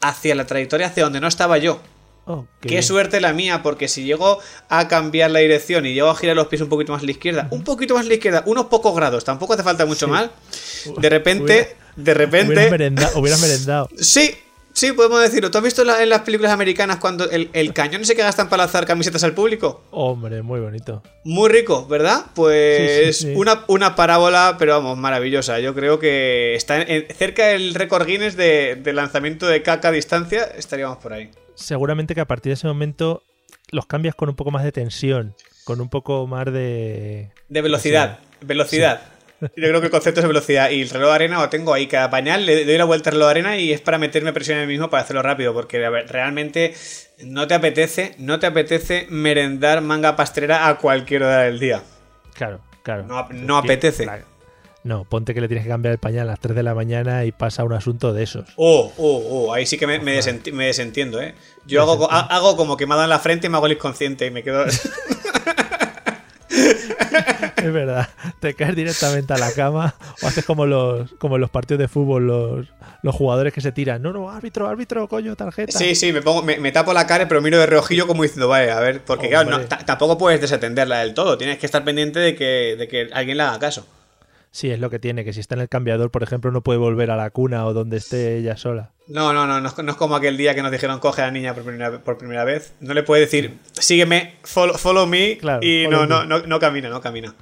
hacia 0.01 0.35
la 0.35 0.47
trayectoria 0.47 0.87
hacia 0.87 1.05
donde 1.05 1.21
no 1.21 1.27
estaba 1.29 1.59
yo. 1.59 1.81
Oh, 2.25 2.47
qué 2.61 2.83
suerte 2.83 3.21
la 3.21 3.33
mía, 3.33 3.63
porque 3.63 3.89
si 3.89 4.05
llego 4.05 4.39
a 4.69 4.87
cambiar 4.87 5.31
la 5.33 5.41
dirección 5.41 5.87
y 5.87 5.93
llego 5.95 6.09
a 6.09 6.15
girar 6.15 6.37
los 6.37 6.47
pies 6.47 6.63
un 6.63 6.69
poquito 6.69 6.93
más 6.93 7.03
a 7.03 7.05
la 7.05 7.11
izquierda, 7.11 7.49
un 7.51 7.65
poquito 7.65 7.95
más 7.95 8.07
a 8.07 8.09
la 8.09 8.15
izquierda, 8.15 8.45
unos 8.47 8.67
pocos 8.67 8.95
grados, 8.95 9.25
tampoco 9.25 9.55
hace 9.55 9.63
falta 9.65 9.87
mucho 9.87 10.07
mal. 10.07 10.31
De 10.99 11.09
repente, 11.09 11.77
de 11.97 12.15
repente. 12.15 12.53
Hubieras 12.53 12.71
merendado, 12.71 13.19
hubieras 13.21 13.41
merendado. 13.41 13.89
Sí, 13.99 14.35
sí, 14.73 14.93
podemos 14.93 15.21
decirlo. 15.21 15.51
¿Tú 15.51 15.59
has 15.59 15.65
visto 15.65 15.83
en 15.83 16.09
las 16.09 16.21
películas 16.21 16.53
americanas 16.53 16.97
cuando 16.99 17.29
el, 17.29 17.51
el 17.53 17.73
cañón 17.75 18.03
ese 18.03 18.15
que 18.15 18.23
gastan 18.23 18.49
para 18.49 18.63
lanzar 18.63 18.87
camisetas 18.87 19.25
al 19.25 19.35
público? 19.35 19.83
Hombre, 19.91 20.43
muy 20.43 20.61
bonito. 20.61 21.03
Muy 21.25 21.51
rico, 21.51 21.87
¿verdad? 21.89 22.27
Pues 22.35 23.17
Sí, 23.17 23.27
sí, 23.27 23.27
sí. 23.27 23.33
Una, 23.37 23.65
una 23.67 23.97
parábola, 23.97 24.55
pero 24.61 24.75
vamos, 24.75 24.97
maravillosa. 24.97 25.59
Yo 25.59 25.75
creo 25.75 25.99
que 25.99 26.55
está 26.55 26.81
en- 26.83 27.07
cerca 27.17 27.49
del 27.49 27.75
récord 27.75 28.07
Guinness 28.07 28.37
de, 28.37 28.77
de 28.77 28.93
lanzamiento 28.93 29.47
de 29.49 29.61
caca 29.63 29.89
a 29.89 29.93
distancia, 29.93 30.45
estaríamos 30.57 30.99
por 30.99 31.13
ahí. 31.13 31.31
Seguramente 31.55 32.15
que 32.15 32.21
a 32.21 32.27
partir 32.27 32.51
de 32.51 32.55
ese 32.55 32.67
momento 32.67 33.23
los 33.71 33.87
cambias 33.87 34.15
con 34.15 34.29
un 34.29 34.37
poco 34.37 34.51
más 34.51 34.65
de 34.65 34.73
tensión, 34.73 35.35
con 35.65 35.81
un 35.81 35.89
poco 35.89 36.27
más 36.27 36.47
de... 36.47 37.31
De 37.49 37.63
velocidad, 37.63 38.19
velocidad. 38.41 39.03
Yo 39.41 39.49
creo 39.69 39.81
que 39.81 39.87
el 39.87 39.91
concepto 39.91 40.21
es 40.21 40.27
velocidad. 40.27 40.71
Y 40.71 40.83
el 40.83 40.91
reloj 40.91 41.09
de 41.09 41.15
arena 41.17 41.41
lo 41.41 41.49
tengo 41.49 41.75
ahí. 41.75 41.89
Cada 41.89 42.11
pañal 42.11 42.47
le 42.47 42.65
doy 42.65 42.79
la 42.79 42.85
vuelta 42.85 43.11
al 43.11 43.15
reloj 43.15 43.27
de 43.27 43.31
arena 43.33 43.57
y 43.59 43.73
es 43.73 43.81
para 43.81 43.99
meterme 43.99 44.33
presión 44.33 44.59
en 44.59 44.69
mí 44.69 44.75
mismo 44.75 44.89
para 44.89 45.03
hacerlo 45.03 45.21
rápido. 45.23 45.53
Porque 45.53 45.85
a 45.85 45.91
ver, 45.91 46.07
realmente 46.09 46.75
no 47.25 47.49
te 47.49 47.55
apetece, 47.55 48.15
no 48.19 48.39
te 48.39 48.47
apetece 48.47 49.07
merendar 49.11 49.81
manga 49.81 50.15
pastrera 50.15 50.69
a 50.69 50.79
cualquier 50.79 51.25
hora 51.25 51.39
del 51.43 51.59
día. 51.59 51.83
Claro, 52.35 52.61
claro. 52.85 53.03
No 53.05 53.29
no 53.33 53.59
apetece. 53.59 54.07
La- 54.07 54.21
No, 54.85 55.05
ponte 55.05 55.33
que 55.33 55.41
le 55.41 55.47
tienes 55.49 55.65
que 55.65 55.71
cambiar 55.71 55.93
el 55.93 55.99
pañal 55.99 56.23
a 56.29 56.33
las 56.33 56.41
3 56.41 56.57
de 56.57 56.63
la 56.65 56.75
mañana 56.75 57.25
y 57.25 57.31
pasa 57.33 57.63
un 57.63 57.73
asunto 57.73 58.13
de 58.13 58.25
esos. 58.25 58.47
Oh, 58.57 58.93
oh, 58.99 59.23
oh, 59.49 59.55
ahí 59.55 59.65
sí 59.65 59.79
que 59.79 59.87
me, 59.87 60.01
me 60.01 60.19
desenti- 60.19 60.53
me 60.53 60.67
desentiendo, 60.67 61.21
¿eh? 61.23 61.35
Yo 61.67 61.83
hago, 61.83 62.11
ha- 62.11 62.21
hago 62.35 62.57
como 62.57 62.77
que 62.77 62.87
me 62.87 62.95
ha 62.95 62.97
dado 62.97 63.05
en 63.05 63.11
la 63.11 63.21
frente 63.21 63.47
y 63.47 63.51
me 63.51 63.57
hago 63.59 63.67
el 63.67 63.73
inconsciente 63.73 64.27
y 64.27 64.31
me 64.33 64.43
quedo... 64.43 64.65
Es 67.57 67.73
verdad, 67.73 68.09
te 68.41 68.55
caes 68.55 68.75
directamente 68.75 69.33
a 69.33 69.39
la 69.39 69.53
cama 69.53 69.95
o 70.21 70.27
haces 70.27 70.45
como 70.45 70.67
los 70.67 71.13
como 71.15 71.37
en 71.37 71.41
los 71.41 71.51
partidos 71.51 71.79
de 71.79 71.87
fútbol, 71.89 72.27
los, 72.27 72.67
los 73.03 73.15
jugadores 73.15 73.53
que 73.53 73.61
se 73.61 73.71
tiran. 73.71 74.03
No, 74.03 74.13
no, 74.13 74.29
árbitro, 74.31 74.67
árbitro, 74.69 75.07
coño, 75.09 75.37
tarjeta. 75.37 75.79
Sí, 75.79 75.95
sí, 75.95 76.13
me, 76.13 76.23
pongo, 76.23 76.43
me, 76.43 76.59
me 76.59 76.73
tapo 76.73 76.93
la 76.93 77.07
cara, 77.07 77.29
pero 77.29 77.41
miro 77.41 77.59
de 77.59 77.67
reojillo 77.67 78.07
como 78.09 78.25
diciendo, 78.25 78.49
vale, 78.49 78.71
a 78.73 78.81
ver, 78.81 79.05
porque 79.05 79.29
claro, 79.29 79.49
no, 79.51 79.61
tampoco 79.61 80.19
puedes 80.19 80.41
desatenderla 80.41 81.01
del 81.01 81.15
todo, 81.15 81.39
tienes 81.39 81.59
que 81.59 81.67
estar 81.67 81.85
pendiente 81.85 82.19
de 82.19 82.35
que, 82.35 82.75
de 82.77 82.89
que 82.89 83.09
alguien 83.13 83.37
le 83.37 83.45
haga 83.45 83.59
caso. 83.61 83.87
Sí, 84.55 84.71
es 84.71 84.79
lo 84.79 84.91
que 84.91 84.99
tiene, 84.99 85.25
que 85.25 85.33
si 85.33 85.41
está 85.41 85.55
en 85.55 85.63
el 85.63 85.69
cambiador, 85.71 86.11
por 86.11 86.23
ejemplo, 86.23 86.51
no 86.51 86.61
puede 86.63 86.79
volver 86.79 87.11
a 87.11 87.17
la 87.17 87.31
cuna 87.31 87.65
o 87.65 87.73
donde 87.73 87.97
esté 87.97 88.37
ella 88.37 88.57
sola. 88.59 88.93
No, 89.09 89.33
no, 89.33 89.47
no, 89.47 89.61
no, 89.63 89.69
es- 89.69 89.79
no 89.79 89.91
es 89.93 89.97
como 89.97 90.15
aquel 90.15 90.37
día 90.37 90.55
que 90.55 90.61
nos 90.63 90.71
dijeron 90.71 91.01
coge 91.01 91.23
a 91.23 91.27
la 91.27 91.31
niña 91.33 91.55
por 91.55 91.65
primera, 91.65 92.03
por 92.05 92.19
primera 92.19 92.45
vez. 92.45 92.75
No 92.81 92.93
le 92.93 93.03
puede 93.03 93.23
decir, 93.23 93.59
sígueme, 93.73 94.35
follow, 94.45 94.77
follow 94.77 95.07
me, 95.07 95.39
Claro, 95.39 95.61
y 95.67 95.85
follow 95.87 96.07
no, 96.07 96.07
no, 96.07 96.21
me. 96.21 96.27
no, 96.43 96.47
no 96.47 96.61
camina, 96.61 96.91
no 96.91 97.01
camina. 97.01 97.35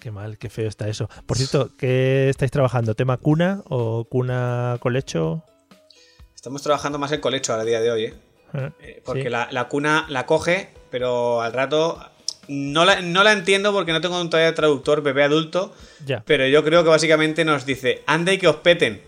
Qué 0.00 0.10
mal, 0.10 0.36
qué 0.36 0.50
feo 0.50 0.68
está 0.68 0.86
eso. 0.86 1.08
Por 1.26 1.38
cierto, 1.38 1.70
¿qué 1.78 2.28
estáis 2.28 2.50
trabajando? 2.50 2.94
¿Tema 2.94 3.16
cuna 3.16 3.62
o 3.68 4.04
cuna 4.04 4.76
colecho? 4.80 5.42
Estamos 6.34 6.62
trabajando 6.62 6.98
más 6.98 7.12
el 7.12 7.20
colecho 7.20 7.54
a 7.54 7.64
día 7.64 7.80
de 7.80 7.90
hoy, 7.90 8.04
¿eh? 8.04 8.14
¿Eh? 8.54 8.70
Eh, 8.80 9.02
Porque 9.04 9.24
Sí. 9.24 9.28
la, 9.30 9.48
la 9.50 9.68
cuna 9.68 10.06
la 10.08 10.26
coge, 10.26 10.70
pero 10.90 11.40
al 11.42 11.52
rato 11.52 11.98
no 12.52 12.84
la, 12.84 13.00
no 13.00 13.22
la 13.24 13.32
entiendo 13.32 13.72
porque 13.72 13.92
no 13.92 14.00
tengo 14.00 14.20
un 14.20 14.28
todavía 14.28 14.54
traductor 14.54 15.02
bebé 15.02 15.22
adulto, 15.22 15.72
Ya, 16.04 16.22
pero 16.26 16.46
yo 16.48 16.64
creo 16.64 16.82
que 16.82 16.90
básicamente 16.90 17.44
nos 17.44 17.64
dice, 17.64 18.02
anda 18.06 18.32
y 18.32 18.38
que 18.38 18.48
os 18.48 18.56
peten. 18.56 19.02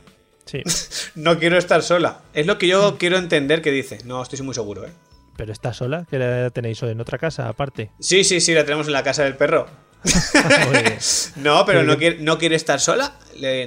sí. 0.44 0.62
No 1.14 1.38
quiero 1.38 1.58
estar 1.58 1.82
sola. 1.82 2.20
Es 2.34 2.46
lo 2.46 2.56
que 2.58 2.66
Mm. 2.66 2.70
yo 2.70 2.96
quiero 2.98 3.18
entender 3.18 3.60
que 3.62 3.70
dice. 3.70 3.98
No 4.04 4.22
estoy 4.22 4.40
muy 4.42 4.54
seguro, 4.54 4.86
¿eh? 4.86 4.92
¿Pero 5.36 5.52
está 5.52 5.72
sola? 5.72 6.06
¿Que 6.08 6.18
la 6.18 6.50
tenéis 6.50 6.82
en 6.82 7.00
otra 7.00 7.18
casa 7.18 7.48
aparte? 7.48 7.90
Sí, 8.00 8.22
sí, 8.24 8.40
sí, 8.40 8.54
la 8.54 8.64
tenemos 8.64 8.86
en 8.86 8.92
la 8.92 9.02
casa 9.02 9.24
del 9.24 9.36
perro. 9.36 9.66
No, 11.36 11.64
pero 11.66 11.82
no 11.82 11.96
quiere, 11.98 12.18
no 12.18 12.38
quiere 12.38 12.56
estar 12.56 12.80
sola. 12.80 13.14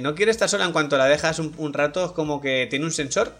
No 0.02 0.14
quiere 0.14 0.30
estar 0.30 0.48
sola 0.48 0.64
en 0.64 0.72
cuanto 0.72 0.96
la 0.96 1.06
dejas 1.06 1.38
un, 1.38 1.52
un 1.58 1.72
rato, 1.72 2.04
es 2.06 2.12
como 2.12 2.40
que 2.40 2.66
tiene 2.70 2.84
un 2.84 2.92
sensor. 2.92 3.34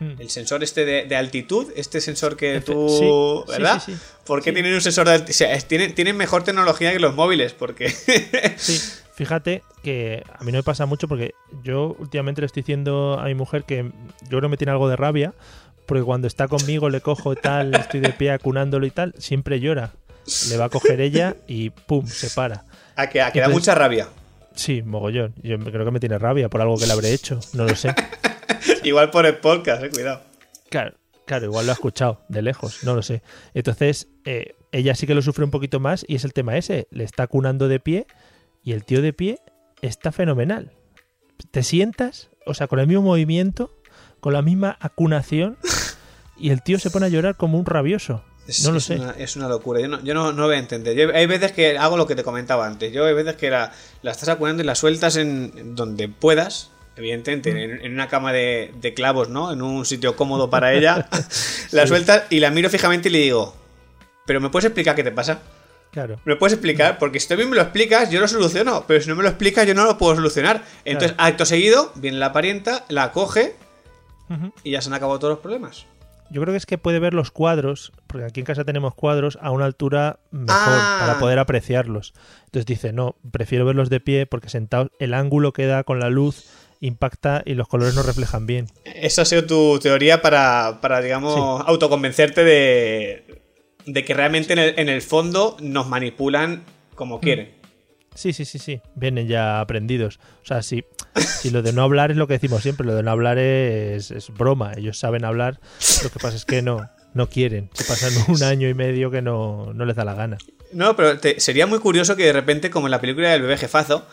El 0.00 0.28
sensor 0.28 0.62
este 0.62 0.84
de, 0.84 1.04
de 1.04 1.16
altitud, 1.16 1.72
este 1.74 2.00
sensor 2.00 2.36
que 2.36 2.60
tú... 2.60 3.46
sí, 3.46 3.52
¿Verdad? 3.52 3.82
sí, 3.84 3.94
sí. 3.94 4.00
¿Por 4.24 4.42
qué 4.42 4.52
tienen 4.52 4.74
un 4.74 4.80
sensor 4.80 5.06
de 5.06 5.14
altitud? 5.14 5.30
O 5.30 5.34
sea, 5.34 5.58
tienen, 5.60 5.94
tienen 5.94 6.16
mejor 6.16 6.44
tecnología 6.44 6.92
que 6.92 6.98
los 6.98 7.14
móviles, 7.14 7.52
porque... 7.54 7.88
Sí, 8.58 8.80
fíjate 9.14 9.62
que 9.82 10.22
a 10.38 10.44
mí 10.44 10.52
no 10.52 10.58
me 10.58 10.62
pasa 10.62 10.84
mucho 10.86 11.08
porque 11.08 11.34
yo 11.62 11.96
últimamente 11.98 12.42
le 12.42 12.46
estoy 12.46 12.62
diciendo 12.62 13.18
a 13.18 13.24
mi 13.24 13.34
mujer 13.34 13.64
que 13.64 13.84
yo 14.22 14.28
creo 14.28 14.42
que 14.42 14.48
me 14.48 14.56
tiene 14.56 14.72
algo 14.72 14.88
de 14.88 14.96
rabia 14.96 15.32
porque 15.86 16.02
cuando 16.02 16.26
está 16.26 16.48
conmigo 16.48 16.90
le 16.90 17.00
cojo 17.00 17.32
y 17.32 17.36
tal, 17.36 17.74
estoy 17.74 18.00
de 18.00 18.12
pie 18.12 18.32
acunándolo 18.32 18.86
y 18.86 18.90
tal, 18.90 19.14
siempre 19.18 19.60
llora. 19.60 19.92
Le 20.50 20.56
va 20.56 20.64
a 20.66 20.68
coger 20.68 21.00
ella 21.00 21.36
y 21.46 21.70
pum, 21.70 22.06
se 22.06 22.28
para. 22.30 22.64
a 22.96 23.08
que, 23.08 23.22
a 23.22 23.30
que 23.30 23.40
da 23.40 23.48
mucha 23.48 23.74
rabia. 23.74 24.08
Sí, 24.56 24.82
mogollón. 24.82 25.34
Yo 25.42 25.58
creo 25.58 25.84
que 25.84 25.90
me 25.92 26.00
tiene 26.00 26.18
rabia 26.18 26.48
por 26.48 26.60
algo 26.60 26.76
que 26.76 26.86
le 26.86 26.92
habré 26.92 27.12
hecho, 27.12 27.38
no 27.52 27.64
lo 27.64 27.76
sé. 27.76 27.94
Igual 28.86 29.10
por 29.10 29.26
el 29.26 29.36
podcast, 29.38 29.82
eh, 29.82 29.90
cuidado. 29.90 30.22
Claro, 30.70 30.96
claro, 31.26 31.46
igual 31.46 31.66
lo 31.66 31.72
ha 31.72 31.74
escuchado 31.74 32.22
de 32.28 32.42
lejos, 32.42 32.84
no 32.84 32.94
lo 32.94 33.02
sé. 33.02 33.22
Entonces, 33.54 34.08
eh, 34.24 34.54
ella 34.72 34.94
sí 34.94 35.06
que 35.06 35.14
lo 35.14 35.22
sufre 35.22 35.44
un 35.44 35.50
poquito 35.50 35.80
más 35.80 36.04
y 36.08 36.14
es 36.16 36.24
el 36.24 36.32
tema 36.32 36.56
ese. 36.56 36.86
Le 36.90 37.04
está 37.04 37.26
cunando 37.26 37.68
de 37.68 37.80
pie 37.80 38.06
y 38.62 38.72
el 38.72 38.84
tío 38.84 39.02
de 39.02 39.12
pie 39.12 39.38
está 39.82 40.12
fenomenal. 40.12 40.72
Te 41.50 41.62
sientas, 41.62 42.30
o 42.46 42.54
sea, 42.54 42.66
con 42.66 42.78
el 42.78 42.86
mismo 42.86 43.02
movimiento, 43.02 43.74
con 44.20 44.32
la 44.32 44.42
misma 44.42 44.76
acunación 44.80 45.58
y 46.38 46.50
el 46.50 46.62
tío 46.62 46.78
se 46.78 46.90
pone 46.90 47.06
a 47.06 47.08
llorar 47.10 47.36
como 47.36 47.58
un 47.58 47.66
rabioso. 47.66 48.24
Es, 48.48 48.64
no 48.64 48.70
lo 48.70 48.78
es 48.78 48.84
sé. 48.84 48.94
Una, 48.96 49.10
es 49.12 49.34
una 49.34 49.48
locura. 49.48 49.80
Yo 49.80 49.88
no, 49.88 50.00
yo 50.04 50.14
no, 50.14 50.32
no 50.32 50.44
voy 50.46 50.54
a 50.54 50.58
entender. 50.58 50.96
Yo- 50.96 51.12
hay 51.12 51.26
veces 51.26 51.50
que 51.52 51.76
hago 51.78 51.96
lo 51.96 52.06
que 52.06 52.14
te 52.14 52.22
comentaba 52.22 52.66
antes. 52.66 52.92
Yo 52.92 53.04
hay 53.04 53.14
veces 53.14 53.34
que 53.34 53.50
la, 53.50 53.72
la 54.02 54.12
estás 54.12 54.28
acunando 54.28 54.62
y 54.62 54.66
la 54.66 54.74
sueltas 54.76 55.16
en, 55.16 55.52
en 55.56 55.74
donde 55.74 56.08
puedas. 56.08 56.70
Evidentemente, 56.96 57.52
Mm. 57.52 57.56
en, 57.56 57.84
en 57.84 57.92
una 57.92 58.08
cama 58.08 58.32
de, 58.32 58.72
de 58.80 58.94
clavos, 58.94 59.28
¿no? 59.28 59.52
En 59.52 59.62
un 59.62 59.84
sitio 59.84 60.16
cómodo 60.16 60.48
para 60.50 60.72
ella. 60.72 61.08
la 61.72 61.86
sueltas 61.86 62.24
y 62.30 62.40
la 62.40 62.50
miro 62.50 62.70
fijamente 62.70 63.08
y 63.08 63.12
le 63.12 63.18
digo, 63.18 63.54
¿pero 64.26 64.40
me 64.40 64.48
puedes 64.50 64.64
explicar 64.66 64.94
qué 64.96 65.04
te 65.04 65.12
pasa? 65.12 65.40
Claro. 65.92 66.20
¿Me 66.24 66.34
lo 66.34 66.38
puedes 66.38 66.52
explicar? 66.54 66.98
Porque 66.98 67.20
si 67.20 67.28
tú 67.28 67.36
mí 67.36 67.44
me 67.46 67.56
lo 67.56 67.62
explicas, 67.62 68.10
yo 68.10 68.20
lo 68.20 68.28
soluciono. 68.28 68.84
Pero 68.86 69.00
si 69.00 69.08
no 69.08 69.16
me 69.16 69.22
lo 69.22 69.28
explicas, 69.30 69.66
yo 69.66 69.72
no 69.74 69.84
lo 69.84 69.96
puedo 69.96 70.14
solucionar. 70.14 70.62
Entonces, 70.84 71.14
acto 71.16 71.46
seguido, 71.46 71.90
viene 71.94 72.18
la 72.18 72.32
parienta, 72.34 72.84
la 72.88 73.12
coge 73.12 73.54
y 74.64 74.72
ya 74.72 74.82
se 74.82 74.88
han 74.88 74.94
acabado 74.94 75.18
todos 75.18 75.32
los 75.34 75.40
problemas. 75.40 75.86
Yo 76.28 76.42
creo 76.42 76.52
que 76.52 76.58
es 76.58 76.66
que 76.66 76.76
puede 76.76 76.98
ver 76.98 77.14
los 77.14 77.30
cuadros, 77.30 77.92
porque 78.08 78.24
aquí 78.26 78.40
en 78.40 78.46
casa 78.46 78.64
tenemos 78.64 78.94
cuadros 78.94 79.38
a 79.40 79.52
una 79.52 79.64
altura 79.64 80.18
mejor 80.32 80.48
Ah. 80.50 80.96
para 81.00 81.18
poder 81.20 81.38
apreciarlos. 81.38 82.14
Entonces 82.46 82.66
dice, 82.66 82.92
no, 82.92 83.14
prefiero 83.30 83.64
verlos 83.64 83.88
de 83.88 84.00
pie 84.00 84.26
porque 84.26 84.48
sentados 84.48 84.90
el 84.98 85.14
ángulo 85.14 85.52
que 85.52 85.66
da 85.66 85.84
con 85.84 86.00
la 86.00 86.10
luz 86.10 86.44
impacta 86.86 87.42
y 87.44 87.54
los 87.54 87.68
colores 87.68 87.94
no 87.94 88.02
reflejan 88.02 88.46
bien. 88.46 88.66
Esa 88.84 89.22
ha 89.22 89.24
sido 89.24 89.44
tu 89.46 89.78
teoría 89.78 90.22
para, 90.22 90.78
para 90.80 91.00
digamos, 91.00 91.62
autoconvencerte 91.66 92.44
de, 92.44 93.24
de 93.86 94.04
que 94.04 94.14
realmente 94.14 94.52
en 94.52 94.58
el, 94.58 94.78
en 94.78 94.88
el 94.88 95.02
fondo 95.02 95.56
nos 95.60 95.88
manipulan 95.88 96.64
como 96.94 97.20
quieren. 97.20 97.54
Sí, 98.14 98.32
sí, 98.32 98.46
sí, 98.46 98.58
sí, 98.58 98.80
vienen 98.94 99.28
ya 99.28 99.60
aprendidos. 99.60 100.18
O 100.42 100.46
sea, 100.46 100.62
sí, 100.62 100.84
si 101.16 101.50
lo 101.50 101.60
de 101.60 101.74
no 101.74 101.82
hablar 101.82 102.10
es 102.10 102.16
lo 102.16 102.26
que 102.26 102.32
decimos 102.34 102.62
siempre, 102.62 102.86
lo 102.86 102.94
de 102.94 103.02
no 103.02 103.10
hablar 103.10 103.36
es, 103.36 104.10
es 104.10 104.30
broma, 104.30 104.72
ellos 104.76 104.98
saben 104.98 105.24
hablar, 105.26 105.60
lo 106.02 106.08
que 106.10 106.18
pasa 106.18 106.34
es 106.36 106.46
que 106.46 106.62
no, 106.62 106.88
no 107.12 107.28
quieren, 107.28 107.68
se 107.74 107.84
pasan 107.84 108.12
un 108.28 108.42
año 108.42 108.70
y 108.70 108.74
medio 108.74 109.10
que 109.10 109.20
no, 109.20 109.74
no 109.74 109.84
les 109.84 109.96
da 109.96 110.06
la 110.06 110.14
gana. 110.14 110.38
No, 110.72 110.96
pero 110.96 111.18
te- 111.18 111.38
sería 111.40 111.66
muy 111.66 111.78
curioso 111.78 112.16
que 112.16 112.24
de 112.24 112.32
repente, 112.32 112.70
como 112.70 112.86
en 112.86 112.90
la 112.92 113.00
película 113.02 113.30
del 113.30 113.42
bebé 113.42 113.58
jefazo, 113.58 114.06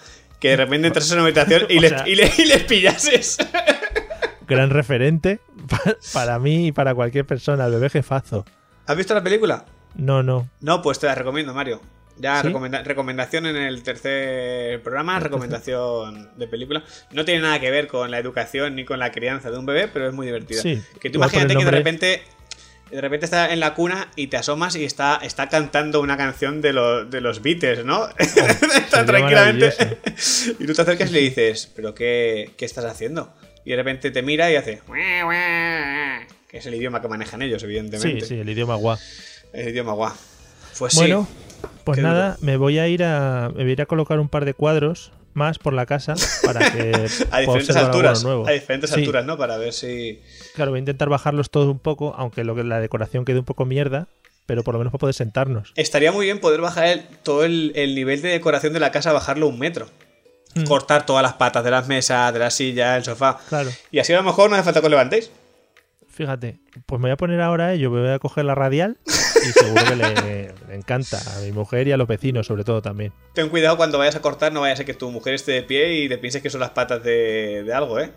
que 0.44 0.50
de 0.50 0.58
repente 0.58 0.88
entras 0.88 1.10
en 1.10 1.20
una 1.20 1.24
habitación 1.24 1.64
y, 1.70 1.80
les, 1.80 1.90
sea- 1.92 2.04
y, 2.08 2.16
le- 2.16 2.32
y 2.38 2.46
les 2.46 2.64
pillases. 2.66 3.38
Gran 4.48 4.70
referente 4.72 5.40
pa- 5.70 5.96
para 6.14 6.38
mí 6.38 6.68
y 6.68 6.72
para 6.74 6.94
cualquier 6.94 7.26
persona, 7.26 7.66
el 7.66 7.72
bebé 7.72 7.90
jefazo. 7.90 8.46
¿Has 8.86 8.98
visto 8.98 9.14
la 9.14 9.24
película? 9.24 9.66
No, 9.96 10.22
no. 10.22 10.50
No, 10.60 10.82
pues 10.82 11.00
te 11.00 11.08
la 11.08 11.16
recomiendo, 11.16 11.54
Mario. 11.54 11.82
Ya, 12.18 12.42
¿Sí? 12.42 12.48
recomenda- 12.50 12.84
recomendación 12.84 13.46
en 13.46 13.56
el 13.56 13.82
tercer 13.84 14.84
programa, 14.84 15.20
recomendación 15.20 16.30
de 16.38 16.48
película. 16.48 16.84
No 17.12 17.24
tiene 17.26 17.42
nada 17.42 17.60
que 17.62 17.72
ver 17.72 17.88
con 17.88 18.12
la 18.12 18.20
educación 18.20 18.76
ni 18.76 18.84
con 18.86 19.00
la 19.00 19.12
crianza 19.12 19.50
de 19.50 19.58
un 19.58 19.66
bebé, 19.66 19.88
pero 19.88 20.08
es 20.10 20.14
muy 20.14 20.26
divertida. 20.28 20.62
Sí, 20.62 20.82
que 21.00 21.10
tú 21.10 21.18
imagínate 21.20 21.56
que 21.56 21.64
de 21.66 21.72
repente 21.72 22.24
de 22.94 23.02
repente 23.02 23.26
está 23.26 23.52
en 23.52 23.60
la 23.60 23.74
cuna 23.74 24.12
y 24.16 24.28
te 24.28 24.38
asomas 24.38 24.76
y 24.76 24.86
está, 24.86 25.20
está 25.24 25.50
cantando 25.50 26.00
una 26.02 26.16
canción 26.18 26.62
de, 26.62 26.74
los 26.74 27.10
de 27.10 27.22
los 27.22 27.42
Beatles, 27.42 27.84
¿no? 27.86 28.08
está 28.18 28.46
sería 28.46 29.06
tranquilamente. 29.06 29.98
y 30.60 30.66
tú 30.66 30.74
te 30.74 30.82
acercas 30.82 31.10
y 31.10 31.14
le 31.14 31.20
dices, 31.22 31.72
¿pero 31.76 31.96
qué, 31.96 32.52
qué 32.58 32.66
estás 32.66 32.86
haciendo? 32.86 33.34
Y 33.66 33.72
de 33.72 33.76
repente 33.78 34.12
te 34.12 34.22
mira 34.22 34.52
y 34.52 34.56
hace. 34.56 34.82
Que 36.48 36.58
es 36.58 36.66
el 36.66 36.76
idioma 36.76 37.02
que 37.02 37.08
manejan 37.08 37.42
ellos, 37.42 37.62
Sí, 37.62 37.66
evidentemente. 37.66 38.26
sí, 38.26 38.36
el 38.40 38.50
idioma 38.50 38.76
guau. 38.76 38.98
El 39.54 39.70
idioma 39.70 39.94
guau. 39.94 40.14
Pues 40.78 40.96
Bueno, 40.96 41.28
sí. 41.30 41.68
pues 41.84 42.00
nada, 42.00 42.34
duro. 42.34 42.46
me 42.46 42.58
voy 42.58 42.80
a 42.80 42.88
ir 42.88 43.04
a 43.04 43.50
me 43.56 43.64
voy 43.64 43.70
a 43.72 43.74
ir 43.74 43.82
a 43.82 43.86
colocar 43.86 44.20
un 44.20 44.30
par 44.30 44.46
de 44.46 44.54
cuadros 44.54 45.12
más 45.36 45.60
por 45.60 45.74
la 45.74 45.86
casa 45.86 46.16
para 46.46 46.72
que 46.72 46.92
A 47.32 47.40
diferentes 47.40 47.76
alturas. 47.76 48.24
nuevo. 48.24 48.48
A 48.48 48.52
diferentes 48.52 48.90
Sí, 48.90 49.00
alturas, 49.00 49.26
¿no? 49.26 49.38
Para 49.38 49.58
ver 49.58 49.74
si. 49.74 50.22
Claro, 50.56 50.72
voy 50.72 50.78
a 50.78 50.80
intentar 50.80 51.10
bajarlos 51.10 51.50
todos 51.50 51.68
un 51.68 51.80
poco, 51.80 52.14
aunque 52.18 52.44
lo 52.44 52.56
que 52.56 52.64
la 52.64 52.80
decoración 52.80 53.26
quede 53.26 53.40
un 53.40 53.46
poco 53.46 53.66
mierda, 53.66 54.08
pero 54.46 54.64
por 54.64 54.74
lo 54.74 54.80
menos 54.80 54.92
para 54.92 55.00
poder 55.00 55.16
sentarnos. 55.16 55.74
Estaría 55.76 56.12
muy 56.12 56.26
bien 56.26 56.40
poder 56.40 56.62
bajar 56.62 56.88
el- 56.88 57.04
todo 57.24 57.44
el, 57.44 57.72
el 57.76 57.96
nivel 57.96 58.22
de 58.22 58.30
decoración 58.30 58.74
de 58.74 58.80
la 58.80 58.92
casa, 58.92 59.12
bajarlo 59.14 59.48
un 59.48 59.60
metro. 59.60 59.88
Mm. 60.56 60.66
Cortar 60.66 61.06
todas 61.06 61.24
las 61.24 61.34
patas 61.34 61.64
de 61.64 61.72
las 61.72 61.88
mesas, 61.88 62.32
de 62.32 62.40
las 62.40 62.54
sillas, 62.54 62.98
el 62.98 63.04
sofá. 63.04 63.40
Claro. 63.50 63.72
Y 63.92 64.00
así 64.00 64.14
a 64.14 64.18
lo 64.18 64.24
mejor 64.24 64.50
no 64.50 64.56
hace 64.56 64.64
falta 64.64 64.82
que 64.82 64.86
os 64.88 64.92
levantéis. 64.92 65.32
Fíjate, 66.10 66.60
pues 66.86 67.00
me 67.02 67.08
voy 67.08 67.12
a 67.14 67.18
poner 67.18 67.42
ahora 67.42 67.74
ello, 67.74 67.90
me 67.90 68.00
voy 68.02 68.12
a 68.12 68.20
coger 68.20 68.46
la 68.46 68.54
radial 68.54 68.98
y 69.48 69.52
seguro 69.52 69.84
que 69.86 69.96
le, 69.96 70.54
le 70.68 70.76
encanta 70.76 71.18
a 71.36 71.40
mi 71.42 71.52
mujer 71.52 71.88
y 71.88 71.92
a 71.92 71.98
los 71.98 72.08
vecinos, 72.08 72.48
sobre 72.48 72.64
todo 72.64 72.82
también. 72.82 73.14
Ten 73.34 73.50
cuidado 73.50 73.78
cuando 73.78 73.98
vayas 73.98 74.16
a 74.16 74.22
cortar, 74.22 74.52
no 74.54 74.62
vaya 74.62 74.82
a 74.82 74.86
que 74.86 74.94
tu 74.94 75.10
mujer 75.12 75.34
esté 75.36 75.52
de 75.54 75.64
pie 75.64 75.94
y 76.04 76.10
te 76.10 76.18
pienses 76.18 76.42
que 76.42 76.50
son 76.50 76.60
las 76.62 76.72
patas 76.72 77.04
de, 77.04 77.64
de 77.64 77.74
algo, 77.74 78.00
¿eh? 78.00 78.12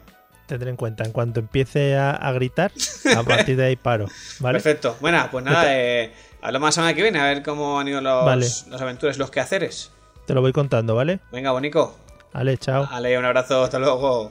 Tendré 0.47 0.71
en 0.71 0.77
cuenta, 0.77 1.03
en 1.05 1.11
cuanto 1.11 1.41
empiece 1.41 1.97
a, 1.97 2.13
a 2.13 2.31
gritar, 2.33 2.71
a 3.17 3.23
partir 3.25 3.57
de 3.57 3.65
ahí 3.65 3.77
paro, 3.77 4.07
¿vale? 4.39 4.61
Perfecto. 4.61 4.97
Bueno, 5.01 5.27
pues 5.31 5.45
nada, 5.45 5.65
eh, 5.77 6.13
hablamos 6.41 6.69
la 6.69 6.73
semana 6.73 6.95
que 6.95 7.03
viene 7.03 7.19
a 7.19 7.25
ver 7.25 7.43
cómo 7.43 7.81
han 7.81 7.89
ido 7.89 8.01
los, 8.01 8.25
Vale. 8.25 8.47
las 8.71 8.81
aventuras 8.81 9.19
los 9.19 9.31
quehaceres. 9.33 9.91
Te 10.25 10.35
lo 10.35 10.41
voy 10.43 10.53
contando, 10.53 10.95
¿vale? 10.95 11.19
Venga, 11.33 11.51
Bonico. 11.51 11.97
Vale, 12.33 12.59
chao. 12.59 12.89
Ale, 12.93 13.19
un 13.19 13.25
abrazo, 13.25 13.65
hasta 13.65 13.79
luego. 13.81 14.31